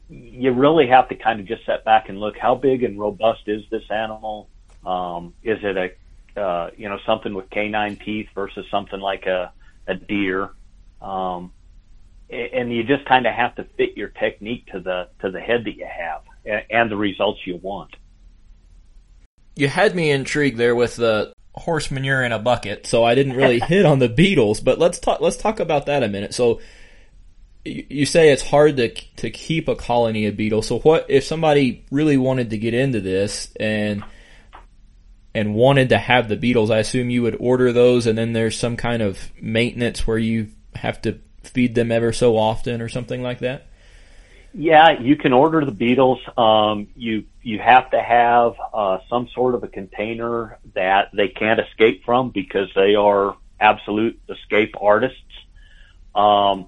you 0.09 0.51
really 0.51 0.87
have 0.87 1.07
to 1.09 1.15
kind 1.15 1.39
of 1.39 1.45
just 1.45 1.65
set 1.65 1.85
back 1.85 2.09
and 2.09 2.19
look 2.19 2.35
how 2.37 2.55
big 2.55 2.83
and 2.83 2.99
robust 2.99 3.41
is 3.47 3.63
this 3.69 3.83
animal. 3.91 4.49
Um, 4.85 5.33
is 5.43 5.59
it 5.61 5.77
a, 5.77 6.39
uh, 6.41 6.71
you 6.75 6.89
know, 6.89 6.97
something 7.05 7.33
with 7.33 7.49
canine 7.51 7.95
teeth 7.97 8.27
versus 8.33 8.65
something 8.71 8.99
like 8.99 9.27
a, 9.27 9.53
a 9.87 9.93
deer? 9.93 10.49
Um, 11.01 11.51
and 12.29 12.71
you 12.71 12.83
just 12.83 13.05
kind 13.05 13.25
of 13.25 13.33
have 13.33 13.55
to 13.55 13.63
fit 13.77 13.97
your 13.97 14.09
technique 14.09 14.67
to 14.67 14.79
the 14.79 15.09
to 15.21 15.31
the 15.31 15.39
head 15.39 15.63
that 15.65 15.75
you 15.75 15.87
have 15.87 16.21
and, 16.45 16.63
and 16.69 16.91
the 16.91 16.97
results 16.97 17.39
you 17.45 17.57
want. 17.57 17.95
You 19.55 19.67
had 19.67 19.95
me 19.95 20.11
intrigued 20.11 20.57
there 20.57 20.75
with 20.75 20.95
the 20.95 21.33
horse 21.59 21.91
manure 21.91 22.23
in 22.23 22.31
a 22.31 22.39
bucket, 22.39 22.87
so 22.87 23.03
I 23.03 23.15
didn't 23.15 23.33
really 23.33 23.59
hit 23.67 23.85
on 23.85 23.99
the 23.99 24.09
beetles. 24.09 24.59
But 24.59 24.79
let's 24.79 24.99
talk. 24.99 25.21
Let's 25.21 25.37
talk 25.37 25.59
about 25.59 25.85
that 25.85 26.03
a 26.03 26.07
minute. 26.07 26.33
So 26.33 26.61
you 27.65 28.05
say 28.05 28.31
it's 28.31 28.41
hard 28.41 28.77
to 28.77 28.89
to 28.89 29.29
keep 29.29 29.67
a 29.67 29.75
colony 29.75 30.25
of 30.25 30.37
beetles. 30.37 30.67
So 30.67 30.79
what 30.79 31.05
if 31.09 31.23
somebody 31.23 31.85
really 31.91 32.17
wanted 32.17 32.51
to 32.51 32.57
get 32.57 32.73
into 32.73 33.01
this 33.01 33.51
and 33.59 34.03
and 35.35 35.53
wanted 35.53 35.89
to 35.89 35.97
have 35.97 36.29
the 36.29 36.37
beetles? 36.37 36.71
I 36.71 36.79
assume 36.79 37.09
you 37.09 37.21
would 37.23 37.37
order 37.39 37.71
those, 37.71 38.07
and 38.07 38.17
then 38.17 38.33
there's 38.33 38.57
some 38.57 38.77
kind 38.77 39.01
of 39.01 39.19
maintenance 39.41 40.07
where 40.07 40.17
you 40.17 40.49
have 40.75 41.01
to 41.01 41.19
feed 41.43 41.75
them 41.75 41.91
ever 41.91 42.13
so 42.13 42.37
often 42.37 42.81
or 42.81 42.89
something 42.89 43.21
like 43.21 43.39
that. 43.39 43.67
Yeah, 44.53 44.99
you 44.99 45.15
can 45.15 45.33
order 45.33 45.63
the 45.63 45.71
beetles. 45.71 46.19
Um, 46.37 46.87
you 46.95 47.25
you 47.41 47.59
have 47.59 47.89
to 47.91 48.01
have 48.01 48.53
uh, 48.73 48.99
some 49.09 49.27
sort 49.33 49.55
of 49.55 49.63
a 49.63 49.67
container 49.67 50.59
that 50.73 51.09
they 51.13 51.29
can't 51.29 51.59
escape 51.59 52.03
from 52.03 52.31
because 52.31 52.69
they 52.75 52.95
are 52.95 53.37
absolute 53.59 54.19
escape 54.29 54.75
artists. 54.79 55.17
Um, 56.13 56.67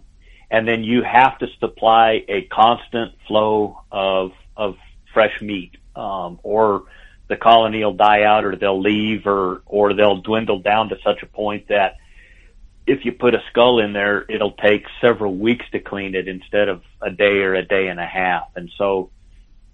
and 0.49 0.67
then 0.67 0.83
you 0.83 1.03
have 1.03 1.37
to 1.39 1.47
supply 1.59 2.23
a 2.27 2.43
constant 2.43 3.13
flow 3.27 3.81
of 3.91 4.31
of 4.55 4.77
fresh 5.13 5.41
meat, 5.41 5.77
um, 5.95 6.39
or 6.43 6.83
the 7.27 7.37
colony 7.37 7.83
will 7.83 7.93
die 7.93 8.23
out, 8.23 8.43
or 8.45 8.55
they'll 8.55 8.79
leave, 8.79 9.25
or 9.25 9.61
or 9.65 9.93
they'll 9.93 10.21
dwindle 10.21 10.59
down 10.59 10.89
to 10.89 10.97
such 11.03 11.23
a 11.23 11.25
point 11.25 11.69
that 11.69 11.97
if 12.85 13.05
you 13.05 13.11
put 13.11 13.33
a 13.33 13.41
skull 13.49 13.79
in 13.79 13.93
there, 13.93 14.25
it'll 14.27 14.51
take 14.51 14.85
several 14.99 15.35
weeks 15.35 15.65
to 15.71 15.79
clean 15.79 16.15
it 16.15 16.27
instead 16.27 16.67
of 16.67 16.81
a 17.01 17.09
day 17.09 17.39
or 17.39 17.53
a 17.55 17.63
day 17.63 17.87
and 17.87 17.99
a 17.99 18.05
half. 18.05 18.49
And 18.55 18.69
so 18.77 19.09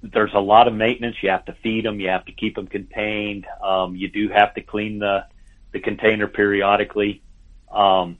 there's 0.02 0.34
a 0.34 0.40
lot 0.40 0.68
of 0.68 0.74
maintenance. 0.74 1.18
You 1.22 1.30
have 1.30 1.46
to 1.46 1.54
feed 1.64 1.86
them. 1.86 2.00
You 2.00 2.10
have 2.10 2.26
to 2.26 2.32
keep 2.32 2.56
them 2.56 2.68
contained. 2.68 3.46
Um, 3.64 3.96
you 3.96 4.10
do 4.10 4.30
have 4.30 4.54
to 4.56 4.62
clean 4.62 5.00
the 5.00 5.26
the 5.72 5.80
container 5.80 6.28
periodically. 6.28 7.22
Um, 7.72 8.18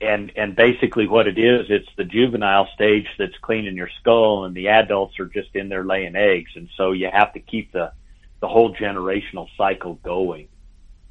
and 0.00 0.32
and 0.36 0.56
basically 0.56 1.06
what 1.06 1.28
it 1.28 1.38
is, 1.38 1.66
it's 1.68 1.88
the 1.96 2.04
juvenile 2.04 2.68
stage 2.74 3.06
that's 3.18 3.36
cleaning 3.38 3.76
your 3.76 3.90
skull, 4.00 4.44
and 4.44 4.54
the 4.54 4.68
adults 4.68 5.18
are 5.20 5.26
just 5.26 5.54
in 5.54 5.68
there 5.68 5.84
laying 5.84 6.16
eggs, 6.16 6.50
and 6.56 6.68
so 6.76 6.92
you 6.92 7.08
have 7.12 7.32
to 7.34 7.40
keep 7.40 7.72
the 7.72 7.92
the 8.40 8.48
whole 8.48 8.74
generational 8.74 9.48
cycle 9.56 9.94
going. 9.94 10.48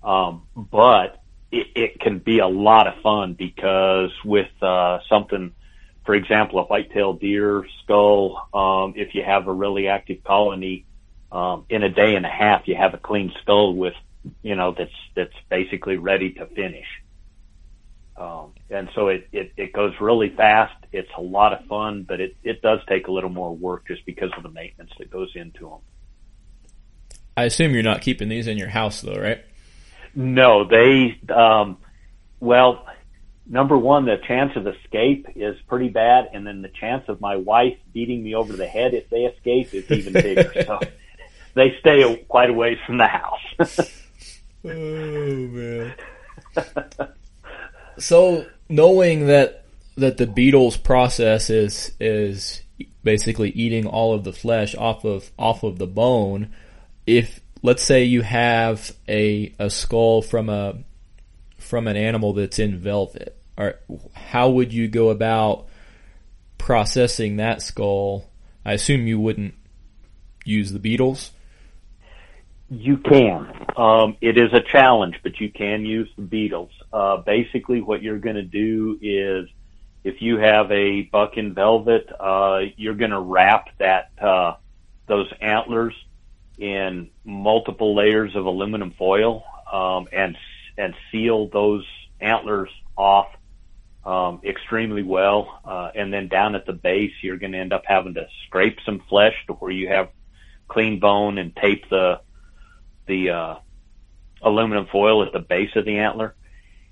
Um, 0.03 0.43
but 0.55 1.21
it, 1.51 1.67
it 1.75 1.99
can 1.99 2.19
be 2.19 2.39
a 2.39 2.47
lot 2.47 2.87
of 2.87 3.01
fun 3.01 3.33
because 3.33 4.11
with 4.23 4.51
uh, 4.61 4.99
something, 5.09 5.53
for 6.07 6.15
example, 6.15 6.57
a 6.59 6.63
white-tailed 6.63 7.19
deer 7.19 7.67
skull, 7.83 8.47
um, 8.53 8.93
if 8.95 9.13
you 9.13 9.23
have 9.23 9.47
a 9.47 9.53
really 9.53 9.89
active 9.89 10.23
colony, 10.23 10.85
um, 11.33 11.65
in 11.69 11.83
a 11.83 11.89
day 11.89 12.15
and 12.15 12.25
a 12.25 12.29
half, 12.29 12.65
you 12.65 12.75
have 12.75 12.93
a 12.93 12.97
clean 12.97 13.33
skull 13.41 13.75
with, 13.75 13.93
you 14.41 14.55
know, 14.55 14.73
that's 14.75 14.89
that's 15.17 15.33
basically 15.49 15.97
ready 15.97 16.31
to 16.31 16.45
finish. 16.45 16.87
Um, 18.15 18.53
and 18.69 18.89
so 18.95 19.09
it, 19.09 19.27
it, 19.33 19.51
it 19.57 19.73
goes 19.73 19.93
really 19.99 20.29
fast. 20.29 20.75
It's 20.93 21.11
a 21.17 21.21
lot 21.21 21.51
of 21.51 21.65
fun, 21.67 22.05
but 22.07 22.21
it, 22.21 22.37
it 22.41 22.61
does 22.61 22.79
take 22.87 23.07
a 23.07 23.11
little 23.11 23.29
more 23.29 23.53
work 23.53 23.85
just 23.85 24.05
because 24.05 24.31
of 24.37 24.43
the 24.43 24.49
maintenance 24.49 24.91
that 24.99 25.11
goes 25.11 25.33
into 25.35 25.69
them. 25.69 25.79
I 27.35 27.43
assume 27.43 27.73
you're 27.73 27.83
not 27.83 28.01
keeping 28.01 28.29
these 28.29 28.47
in 28.47 28.57
your 28.57 28.69
house 28.69 29.01
though, 29.01 29.19
right? 29.19 29.43
No, 30.15 30.65
they, 30.65 31.19
um, 31.31 31.77
well, 32.39 32.85
number 33.49 33.77
one, 33.77 34.05
the 34.05 34.17
chance 34.27 34.55
of 34.55 34.67
escape 34.67 35.27
is 35.35 35.55
pretty 35.67 35.89
bad. 35.89 36.29
And 36.33 36.45
then 36.45 36.61
the 36.61 36.69
chance 36.69 37.05
of 37.07 37.21
my 37.21 37.35
wife 37.35 37.77
beating 37.93 38.23
me 38.23 38.35
over 38.35 38.53
the 38.53 38.67
head 38.67 38.93
if 38.93 39.09
they 39.09 39.25
escape 39.25 39.73
is 39.73 39.89
even 39.91 40.13
bigger. 40.21 40.63
so 40.65 40.79
they 41.53 41.75
stay 41.79 42.25
quite 42.27 42.49
a 42.49 42.53
ways 42.53 42.77
from 42.85 42.97
the 42.97 43.07
house. 43.07 43.41
oh 44.65 44.69
man. 44.69 45.95
So 47.99 48.45
knowing 48.69 49.27
that 49.27 49.65
that 49.95 50.17
the 50.17 50.27
beetles 50.27 50.77
process 50.77 51.49
is 51.49 51.91
is 51.99 52.61
basically 53.03 53.49
eating 53.49 53.87
all 53.87 54.13
of 54.13 54.23
the 54.23 54.33
flesh 54.33 54.75
off 54.75 55.03
of 55.03 55.31
off 55.37 55.63
of 55.63 55.79
the 55.79 55.87
bone, 55.87 56.53
if 57.05 57.41
let's 57.63 57.83
say 57.83 58.03
you 58.03 58.21
have 58.21 58.91
a 59.07 59.53
a 59.59 59.69
skull 59.69 60.21
from 60.21 60.49
a 60.49 60.75
from 61.57 61.87
an 61.87 61.97
animal 61.97 62.33
that's 62.33 62.59
in 62.59 62.77
velvet, 62.77 63.36
how 64.13 64.49
would 64.49 64.73
you 64.73 64.87
go 64.87 65.09
about 65.09 65.67
processing 66.57 67.37
that 67.37 67.61
skull? 67.61 68.29
I 68.65 68.73
assume 68.73 69.07
you 69.07 69.19
wouldn't 69.19 69.55
use 70.45 70.71
the 70.71 70.79
beetles. 70.79 71.31
You 72.69 72.97
can. 72.97 73.47
Um, 73.77 74.17
it 74.19 74.37
is 74.37 74.51
a 74.53 74.61
challenge, 74.61 75.15
but 75.23 75.39
you 75.39 75.49
can 75.49 75.85
use 75.85 76.09
the 76.17 76.23
beetles. 76.23 76.71
Uh, 76.91 77.17
basically, 77.17 77.81
what 77.81 78.01
you're 78.01 78.19
going 78.19 78.35
to 78.35 78.43
do 78.43 78.99
is, 79.01 79.47
if 80.03 80.21
you 80.21 80.37
have 80.37 80.71
a 80.71 81.03
buck 81.03 81.37
in 81.37 81.53
velvet, 81.53 82.09
uh, 82.19 82.59
you're 82.75 82.95
going 82.95 83.11
to 83.11 83.19
wrap 83.19 83.69
that 83.79 84.11
uh, 84.21 84.55
those 85.07 85.31
antlers 85.39 85.93
in 86.57 87.09
multiple 87.23 87.95
layers 87.95 88.35
of 88.35 88.45
aluminum 88.45 88.91
foil 88.91 89.43
um, 89.71 90.07
and 90.11 90.35
and 90.77 90.93
seal 91.11 91.47
those 91.47 91.85
antlers 92.19 92.69
off 92.97 93.27
um, 94.07 94.39
extremely 94.45 95.03
well. 95.03 95.59
Uh, 95.65 95.91
and 95.93 96.13
then 96.13 96.29
down 96.29 96.55
at 96.55 96.65
the 96.65 96.73
base, 96.73 97.11
you're 97.21 97.37
going 97.37 97.51
to 97.51 97.57
end 97.57 97.73
up 97.73 97.83
having 97.85 98.13
to 98.13 98.27
scrape 98.45 98.77
some 98.85 99.01
flesh 99.09 99.35
to 99.47 99.53
where 99.53 99.69
you 99.69 99.89
have 99.89 100.09
clean 100.69 100.99
bone 100.99 101.37
and 101.37 101.55
tape 101.55 101.89
the 101.89 102.21
the 103.05 103.29
uh, 103.29 103.55
aluminum 104.41 104.85
foil 104.91 105.23
at 105.23 105.33
the 105.33 105.39
base 105.39 105.71
of 105.75 105.85
the 105.85 105.97
antler, 105.97 106.35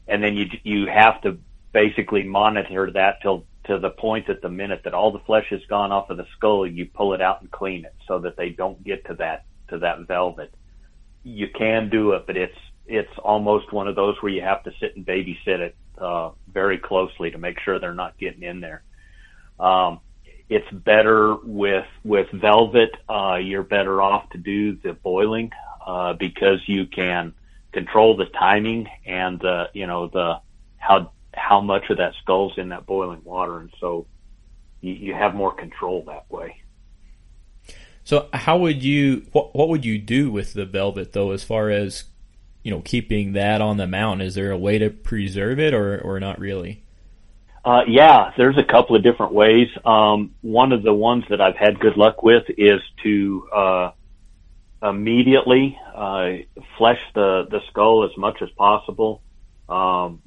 and 0.08 0.22
then 0.22 0.36
you 0.36 0.48
you 0.64 0.88
have 0.88 1.22
to 1.22 1.38
basically 1.72 2.24
monitor 2.24 2.92
that 2.92 3.22
till 3.22 3.46
to 3.66 3.80
the 3.80 3.90
point 3.90 4.28
that 4.28 4.42
the 4.42 4.50
minute 4.50 4.82
that 4.84 4.94
all 4.94 5.12
the 5.12 5.20
flesh 5.20 5.48
has 5.50 5.62
gone 5.68 5.92
off 5.92 6.10
of 6.10 6.18
the 6.18 6.28
skull, 6.36 6.68
you 6.68 6.86
pull 6.86 7.14
it 7.14 7.22
out 7.22 7.42
and 7.42 7.50
clean 7.50 7.86
it 7.86 7.96
so 8.08 8.20
that 8.20 8.36
they 8.36 8.50
don't 8.50 8.84
get 8.84 9.06
to 9.06 9.14
that 9.14 9.46
to 9.70 9.80
that 9.80 10.00
velvet. 10.06 10.54
You 11.24 11.48
can 11.48 11.90
do 11.90 12.12
it, 12.12 12.28
but 12.28 12.36
it's 12.36 12.58
it's 12.86 13.18
almost 13.24 13.72
one 13.72 13.88
of 13.88 13.96
those 13.96 14.22
where 14.22 14.34
you 14.34 14.42
have 14.42 14.64
to 14.64 14.72
sit 14.82 14.98
and 14.98 15.06
babysit 15.06 15.60
it 15.60 15.76
uh, 15.98 16.32
very 16.52 16.78
closely 16.78 17.32
to 17.32 17.38
make 17.38 17.60
sure 17.60 17.80
they're 17.80 17.94
not 17.94 18.18
getting 18.18 18.44
in 18.44 18.60
there. 18.62 18.84
Um, 19.60 20.00
it's 20.50 20.70
better 20.72 21.36
with 21.36 21.88
with 22.04 22.30
velvet. 22.32 22.92
Uh, 23.10 23.36
you're 23.36 23.64
better 23.64 24.02
off 24.02 24.30
to 24.32 24.38
do 24.38 24.76
the 24.76 24.94
boiling 24.94 25.52
uh, 25.86 26.14
because 26.14 26.60
you 26.68 26.86
can 26.86 27.34
control 27.72 28.16
the 28.16 28.26
timing 28.26 28.88
and 29.06 29.40
the 29.40 29.70
you 29.74 29.88
know 29.88 30.08
the 30.08 30.40
how 30.78 31.12
how 31.34 31.62
much 31.62 31.90
of 31.90 31.98
that 31.98 32.14
skull's 32.22 32.58
in 32.58 32.70
that 32.70 32.86
boiling 32.86 33.22
water, 33.24 33.60
and 33.60 33.72
so 33.80 34.06
you, 34.82 34.94
you 34.94 35.14
have 35.14 35.34
more 35.34 35.54
control 35.54 36.04
that 36.08 36.30
way. 36.32 36.62
So 38.04 38.30
how 38.34 38.58
would 38.60 38.84
you 38.84 39.26
what 39.32 39.56
what 39.56 39.70
would 39.70 39.84
you 39.84 39.98
do 39.98 40.30
with 40.30 40.54
the 40.54 40.66
velvet 40.66 41.14
though 41.14 41.32
as 41.32 41.44
far 41.44 41.70
as 41.72 42.06
you 42.66 42.72
know 42.72 42.82
keeping 42.82 43.34
that 43.34 43.62
on 43.62 43.78
the 43.78 43.86
mount? 43.86 44.24
Is 44.24 44.34
there 44.34 44.50
a 44.50 44.58
way 44.58 44.80
to 44.80 44.90
preserve 44.90 45.60
it 45.60 45.74
or 45.74 46.02
or 46.02 46.20
not 46.20 46.40
really? 46.40 46.82
Uh, 47.64 47.82
yeah, 47.88 48.32
there's 48.38 48.58
a 48.58 48.64
couple 48.64 48.96
of 48.96 49.04
different 49.04 49.34
ways. 49.34 49.68
Um, 49.86 50.34
one 50.42 50.72
of 50.72 50.82
the 50.82 50.94
ones 50.94 51.24
that 51.30 51.42
I've 51.42 51.56
had 51.56 51.80
good 51.80 51.96
luck 51.96 52.24
with 52.24 52.44
is 52.58 52.82
to 53.04 53.48
uh, 53.56 53.92
immediately 54.82 55.78
uh, 55.94 56.30
flesh 56.78 57.00
the 57.14 57.48
the 57.52 57.62
skull 57.70 58.04
as 58.04 58.18
much 58.18 58.42
as 58.42 58.50
possible, 58.58 59.22
um, 59.70 60.24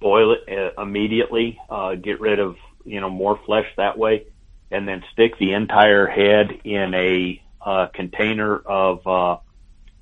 boil 0.00 0.32
it 0.32 0.48
uh, 0.48 0.80
immediately, 0.80 1.60
uh, 1.68 1.94
get 1.94 2.20
rid 2.20 2.38
of 2.38 2.56
you 2.86 3.02
know 3.02 3.10
more 3.10 3.38
flesh 3.44 3.66
that 3.76 3.98
way, 3.98 4.24
and 4.70 4.88
then 4.88 5.04
stick 5.12 5.38
the 5.38 5.52
entire 5.52 6.06
head 6.06 6.58
in 6.64 6.94
a 6.94 7.42
uh, 7.60 7.88
container 7.92 8.56
of 8.56 9.42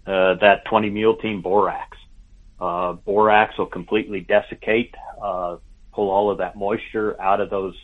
uh, 0.07 0.35
that 0.41 0.65
20 0.67 0.91
mule 0.91 1.17
team 1.17 1.43
borax. 1.43 1.97
Uh, 2.61 2.93
borax 2.93 3.57
will 3.59 3.67
completely 3.67 4.21
desiccate, 4.21 4.95
uh, 5.23 5.57
pull 5.93 6.11
all 6.11 6.31
of 6.31 6.39
that 6.39 6.57
moisture 6.57 7.21
out 7.21 7.41
of 7.41 7.51
those, 7.51 7.75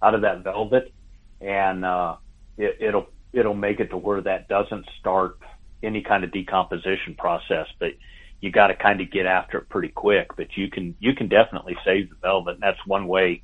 out 0.00 0.14
of 0.14 0.22
that 0.22 0.42
velvet, 0.42 0.92
and 1.40 1.84
uh, 1.84 2.16
it, 2.56 2.78
it'll 2.80 3.06
it'll 3.32 3.54
make 3.54 3.80
it 3.80 3.88
to 3.88 3.96
where 3.96 4.20
that 4.20 4.48
doesn't 4.48 4.86
start 5.00 5.38
any 5.82 6.02
kind 6.02 6.24
of 6.24 6.32
decomposition 6.32 7.14
process. 7.14 7.66
But 7.78 7.92
you 8.40 8.50
got 8.50 8.68
to 8.68 8.74
kind 8.74 9.00
of 9.00 9.10
get 9.10 9.26
after 9.26 9.58
it 9.58 9.68
pretty 9.68 9.88
quick. 9.88 10.36
But 10.36 10.56
you 10.56 10.70
can 10.70 10.94
you 10.98 11.14
can 11.14 11.28
definitely 11.28 11.76
save 11.84 12.10
the 12.10 12.16
velvet. 12.16 12.54
And 12.54 12.62
that's 12.62 12.84
one 12.86 13.06
way 13.06 13.42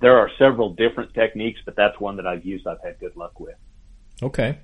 there 0.00 0.18
are 0.18 0.30
several 0.38 0.74
different 0.74 1.14
techniques, 1.14 1.60
but 1.64 1.76
that's 1.76 1.98
one 2.00 2.16
that 2.16 2.26
I've 2.26 2.44
used. 2.44 2.66
I've 2.66 2.82
had 2.82 2.98
good 2.98 3.16
luck 3.16 3.38
with. 3.38 3.56
Okay. 4.22 4.58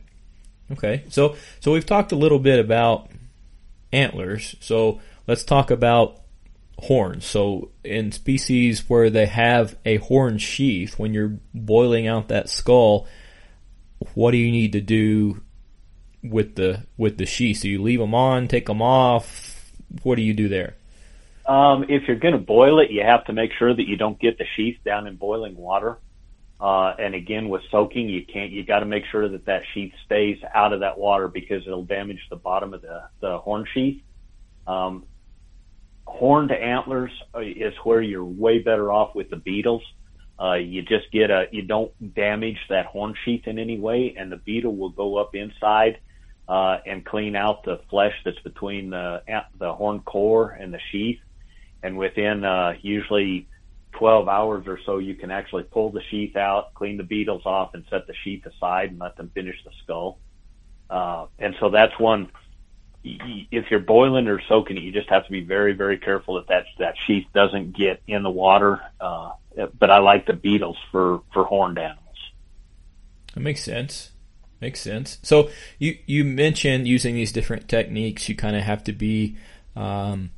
Okay. 0.73 1.05
So 1.09 1.37
so 1.61 1.73
we've 1.73 1.87
talked 1.87 2.13
a 2.13 2.17
little 2.17 2.39
bit 2.39 2.59
about 2.59 3.11
antlers. 3.93 4.57
So 4.61 5.01
let's 5.27 5.45
talk 5.45 5.71
about 5.71 6.21
horns. 6.79 7.25
So 7.25 7.71
in 7.85 8.13
species 8.13 8.89
where 8.89 9.11
they 9.11 9.27
have 9.27 9.77
a 9.85 9.97
horn 9.97 10.39
sheath, 10.39 10.99
when 10.99 11.15
you're 11.15 11.39
boiling 11.55 12.07
out 12.07 12.29
that 12.29 12.49
skull, 12.49 13.07
what 14.15 14.33
do 14.33 14.37
you 14.37 14.51
need 14.51 14.73
to 14.73 14.81
do 14.81 15.43
with 16.23 16.57
the 16.57 16.85
with 16.97 17.19
the 17.19 17.27
sheath? 17.27 17.59
So 17.59 17.69
you 17.69 17.83
leave 17.83 18.01
them 18.01 18.15
on, 18.15 18.49
take 18.49 18.67
them 18.67 18.83
off. 18.83 19.73
What 20.03 20.17
do 20.17 20.23
you 20.23 20.35
do 20.35 20.49
there? 20.49 20.77
Um, 21.47 21.85
if 21.89 22.09
you're 22.09 22.19
going 22.19 22.33
to 22.35 22.41
boil 22.41 22.81
it, 22.81 22.91
you 22.91 23.03
have 23.05 23.25
to 23.27 23.33
make 23.33 23.53
sure 23.57 23.73
that 23.73 23.87
you 23.87 23.97
don't 23.97 24.19
get 24.19 24.37
the 24.37 24.45
sheath 24.57 24.79
down 24.85 25.07
in 25.07 25.15
boiling 25.15 25.57
water. 25.57 25.99
Uh, 26.59 26.95
and 26.99 27.15
again, 27.15 27.49
with 27.49 27.63
soaking, 27.71 28.09
you 28.09 28.25
can't, 28.25 28.51
you 28.51 28.65
got 28.65 28.81
to 28.81 28.87
make 28.87 29.05
sure 29.11 29.29
that 29.29 29.45
that 29.45 29.63
sheath 29.75 29.93
stays 30.07 30.39
out 30.55 30.73
of 30.73 30.81
that 30.81 30.99
water 30.99 31.29
because 31.29 31.63
it'll 31.67 31.85
damage 31.85 32.21
the 32.31 32.37
bottom 32.37 32.73
of 32.73 32.83
the, 32.83 33.03
the 33.21 33.39
horn 33.39 33.67
sheath. 33.75 34.03
Um, 34.67 35.05
horned 36.07 36.53
antlers 36.53 37.11
is 37.39 37.75
where 37.85 38.01
you're 38.01 38.25
way 38.25 38.61
better 38.61 38.91
off 38.91 39.15
with 39.15 39.29
the 39.29 39.37
beetles. 39.37 39.83
Uh, 40.41 40.55
you 40.55 40.83
just 40.83 41.11
get 41.13 41.31
a, 41.31 41.47
you 41.51 41.63
don't 41.63 42.15
damage 42.15 42.59
that 42.71 42.87
horn 42.87 43.15
sheath 43.25 43.47
in 43.47 43.59
any 43.59 43.79
way 43.79 44.15
and 44.19 44.33
the 44.33 44.37
beetle 44.37 44.75
will 44.75 44.91
go 44.91 45.17
up 45.17 45.35
inside, 45.35 45.99
uh, 46.49 46.79
and 46.87 47.05
clean 47.05 47.35
out 47.35 47.65
the 47.65 47.81
flesh 47.91 48.15
that's 48.25 48.39
between 48.41 48.91
the, 48.91 49.23
the 49.59 49.73
horn 49.75 50.01
core 50.01 50.51
and 50.51 50.73
the 50.73 50.81
sheath 50.91 51.19
and 51.83 51.97
within 51.99 52.45
uh, 52.45 52.75
usually 52.83 53.49
12 53.99 54.29
hours 54.29 54.67
or 54.67 54.79
so, 54.87 54.99
you 54.99 55.15
can 55.15 55.31
actually 55.31 55.65
pull 55.65 55.91
the 55.91 56.03
sheath 56.11 56.37
out, 56.37 56.75
clean 56.75 56.97
the 56.97 57.03
beetles 57.03 57.43
off, 57.45 57.75
and 57.75 57.85
set 57.91 58.07
the 58.07 58.15
sheath 58.25 58.45
aside 58.47 58.91
and 58.91 58.99
let 58.99 59.17
them 59.17 59.31
finish 59.35 59.57
the 59.65 59.71
skull. 59.83 60.19
Uh, 60.89 61.27
and 61.39 61.55
so 61.61 61.71
that's 61.71 61.99
one. 61.99 62.31
If 63.05 63.71
you're 63.71 63.81
boiling 63.81 64.27
or 64.27 64.41
soaking 64.49 64.77
it, 64.77 64.83
you 64.83 64.93
just 64.93 65.09
have 65.11 65.25
to 65.27 65.31
be 65.31 65.43
very, 65.43 65.75
very 65.75 65.99
careful 65.99 66.35
that 66.37 66.49
that, 66.49 66.65
that 66.79 66.95
sheath 67.07 67.27
doesn't 67.33 67.77
get 67.77 68.03
in 68.07 68.23
the 68.23 68.31
water. 68.31 68.81
Uh, 69.01 69.33
but 69.79 69.91
I 69.91 69.99
like 69.99 70.27
the 70.27 70.33
beetles 70.33 70.77
for, 70.91 71.23
for 71.33 71.45
horned 71.45 71.79
animals. 71.79 72.03
That 73.35 73.41
makes 73.41 73.63
sense. 73.63 74.11
Makes 74.61 74.81
sense. 74.81 75.19
So 75.23 75.51
you, 75.79 75.99
you 76.07 76.25
mentioned 76.25 76.89
using 76.89 77.15
these 77.15 77.31
different 77.31 77.69
techniques. 77.69 78.29
You 78.29 78.35
kind 78.35 78.57
of 78.57 78.63
have 78.63 78.83
to 78.85 78.93
be, 78.93 79.37
um, 79.77 80.31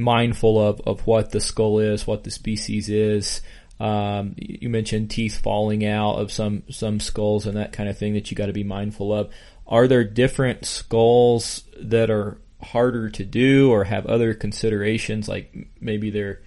mindful 0.00 0.58
of, 0.58 0.80
of 0.82 1.06
what 1.06 1.30
the 1.30 1.40
skull 1.40 1.78
is, 1.78 2.06
what 2.06 2.24
the 2.24 2.30
species 2.30 2.88
is. 2.88 3.40
Um, 3.78 4.34
you 4.36 4.68
mentioned 4.68 5.10
teeth 5.10 5.40
falling 5.40 5.86
out 5.86 6.16
of 6.16 6.32
some, 6.32 6.64
some 6.70 7.00
skulls 7.00 7.46
and 7.46 7.56
that 7.56 7.72
kind 7.72 7.88
of 7.88 7.96
thing 7.96 8.14
that 8.14 8.30
you 8.30 8.36
got 8.36 8.46
to 8.46 8.52
be 8.52 8.64
mindful 8.64 9.12
of. 9.12 9.32
Are 9.66 9.86
there 9.86 10.04
different 10.04 10.66
skulls 10.66 11.62
that 11.78 12.10
are 12.10 12.38
harder 12.62 13.08
to 13.10 13.24
do 13.24 13.70
or 13.70 13.84
have 13.84 14.06
other 14.06 14.34
considerations? 14.34 15.28
Like 15.28 15.68
maybe 15.80 16.10
they're, 16.10 16.42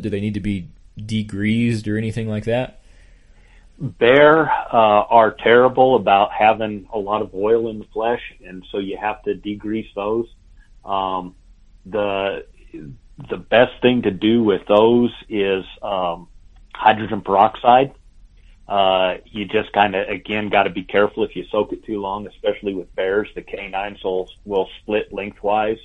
do 0.00 0.10
they 0.10 0.20
need 0.20 0.34
to 0.34 0.40
be 0.40 0.68
degreased 0.98 1.88
or 1.88 1.96
anything 1.96 2.28
like 2.28 2.44
that? 2.44 2.80
Bear 3.78 4.50
uh, 4.50 4.76
are 5.08 5.30
terrible 5.42 5.96
about 5.96 6.32
having 6.32 6.86
a 6.92 6.98
lot 6.98 7.22
of 7.22 7.34
oil 7.34 7.70
in 7.70 7.78
the 7.78 7.86
flesh, 7.94 8.20
and 8.44 8.62
so 8.70 8.76
you 8.76 8.98
have 9.00 9.22
to 9.22 9.34
degrease 9.34 9.88
those. 9.94 10.26
Um, 10.84 11.34
the 11.86 12.44
the 12.72 13.36
best 13.36 13.80
thing 13.82 14.02
to 14.02 14.10
do 14.10 14.42
with 14.42 14.62
those 14.66 15.12
is 15.28 15.64
um, 15.82 16.28
hydrogen 16.74 17.20
peroxide. 17.20 17.92
Uh, 18.68 19.16
you 19.24 19.46
just 19.46 19.72
kind 19.72 19.96
of 19.96 20.08
again 20.08 20.48
got 20.48 20.62
to 20.62 20.70
be 20.70 20.84
careful 20.84 21.24
if 21.24 21.34
you 21.34 21.44
soak 21.50 21.72
it 21.72 21.84
too 21.84 22.00
long, 22.00 22.26
especially 22.26 22.72
with 22.72 22.94
bears. 22.94 23.28
The 23.34 23.42
canines 23.42 24.02
will 24.04 24.30
will 24.44 24.68
split 24.80 25.12
lengthwise. 25.12 25.78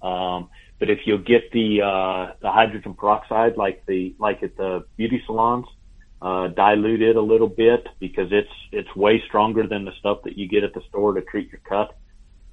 Um, 0.00 0.48
but 0.78 0.88
if 0.90 1.00
you 1.06 1.18
get 1.18 1.50
the 1.52 1.82
uh, 1.82 2.32
the 2.40 2.50
hydrogen 2.50 2.94
peroxide 2.94 3.56
like 3.56 3.84
the 3.86 4.14
like 4.18 4.42
at 4.42 4.56
the 4.56 4.84
beauty 4.96 5.22
salons, 5.26 5.66
uh, 6.20 6.48
dilute 6.48 7.02
it 7.02 7.16
a 7.16 7.20
little 7.20 7.48
bit 7.48 7.88
because 7.98 8.28
it's 8.30 8.52
it's 8.70 8.94
way 8.94 9.20
stronger 9.26 9.66
than 9.66 9.84
the 9.84 9.92
stuff 9.98 10.22
that 10.22 10.38
you 10.38 10.46
get 10.46 10.62
at 10.62 10.74
the 10.74 10.82
store 10.88 11.14
to 11.14 11.22
treat 11.22 11.50
your 11.50 11.60
cut. 11.68 11.96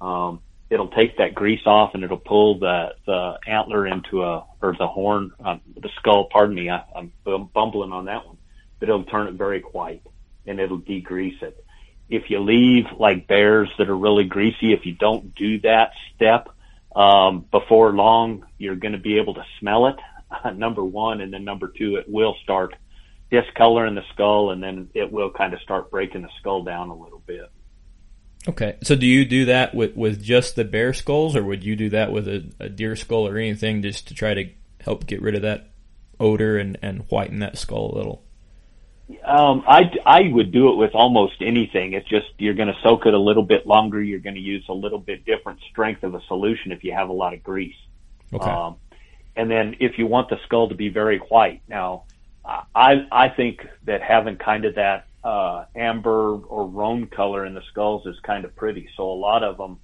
Um, 0.04 0.40
it'll 0.70 0.88
take 0.88 1.18
that 1.18 1.34
grease 1.34 1.66
off 1.66 1.94
and 1.94 2.04
it'll 2.04 2.16
pull 2.16 2.58
the 2.58 2.94
the 3.06 3.34
antler 3.46 3.86
into 3.86 4.22
a 4.22 4.44
or 4.62 4.74
the 4.78 4.86
horn 4.86 5.32
um, 5.44 5.60
the 5.76 5.90
skull 5.98 6.28
pardon 6.30 6.54
me 6.54 6.70
I, 6.70 6.82
i'm 6.94 7.12
bumbling 7.52 7.92
on 7.92 8.06
that 8.06 8.26
one 8.26 8.38
but 8.78 8.88
it'll 8.88 9.04
turn 9.04 9.28
it 9.28 9.34
very 9.34 9.60
white 9.60 10.02
and 10.46 10.58
it'll 10.58 10.80
degrease 10.80 11.40
it. 11.42 11.64
If 12.08 12.30
you 12.30 12.40
leave 12.40 12.86
like 12.98 13.28
bears 13.28 13.68
that 13.78 13.88
are 13.88 13.96
really 13.96 14.24
greasy 14.24 14.72
if 14.72 14.84
you 14.84 14.92
don't 14.92 15.34
do 15.34 15.60
that 15.60 15.92
step 16.16 16.48
um, 16.96 17.46
before 17.52 17.92
long 17.92 18.46
you're 18.58 18.76
going 18.76 18.92
to 18.92 18.98
be 18.98 19.18
able 19.18 19.34
to 19.34 19.44
smell 19.60 19.86
it. 19.86 19.96
Number 20.56 20.84
one 20.84 21.20
and 21.20 21.32
then 21.32 21.44
number 21.44 21.68
two 21.68 21.96
it 21.96 22.06
will 22.08 22.34
start 22.42 22.74
discoloring 23.30 23.94
the 23.94 24.02
skull 24.12 24.50
and 24.50 24.62
then 24.62 24.88
it 24.94 25.12
will 25.12 25.30
kind 25.30 25.54
of 25.54 25.60
start 25.60 25.90
breaking 25.90 26.22
the 26.22 26.30
skull 26.40 26.64
down 26.64 26.88
a 26.88 26.94
little 26.94 27.22
bit 27.26 27.50
Okay, 28.48 28.76
so 28.82 28.96
do 28.96 29.06
you 29.06 29.24
do 29.24 29.44
that 29.46 29.74
with 29.74 29.94
with 29.94 30.22
just 30.22 30.56
the 30.56 30.64
bear 30.64 30.94
skulls, 30.94 31.36
or 31.36 31.44
would 31.44 31.62
you 31.62 31.76
do 31.76 31.90
that 31.90 32.10
with 32.10 32.26
a, 32.26 32.50
a 32.58 32.68
deer 32.68 32.96
skull 32.96 33.28
or 33.28 33.36
anything, 33.36 33.82
just 33.82 34.08
to 34.08 34.14
try 34.14 34.32
to 34.32 34.48
help 34.80 35.06
get 35.06 35.20
rid 35.20 35.34
of 35.34 35.42
that 35.42 35.70
odor 36.18 36.58
and 36.58 36.78
and 36.80 37.00
whiten 37.10 37.40
that 37.40 37.58
skull 37.58 37.92
a 37.92 37.96
little? 37.96 38.22
Um, 39.24 39.62
I 39.66 39.92
I 40.06 40.22
would 40.32 40.52
do 40.52 40.70
it 40.70 40.76
with 40.76 40.94
almost 40.94 41.42
anything. 41.42 41.92
It's 41.92 42.08
just 42.08 42.28
you're 42.38 42.54
going 42.54 42.68
to 42.68 42.78
soak 42.82 43.04
it 43.04 43.12
a 43.12 43.18
little 43.18 43.42
bit 43.42 43.66
longer. 43.66 44.02
You're 44.02 44.20
going 44.20 44.36
to 44.36 44.40
use 44.40 44.64
a 44.68 44.74
little 44.74 44.98
bit 44.98 45.26
different 45.26 45.60
strength 45.70 46.02
of 46.02 46.14
a 46.14 46.22
solution 46.26 46.72
if 46.72 46.82
you 46.82 46.92
have 46.92 47.10
a 47.10 47.12
lot 47.12 47.34
of 47.34 47.42
grease. 47.42 47.76
Okay. 48.32 48.50
Um, 48.50 48.76
and 49.36 49.50
then 49.50 49.76
if 49.80 49.98
you 49.98 50.06
want 50.06 50.30
the 50.30 50.38
skull 50.44 50.68
to 50.68 50.74
be 50.74 50.88
very 50.88 51.18
white, 51.18 51.60
now 51.68 52.04
I 52.74 53.06
I 53.12 53.28
think 53.28 53.66
that 53.84 54.00
having 54.00 54.36
kind 54.36 54.64
of 54.64 54.76
that 54.76 55.06
uh, 55.22 55.64
amber 55.74 56.36
or 56.36 56.66
roan 56.66 57.06
color 57.06 57.44
in 57.44 57.54
the 57.54 57.62
skulls 57.70 58.06
is 58.06 58.16
kind 58.22 58.44
of 58.44 58.54
pretty. 58.56 58.88
So 58.96 59.04
a 59.04 59.14
lot 59.14 59.42
of 59.42 59.58
them, 59.58 59.78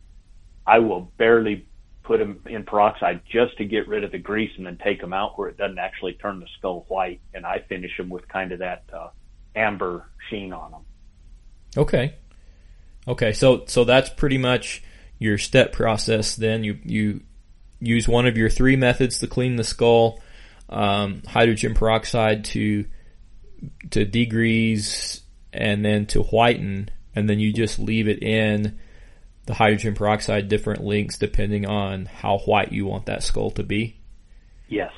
I 0.66 0.78
will 0.78 1.12
barely 1.18 1.66
put 2.02 2.18
them 2.18 2.40
in 2.46 2.64
peroxide 2.64 3.20
just 3.30 3.56
to 3.58 3.64
get 3.64 3.88
rid 3.88 4.04
of 4.04 4.12
the 4.12 4.18
grease 4.18 4.52
and 4.56 4.64
then 4.64 4.78
take 4.82 5.00
them 5.00 5.12
out 5.12 5.38
where 5.38 5.48
it 5.48 5.56
doesn't 5.56 5.78
actually 5.78 6.14
turn 6.14 6.40
the 6.40 6.46
skull 6.58 6.86
white. 6.88 7.20
And 7.34 7.44
I 7.44 7.58
finish 7.68 7.96
them 7.96 8.08
with 8.08 8.26
kind 8.28 8.52
of 8.52 8.60
that 8.60 8.84
uh, 8.92 9.08
amber 9.54 10.08
sheen 10.30 10.52
on 10.52 10.70
them. 10.70 10.80
Okay. 11.76 12.14
Okay. 13.06 13.32
So 13.32 13.64
so 13.66 13.84
that's 13.84 14.08
pretty 14.08 14.38
much 14.38 14.82
your 15.18 15.36
step 15.36 15.72
process. 15.72 16.36
Then 16.36 16.64
you 16.64 16.78
you 16.84 17.20
use 17.80 18.08
one 18.08 18.26
of 18.26 18.38
your 18.38 18.48
three 18.48 18.76
methods 18.76 19.18
to 19.18 19.26
clean 19.26 19.56
the 19.56 19.64
skull. 19.64 20.20
Um, 20.68 21.22
hydrogen 21.26 21.74
peroxide 21.74 22.46
to 22.46 22.86
to 23.90 24.04
degrease 24.04 25.20
and 25.56 25.84
then 25.84 26.06
to 26.06 26.22
whiten, 26.22 26.90
and 27.14 27.28
then 27.28 27.38
you 27.38 27.52
just 27.52 27.78
leave 27.78 28.08
it 28.08 28.22
in 28.22 28.78
the 29.46 29.54
hydrogen 29.54 29.94
peroxide 29.94 30.48
different 30.48 30.84
lengths 30.84 31.18
depending 31.18 31.66
on 31.66 32.06
how 32.06 32.38
white 32.38 32.72
you 32.72 32.84
want 32.84 33.06
that 33.06 33.22
skull 33.22 33.50
to 33.52 33.62
be. 33.62 33.96
Yes. 34.68 34.92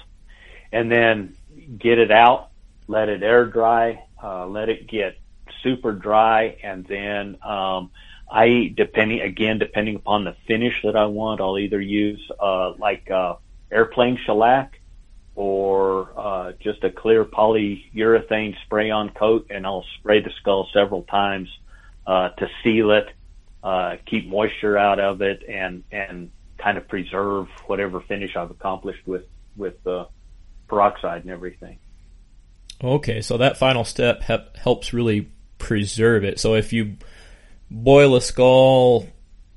And 0.73 0.91
then 0.91 1.37
get 1.79 1.99
it 1.99 2.11
out, 2.11 2.51
let 2.87 3.09
it 3.09 3.23
air 3.23 3.47
dry, 3.47 4.03
uh, 4.23 4.47
let 4.47 4.69
it 4.69 4.89
get 4.89 5.19
super 5.63 5.93
dry, 5.93 6.57
and 6.63 6.87
then 6.87 7.37
um, 7.43 7.91
I 8.31 8.73
depending 8.77 9.21
again 9.21 9.59
depending 9.59 9.97
upon 9.97 10.25
the 10.25 10.35
finish 10.47 10.75
that 10.85 10.97
I 10.97 11.07
want, 11.07 11.41
I'll 11.41 11.59
either 11.59 11.81
use 11.81 12.21
uh, 12.41 12.73
like 12.73 13.11
uh, 13.11 13.37
airplane 13.71 14.19
shellac 14.25 14.78
or 15.39 16.11
uh, 16.17 16.53
just 16.59 16.83
a 16.83 16.91
clear 16.91 17.25
polyurethane 17.25 18.57
spray 18.65 18.91
on 18.91 19.09
coat, 19.11 19.47
and 19.51 19.65
I'll 19.65 19.85
spray 20.01 20.21
the 20.21 20.33
skull 20.41 20.69
several 20.75 21.05
times 21.05 21.49
uh, 22.09 22.31
to 22.31 22.49
seal 22.65 22.91
it, 22.91 23.07
uh, 23.63 23.99
keep 24.05 24.27
moisture 24.27 24.77
out 24.77 24.99
of 24.99 25.23
it, 25.23 25.45
and 25.49 25.85
and 25.93 26.33
kind 26.59 26.77
of 26.77 26.89
preserve 26.89 27.47
whatever 27.69 28.01
finish 28.01 28.35
I've 28.35 28.51
accomplished 28.51 29.07
with 29.07 29.27
with 29.57 29.87
uh, 29.87 30.07
peroxide 30.67 31.23
and 31.23 31.31
everything. 31.31 31.79
Okay, 32.83 33.21
so 33.21 33.39
that 33.39 33.59
final 33.59 33.85
step 33.85 34.25
he- 34.25 34.61
helps 34.61 34.93
really 34.93 35.29
preserve 35.59 36.25
it. 36.25 36.41
So 36.41 36.55
if 36.55 36.73
you 36.73 36.97
boil 37.71 38.17
a 38.17 38.21
skull, 38.21 39.07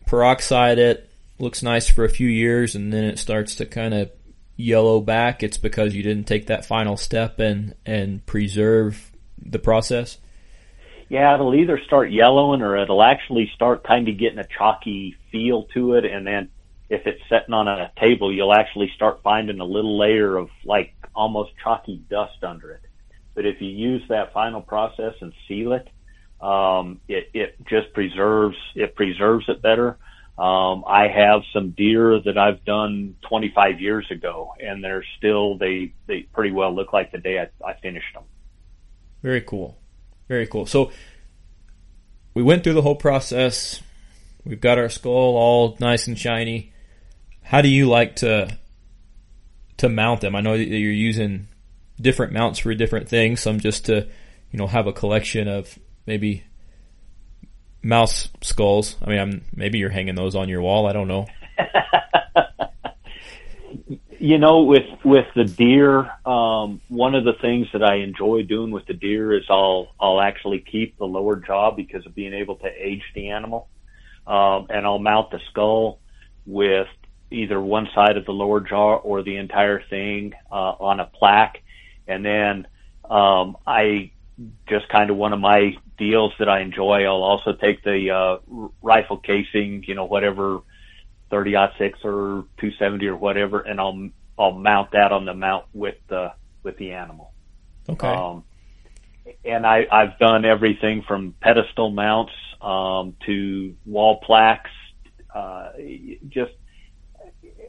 peroxide 0.06 0.78
it, 0.78 1.10
looks 1.40 1.64
nice 1.64 1.90
for 1.90 2.04
a 2.04 2.10
few 2.10 2.28
years, 2.28 2.76
and 2.76 2.94
then 2.94 3.04
it 3.04 3.18
starts 3.18 3.56
to 3.56 3.66
kind 3.66 3.96
of 3.96 4.12
yellow 4.62 5.02
back, 5.02 5.44
it's 5.44 5.58
because 5.58 5.96
you 5.96 6.04
didn't 6.04 6.26
take 6.26 6.48
that 6.48 6.66
final 6.66 6.98
step 6.98 7.40
and 7.40 7.76
and 7.86 8.26
preserve 8.26 9.12
the 9.38 9.60
process. 9.60 10.18
Yeah, 11.10 11.34
it'll 11.36 11.56
either 11.56 11.80
start 11.86 12.12
yellowing 12.12 12.62
or 12.62 12.78
it'll 12.78 13.04
actually 13.04 13.52
start 13.54 13.84
kind 13.84 14.08
of 14.08 14.18
getting 14.18 14.40
a 14.40 14.48
chalky 14.58 15.16
feel 15.32 15.64
to 15.74 15.96
it, 15.96 16.06
and 16.06 16.26
then 16.26 16.50
if 16.90 17.08
it's 17.08 17.22
sitting 17.30 17.54
on 17.54 17.68
a 17.68 17.92
table, 18.00 18.34
you'll 18.34 18.54
actually 18.54 18.92
start 18.96 19.22
finding 19.24 19.60
a 19.60 19.66
little 19.66 19.98
layer 19.98 20.36
of 20.36 20.50
like 20.66 20.94
almost 21.16 21.52
chalky 21.64 22.04
dust 22.10 22.44
under 22.44 22.72
it. 22.72 22.82
But 23.34 23.46
if 23.46 23.62
you 23.62 23.70
use 23.70 24.04
that 24.10 24.34
final 24.34 24.62
process 24.62 25.14
and 25.22 25.34
seal 25.48 25.74
it, 25.74 25.88
um, 26.42 27.00
it, 27.08 27.30
it 27.34 27.56
just 27.68 27.94
preserves 27.94 28.58
it 28.76 28.96
preserves 28.96 29.46
it 29.48 29.62
better. 29.62 29.98
Um, 30.42 30.86
I 30.88 31.08
have 31.08 31.44
some 31.54 31.70
deer 31.70 32.20
that 32.20 32.36
I've 32.36 32.66
done 32.66 33.16
25 33.30 33.80
years 33.80 34.08
ago, 34.10 34.56
and 34.60 34.84
they're 34.84 35.06
still 35.20 35.60
they 35.60 35.94
they 36.08 36.22
pretty 36.34 36.50
well 36.50 36.74
look 36.74 36.94
like 36.94 37.12
the 37.12 37.20
day 37.20 37.38
I, 37.38 37.50
I 37.64 37.76
finished 37.76 38.12
them. 38.16 38.24
Very 39.22 39.42
cool, 39.42 39.78
very 40.28 40.48
cool. 40.48 40.66
So 40.66 40.92
we 42.34 42.42
went 42.42 42.64
through 42.64 42.74
the 42.74 42.82
whole 42.82 42.96
process. 42.96 43.84
We've 44.44 44.60
got 44.60 44.80
our 44.80 44.90
skull 44.90 45.38
all 45.38 45.78
nice 45.80 46.08
and 46.08 46.18
shiny. 46.18 46.74
How 47.44 47.62
do 47.62 47.70
you 47.70 47.88
like 47.88 48.16
to 48.18 48.58
to 49.78 49.90
mount 49.90 50.22
them? 50.22 50.36
I 50.36 50.42
know 50.42 50.58
that 50.58 50.68
you're 50.68 50.92
using 50.92 51.50
different 52.02 52.34
mounts 52.34 52.58
for 52.58 52.74
different 52.74 53.08
things. 53.08 53.42
Some 53.42 53.60
just 53.60 53.86
to 53.86 54.08
you 54.50 54.58
know 54.58 54.66
have 54.66 54.88
a 54.88 54.94
collection 54.94 55.48
of 55.48 55.78
maybe 56.08 56.46
mouse 57.84 58.30
skulls. 58.42 58.96
I 59.02 59.10
mean, 59.10 59.20
I'm, 59.20 59.42
maybe 59.56 59.78
you're 59.80 59.90
hanging 59.90 60.16
those 60.16 60.36
on 60.36 60.50
your 60.50 60.62
wall. 60.62 60.88
I 60.88 60.94
don't 60.94 61.08
know. 61.08 61.28
you 64.20 64.38
know, 64.38 64.62
with 64.62 64.86
with 65.04 65.26
the 65.36 65.46
deer, 65.46 66.10
um, 66.26 66.80
one 66.90 67.16
of 67.16 67.24
the 67.24 67.34
things 67.42 67.68
that 67.74 67.84
I 67.84 67.96
enjoy 67.98 68.44
doing 68.44 68.70
with 68.72 68.86
the 68.86 68.94
deer 68.94 69.36
is 69.36 69.44
I'll 69.50 69.94
I'll 70.00 70.22
actually 70.22 70.60
keep 70.60 70.98
the 70.98 71.06
lower 71.06 71.38
jaw 71.38 71.72
because 71.72 72.06
of 72.06 72.14
being 72.14 72.34
able 72.34 72.58
to 72.58 72.68
age 72.68 73.04
the 73.16 73.30
animal, 73.30 73.68
um, 74.28 74.68
and 74.70 74.86
I'll 74.86 75.00
mount 75.00 75.32
the 75.32 75.40
skull 75.50 76.00
with 76.46 76.88
either 77.32 77.60
one 77.60 77.88
side 77.96 78.18
of 78.18 78.26
the 78.26 78.32
lower 78.32 78.60
jaw 78.60 78.98
or 78.98 79.24
the 79.24 79.38
entire 79.38 79.82
thing 79.90 80.34
uh, 80.52 80.74
on 80.80 81.00
a 81.00 81.06
plaque, 81.06 81.64
and 82.08 82.24
then 82.24 82.68
um, 83.10 83.58
I 83.66 84.12
just 84.70 84.88
kind 84.90 85.10
of 85.10 85.18
one 85.18 85.34
of 85.34 85.40
my 85.40 85.78
deals 86.02 86.34
that 86.40 86.50
I 86.50 86.62
enjoy. 86.62 87.04
I'll 87.06 87.22
also 87.22 87.54
take 87.54 87.84
the 87.84 88.10
uh, 88.10 88.68
rifle 88.82 89.18
casing, 89.18 89.84
you 89.88 89.94
know, 89.94 90.06
whatever 90.06 90.62
30 91.30 91.56
six 91.78 92.00
or 92.04 92.46
270 92.58 93.06
or 93.06 93.16
whatever, 93.16 93.60
and 93.60 93.80
I'll 93.80 94.10
I'll 94.38 94.54
mount 94.54 94.92
that 94.94 95.12
on 95.12 95.26
the 95.26 95.36
mount 95.36 95.66
with 95.74 95.96
the 96.10 96.34
with 96.64 96.76
the 96.78 96.94
animal. 96.94 97.32
Okay. 97.88 98.08
Um, 98.08 98.44
and 99.46 99.66
I 99.66 99.86
I've 99.92 100.18
done 100.18 100.44
everything 100.44 101.04
from 101.08 101.36
pedestal 101.40 101.92
mounts 101.92 102.34
um, 102.62 103.16
to 103.28 103.76
wall 103.86 104.20
plaques. 104.26 104.72
Uh, 105.34 105.70
just 106.30 106.54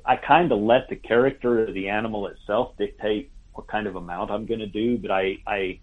I 0.07 0.17
kind 0.17 0.51
of 0.51 0.59
let 0.59 0.89
the 0.89 0.97
character 0.97 1.65
of 1.65 1.75
the 1.75 1.91
animal 1.91 2.29
itself 2.29 2.79
dictate 2.79 3.31
what 3.53 3.69
kind 3.69 3.87
of 3.87 3.95
a 3.97 4.01
mount 4.01 4.31
I'm 4.31 4.47
going 4.47 4.61
to 4.61 4.67
do, 4.67 4.97
but 4.97 5.11
I 5.11 5.37
I 5.47 5.81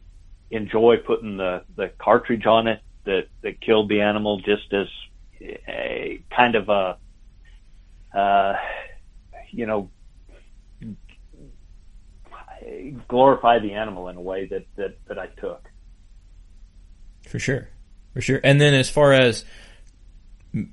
enjoy 0.52 0.98
putting 0.98 1.38
the 1.38 1.64
the 1.76 1.92
cartridge 2.00 2.46
on 2.46 2.68
it 2.68 2.82
that 3.06 3.28
that 3.42 3.62
killed 3.62 3.90
the 3.90 4.02
animal 4.02 4.40
just 4.40 4.74
as 4.74 4.88
a 5.42 6.22
kind 6.36 6.56
of 6.56 6.70
a 6.70 6.98
uh, 8.18 8.54
you 9.52 9.66
know 9.66 9.90
glorify 13.08 13.60
the 13.60 13.74
animal 13.74 14.10
in 14.10 14.16
a 14.16 14.22
way 14.22 14.48
that 14.48 14.66
that 14.76 14.98
that 15.08 15.20
I 15.20 15.28
took. 15.28 15.70
For 17.28 17.40
sure, 17.40 17.70
for 18.14 18.22
sure. 18.22 18.40
And 18.44 18.60
then 18.60 18.74
as 18.74 18.90
far 18.90 19.14
as 19.14 19.46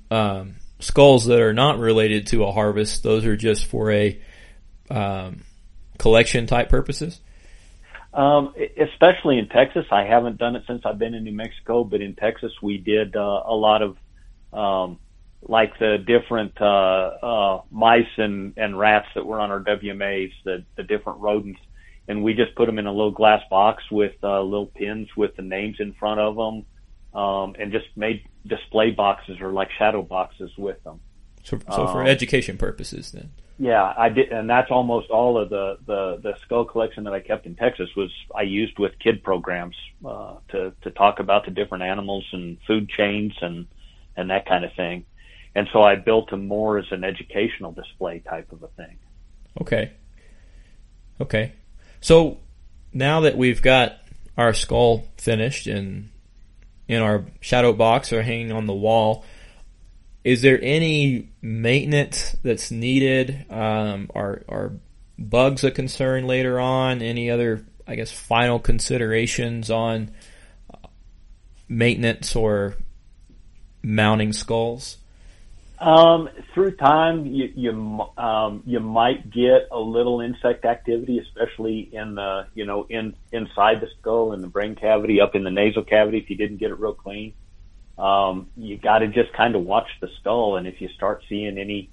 um, 0.09 0.55
skulls 0.79 1.25
that 1.25 1.39
are 1.39 1.53
not 1.53 1.79
related 1.79 2.27
to 2.27 2.43
a 2.45 2.51
harvest, 2.51 3.03
those 3.03 3.25
are 3.25 3.37
just 3.37 3.65
for 3.65 3.91
a 3.91 4.19
um, 4.89 5.43
collection 5.97 6.47
type 6.47 6.69
purposes. 6.69 7.19
Um, 8.17 8.55
especially 8.79 9.37
in 9.37 9.47
Texas, 9.47 9.85
I 9.91 10.03
haven't 10.03 10.39
done 10.39 10.55
it 10.55 10.63
since 10.65 10.81
I've 10.85 10.97
been 10.97 11.13
in 11.13 11.23
New 11.23 11.33
Mexico, 11.33 11.83
but 11.83 12.01
in 12.01 12.15
Texas 12.15 12.51
we 12.63 12.79
did 12.79 13.15
uh, 13.15 13.43
a 13.45 13.53
lot 13.53 13.83
of 13.83 13.97
um, 14.51 14.97
like 15.43 15.77
the 15.77 15.97
different 15.99 16.59
uh, 16.59 16.65
uh, 16.65 17.61
mice 17.69 18.07
and, 18.17 18.55
and 18.57 18.77
rats 18.77 19.07
that 19.13 19.23
were 19.23 19.39
on 19.39 19.51
our 19.51 19.59
WMAs, 19.59 20.31
the, 20.43 20.65
the 20.77 20.81
different 20.81 21.19
rodents, 21.19 21.59
and 22.07 22.23
we 22.23 22.33
just 22.33 22.55
put 22.55 22.65
them 22.65 22.79
in 22.79 22.87
a 22.87 22.91
little 22.91 23.11
glass 23.11 23.43
box 23.51 23.83
with 23.91 24.15
uh, 24.23 24.41
little 24.41 24.65
pins 24.65 25.09
with 25.15 25.35
the 25.35 25.43
names 25.43 25.75
in 25.79 25.93
front 25.93 26.19
of 26.19 26.35
them, 26.35 26.65
um, 27.13 27.55
and 27.59 27.71
just 27.71 27.85
made 27.95 28.23
display 28.47 28.89
boxes 28.89 29.39
or 29.41 29.51
like 29.51 29.69
shadow 29.77 30.01
boxes 30.01 30.49
with 30.57 30.83
them. 30.83 30.99
So, 31.43 31.59
so 31.69 31.85
for 31.85 32.01
um, 32.01 32.07
education 32.07 32.57
purposes, 32.57 33.11
then. 33.11 33.29
Yeah, 33.59 33.91
I 33.97 34.09
did, 34.09 34.31
and 34.31 34.47
that's 34.47 34.69
almost 34.69 35.09
all 35.09 35.41
of 35.41 35.49
the, 35.49 35.77
the 35.85 36.19
the 36.21 36.33
skull 36.41 36.65
collection 36.65 37.05
that 37.05 37.13
I 37.13 37.21
kept 37.21 37.47
in 37.47 37.55
Texas 37.55 37.89
was 37.95 38.11
I 38.35 38.43
used 38.43 38.77
with 38.77 38.99
kid 38.99 39.23
programs 39.23 39.75
uh, 40.05 40.35
to 40.49 40.73
to 40.83 40.91
talk 40.91 41.19
about 41.19 41.45
the 41.45 41.51
different 41.51 41.83
animals 41.83 42.23
and 42.33 42.57
food 42.67 42.87
chains 42.89 43.33
and 43.41 43.65
and 44.15 44.29
that 44.29 44.45
kind 44.45 44.63
of 44.63 44.73
thing, 44.73 45.05
and 45.55 45.67
so 45.73 45.81
I 45.81 45.95
built 45.95 46.29
them 46.29 46.47
more 46.47 46.77
as 46.77 46.85
an 46.91 47.03
educational 47.03 47.71
display 47.71 48.19
type 48.19 48.51
of 48.51 48.61
a 48.61 48.67
thing. 48.67 48.99
Okay. 49.59 49.91
Okay. 51.19 51.53
So 51.99 52.37
now 52.93 53.21
that 53.21 53.37
we've 53.37 53.61
got 53.61 53.97
our 54.37 54.53
skull 54.53 55.07
finished 55.17 55.65
and 55.65 56.09
in 56.87 57.01
our 57.01 57.25
shadow 57.41 57.73
box 57.73 58.13
or 58.13 58.21
hanging 58.21 58.51
on 58.51 58.67
the 58.67 58.73
wall, 58.73 59.25
is 60.27 60.41
there 60.41 60.59
any 60.61 61.29
maintenance 61.41 62.35
that's 62.43 62.69
needed? 62.69 63.45
Um, 63.49 64.11
are 64.13 64.43
are 64.49 64.73
bugs 65.17 65.63
a 65.63 65.71
concern 65.71 66.27
later 66.27 66.59
on? 66.59 67.01
Any 67.01 67.31
other, 67.31 67.65
I 67.87 67.95
guess, 67.95 68.11
final 68.11 68.59
considerations 68.59 69.71
on 69.71 70.11
maintenance 71.69 72.35
or 72.35 72.75
mounting 73.81 74.33
skulls? 74.33 74.97
Um, 75.79 76.27
through 76.53 76.75
time, 76.75 77.25
you 77.27 77.53
you 77.55 78.05
um, 78.17 78.63
you 78.65 78.81
might 78.81 79.31
get 79.31 79.69
a 79.71 79.79
little 79.79 80.19
insect 80.19 80.65
activity, 80.65 81.19
especially 81.19 81.89
in 81.93 82.15
the 82.15 82.47
you 82.53 82.65
know 82.65 82.85
in 82.89 83.15
inside 83.31 83.79
the 83.79 83.87
skull 83.97 84.33
in 84.33 84.41
the 84.41 84.47
brain 84.47 84.75
cavity, 84.75 85.21
up 85.21 85.35
in 85.35 85.45
the 85.45 85.51
nasal 85.51 85.85
cavity. 85.85 86.17
If 86.17 86.29
you 86.29 86.35
didn't 86.35 86.57
get 86.57 86.71
it 86.71 86.79
real 86.81 86.95
clean, 86.95 87.33
um, 87.97 88.49
you 88.55 88.77
got 88.77 88.99
to 88.99 89.07
just 89.07 89.33
kind 89.33 89.55
of 89.55 89.63
watch 89.63 89.87
the 90.01 90.09
skull, 90.19 90.57
and 90.57 90.67
if 90.67 90.79
you 90.79 90.89
start 90.95 91.23
seeing 91.27 91.57
any, 91.57 91.89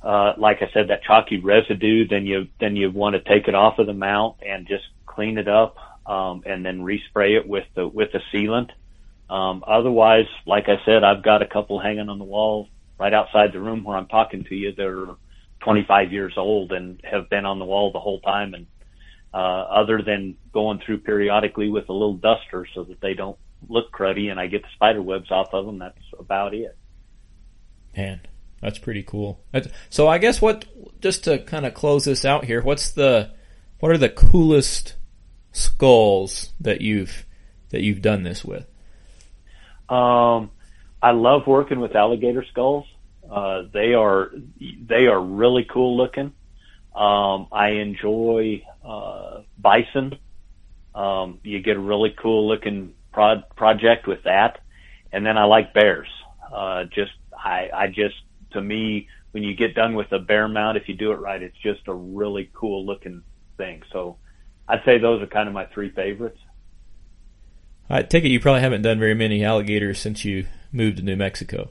uh, 0.00 0.34
like 0.38 0.58
I 0.62 0.70
said, 0.72 0.88
that 0.88 1.02
chalky 1.02 1.38
residue, 1.38 2.06
then 2.06 2.24
you 2.26 2.48
then 2.60 2.76
you 2.76 2.90
want 2.90 3.14
to 3.16 3.20
take 3.22 3.48
it 3.48 3.54
off 3.54 3.78
of 3.78 3.86
the 3.86 3.94
mount 3.94 4.36
and 4.46 4.66
just 4.66 4.84
clean 5.06 5.38
it 5.38 5.48
up, 5.48 5.76
um, 6.06 6.42
and 6.46 6.64
then 6.64 6.80
respray 6.80 7.36
it 7.36 7.48
with 7.48 7.64
the 7.74 7.86
with 7.86 8.10
the 8.12 8.20
sealant. 8.32 8.70
Um, 9.28 9.64
otherwise, 9.66 10.26
like 10.46 10.68
I 10.68 10.76
said, 10.84 11.02
I've 11.02 11.22
got 11.22 11.42
a 11.42 11.46
couple 11.46 11.80
hanging 11.80 12.08
on 12.08 12.18
the 12.18 12.24
wall 12.24 12.68
right 12.98 13.12
outside 13.12 13.52
the 13.52 13.60
room 13.60 13.82
where 13.82 13.96
I'm 13.96 14.06
talking 14.06 14.44
to 14.44 14.54
you. 14.54 14.72
They're 14.76 15.06
25 15.60 16.12
years 16.12 16.34
old 16.36 16.72
and 16.72 17.00
have 17.02 17.28
been 17.30 17.46
on 17.46 17.58
the 17.58 17.64
wall 17.64 17.90
the 17.92 17.98
whole 17.98 18.20
time, 18.20 18.54
and 18.54 18.66
uh, 19.34 19.36
other 19.36 20.02
than 20.02 20.36
going 20.52 20.80
through 20.84 20.98
periodically 20.98 21.70
with 21.70 21.88
a 21.88 21.92
little 21.92 22.14
duster 22.14 22.66
so 22.74 22.84
that 22.84 23.00
they 23.00 23.14
don't 23.14 23.38
look 23.68 23.92
cruddy 23.92 24.30
and 24.30 24.38
I 24.38 24.46
get 24.46 24.62
the 24.62 24.68
spider 24.74 25.02
webs 25.02 25.30
off 25.30 25.52
of 25.52 25.66
them. 25.66 25.78
That's 25.78 25.98
about 26.18 26.54
it. 26.54 26.76
Man, 27.96 28.20
that's 28.60 28.78
pretty 28.78 29.02
cool. 29.02 29.40
So 29.90 30.08
I 30.08 30.18
guess 30.18 30.40
what, 30.40 30.64
just 31.00 31.24
to 31.24 31.38
kind 31.38 31.66
of 31.66 31.74
close 31.74 32.04
this 32.04 32.24
out 32.24 32.44
here, 32.44 32.62
what's 32.62 32.90
the, 32.90 33.32
what 33.80 33.92
are 33.92 33.98
the 33.98 34.08
coolest 34.08 34.94
skulls 35.52 36.52
that 36.60 36.80
you've, 36.80 37.24
that 37.70 37.82
you've 37.82 38.02
done 38.02 38.22
this 38.22 38.44
with? 38.44 38.66
Um, 39.88 40.50
I 41.02 41.10
love 41.10 41.46
working 41.46 41.80
with 41.80 41.94
alligator 41.96 42.44
skulls. 42.50 42.86
Uh, 43.30 43.64
they 43.72 43.94
are 43.94 44.30
they 44.60 45.06
are 45.06 45.20
really 45.20 45.64
cool 45.64 45.96
looking. 45.96 46.32
Um, 46.94 47.46
I 47.50 47.70
enjoy 47.80 48.64
uh, 48.84 49.42
bison. 49.58 50.18
Um, 50.94 51.40
you 51.42 51.60
get 51.60 51.76
a 51.76 51.80
really 51.80 52.14
cool 52.16 52.46
looking 52.48 52.94
prod, 53.12 53.44
project 53.56 54.06
with 54.06 54.22
that, 54.24 54.60
and 55.12 55.24
then 55.24 55.36
I 55.36 55.44
like 55.44 55.74
bears. 55.74 56.08
Uh, 56.52 56.84
just 56.84 57.12
I, 57.36 57.70
I 57.74 57.86
just 57.88 58.16
to 58.52 58.60
me 58.60 59.08
when 59.32 59.42
you 59.42 59.54
get 59.54 59.74
done 59.74 59.94
with 59.94 60.12
a 60.12 60.18
bear 60.18 60.46
mount, 60.46 60.76
if 60.76 60.88
you 60.88 60.94
do 60.94 61.12
it 61.12 61.16
right, 61.16 61.42
it's 61.42 61.56
just 61.62 61.88
a 61.88 61.94
really 61.94 62.50
cool 62.52 62.84
looking 62.84 63.22
thing. 63.56 63.82
So 63.92 64.18
I'd 64.68 64.84
say 64.84 64.98
those 64.98 65.22
are 65.22 65.26
kind 65.26 65.48
of 65.48 65.54
my 65.54 65.66
three 65.66 65.90
favorites. 65.90 66.38
I 67.90 68.02
take 68.02 68.24
it 68.24 68.28
you 68.28 68.40
probably 68.40 68.60
haven't 68.60 68.82
done 68.82 68.98
very 68.98 69.14
many 69.14 69.44
alligators 69.44 69.98
since 69.98 70.24
you 70.24 70.46
moved 70.70 70.98
to 70.98 71.02
New 71.02 71.16
Mexico. 71.16 71.70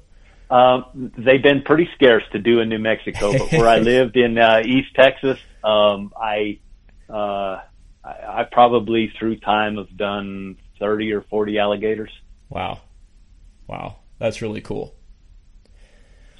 Um, 0.49 1.11
they've 1.17 1.41
been 1.41 1.61
pretty 1.61 1.89
scarce 1.95 2.23
to 2.33 2.39
do 2.39 2.59
in 2.59 2.69
New 2.69 2.79
Mexico, 2.79 3.31
but 3.31 3.51
where 3.53 3.67
I 3.67 3.77
lived 3.79 4.17
in 4.17 4.37
uh, 4.37 4.61
East 4.65 4.93
Texas, 4.95 5.39
um, 5.63 6.11
I, 6.15 6.59
uh, 7.09 7.61
I 8.03 8.09
I 8.27 8.47
probably 8.51 9.13
through 9.17 9.37
time 9.37 9.77
have 9.77 9.95
done 9.95 10.57
thirty 10.81 11.13
or 11.13 11.21
forty 11.21 11.57
alligators. 11.57 12.11
Wow, 12.49 12.81
wow, 13.67 13.99
that's 14.19 14.41
really 14.41 14.59
cool. 14.59 14.93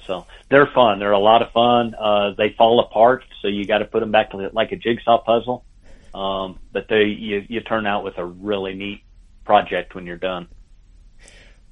So 0.06 0.26
they're 0.50 0.66
fun. 0.66 0.98
They're 0.98 1.12
a 1.12 1.18
lot 1.18 1.42
of 1.42 1.52
fun. 1.52 1.94
Uh, 1.94 2.32
they 2.36 2.54
fall 2.58 2.80
apart, 2.80 3.24
so 3.40 3.48
you 3.48 3.64
got 3.64 3.78
to 3.78 3.84
put 3.86 4.00
them 4.00 4.10
back 4.10 4.32
to 4.32 4.50
like 4.52 4.72
a 4.72 4.76
jigsaw 4.76 5.22
puzzle. 5.22 5.64
Um, 6.12 6.58
but 6.72 6.88
they 6.88 7.04
you 7.04 7.46
you 7.48 7.60
turn 7.60 7.86
out 7.86 8.04
with 8.04 8.18
a 8.18 8.24
really 8.24 8.74
neat 8.74 9.02
project 9.44 9.94
when 9.94 10.06
you're 10.06 10.18
done. 10.18 10.48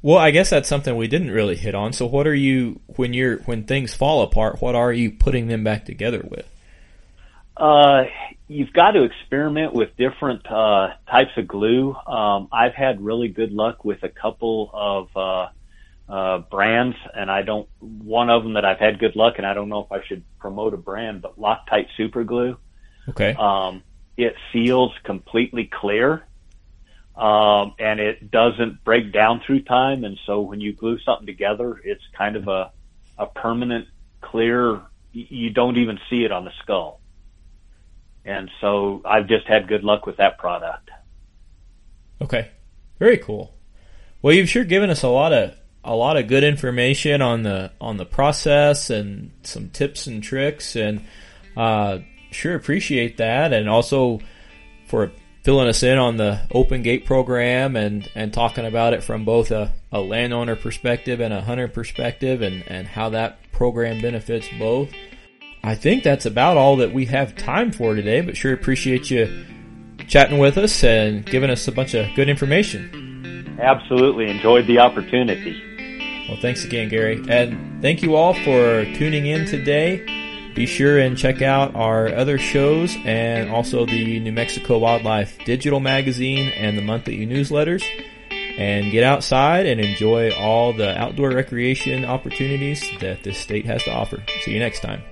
Well, 0.03 0.17
I 0.17 0.31
guess 0.31 0.49
that's 0.49 0.69
something 0.69 0.97
we 0.97 1.09
didn't 1.09 1.31
really 1.31 1.57
hit 1.57 1.75
on. 1.75 1.93
So 1.93 2.07
what 2.07 2.27
are 2.27 2.35
you 2.35 2.81
when 2.87 3.13
you're 3.13 3.39
when 3.41 3.65
things 3.65 3.93
fall 3.93 4.23
apart, 4.23 4.63
what 4.63 4.75
are 4.75 4.93
you 4.93 5.11
putting 5.11 5.49
them 5.49 5.63
back 5.63 5.85
together 5.85 6.25
with? 6.27 6.47
Uh, 7.57 8.05
you've 8.49 8.73
got 8.73 8.93
to 8.93 9.05
experiment 9.05 9.75
with 9.75 9.97
different 9.97 10.47
uh, 10.51 10.91
types 11.11 11.31
of 11.37 11.47
glue. 11.47 11.95
Um, 11.95 12.49
I've 12.53 12.75
had 12.75 13.01
really 13.01 13.29
good 13.29 13.53
luck 13.53 13.85
with 13.85 14.03
a 14.03 14.09
couple 14.09 14.71
of 14.73 15.17
uh, 15.17 16.13
uh, 16.13 16.39
brands, 16.39 16.97
and 17.15 17.31
I 17.31 17.43
don't. 17.43 17.69
One 17.81 18.31
of 18.31 18.43
them 18.43 18.55
that 18.55 18.65
I've 18.65 18.79
had 18.79 18.99
good 18.99 19.17
luck, 19.17 19.35
and 19.37 19.47
I 19.47 19.55
don't 19.55 19.69
know 19.69 19.85
if 19.85 19.93
I 19.93 20.05
should 20.07 20.23
promote 20.39 20.75
a 20.75 20.79
brand, 20.79 21.23
but 21.23 21.39
Loctite 21.39 21.89
Super 21.97 22.25
Glue. 22.25 22.57
Okay. 23.09 23.35
Um, 23.35 23.83
it 24.17 24.35
seals 24.53 24.93
completely 25.05 25.71
clear 25.73 26.25
um, 27.17 27.75
and 27.79 28.01
it 28.01 28.31
doesn't 28.31 28.83
break 28.85 29.13
down 29.13 29.43
through 29.47 29.63
time. 29.63 30.05
And 30.05 30.19
so 30.27 30.41
when 30.41 30.61
you 30.61 30.73
glue 30.73 30.99
something 31.01 31.27
together, 31.27 31.81
it's 31.85 32.03
kind 32.17 32.37
of 32.37 32.49
a, 32.49 32.73
a 33.19 33.27
permanent 33.27 33.89
clear. 34.23 34.81
You 35.13 35.51
don't 35.51 35.77
even 35.77 35.99
see 36.09 36.25
it 36.25 36.33
on 36.33 36.45
the 36.45 36.53
skull. 36.63 37.00
And 38.25 38.51
so 38.61 39.03
I've 39.05 39.27
just 39.27 39.47
had 39.47 39.69
good 39.69 39.85
luck 39.85 40.07
with 40.07 40.19
that 40.19 40.39
product. 40.39 40.91
Okay. 42.21 42.51
Very 42.99 43.19
cool. 43.19 43.55
Well, 44.23 44.35
you've 44.35 44.49
sure 44.49 44.65
given 44.65 44.91
us 44.91 45.03
a 45.03 45.09
lot 45.09 45.33
of 45.33 45.55
a 45.83 45.95
lot 45.95 46.19
of 46.19 46.29
good 46.29 46.45
information 46.45 47.23
on 47.23 47.43
the 47.43 47.73
on 47.81 47.97
the 47.97 48.05
process 48.05 48.91
and 48.91 49.33
some 49.43 49.71
tips 49.71 50.07
and 50.07 50.23
tricks 50.23 50.77
and 50.77 51.05
uh, 51.57 51.99
sure 52.31 52.55
appreciate 52.55 53.17
that 53.17 53.55
and 53.55 53.69
also 53.69 54.21
for 54.87 55.11
filling 55.43 55.69
us 55.69 55.83
in 55.83 55.97
on 55.99 56.17
the 56.17 56.41
open 56.53 56.83
gate 56.83 57.07
program 57.07 57.77
and, 57.77 58.11
and 58.15 58.33
talking 58.33 58.67
about 58.67 58.93
it 58.93 59.03
from 59.03 59.25
both 59.25 59.51
a, 59.51 59.73
a 59.91 60.01
landowner 60.01 60.55
perspective 60.55 61.21
and 61.21 61.33
a 61.33 61.41
hunter 61.41 61.69
perspective 61.69 62.43
and, 62.43 62.63
and 62.67 62.87
how 62.87 63.09
that 63.09 63.39
program 63.53 64.01
benefits 64.03 64.47
both. 64.59 64.91
I 65.63 65.75
think 65.75 66.03
that's 66.03 66.27
about 66.27 66.57
all 66.57 66.77
that 66.77 66.93
we 66.93 67.07
have 67.07 67.37
time 67.37 67.71
for 67.73 67.95
today, 67.95 68.23
but 68.23 68.37
sure 68.37 68.53
appreciate 68.53 69.11
you 69.11 69.45
chatting 70.09 70.39
with 70.39 70.57
us 70.59 70.83
and 70.83 71.25
giving 71.25 71.51
us 71.51 71.69
a 71.69 71.73
bunch 71.73 71.95
of 71.95 72.07
good 72.15 72.29
information. 72.29 73.59
Absolutely. 73.61 74.31
Enjoyed 74.31 74.67
the 74.67 74.79
opportunity. 74.79 76.27
Well, 76.29 76.39
thanks 76.41 76.65
again, 76.65 76.89
Gary. 76.89 77.23
And 77.29 77.83
thank 77.83 78.03
you 78.03 78.17
all 78.17 78.35
for 78.35 78.85
tuning 78.95 79.27
in 79.27 79.47
today. 79.47 80.05
Be 80.55 80.67
sure 80.67 80.99
and 80.99 81.17
check 81.17 81.43
out 81.43 81.75
our 81.75 82.09
other 82.09 82.39
shows 82.39 82.97
and 83.05 83.51
also 83.51 83.87
the 83.87 84.19
New 84.21 84.33
Mexico 84.33 84.79
Wildlife 84.79 85.39
Digital 85.45 85.79
Magazine 85.79 86.53
and 86.57 86.77
the 86.77 86.83
monthly 86.83 87.27
newsletters. 87.27 87.85
And 88.31 88.91
get 88.91 89.05
outside 89.05 89.67
and 89.67 89.81
enjoy 89.81 90.33
all 90.33 90.73
the 90.73 90.99
outdoor 90.99 91.31
recreation 91.31 92.05
opportunities 92.05 92.85
that 93.01 93.23
this 93.23 93.39
state 93.39 93.65
has 93.67 93.83
to 93.85 93.93
offer. 93.93 94.23
See 94.43 94.53
you 94.53 94.59
next 94.59 94.81
time. 94.81 95.03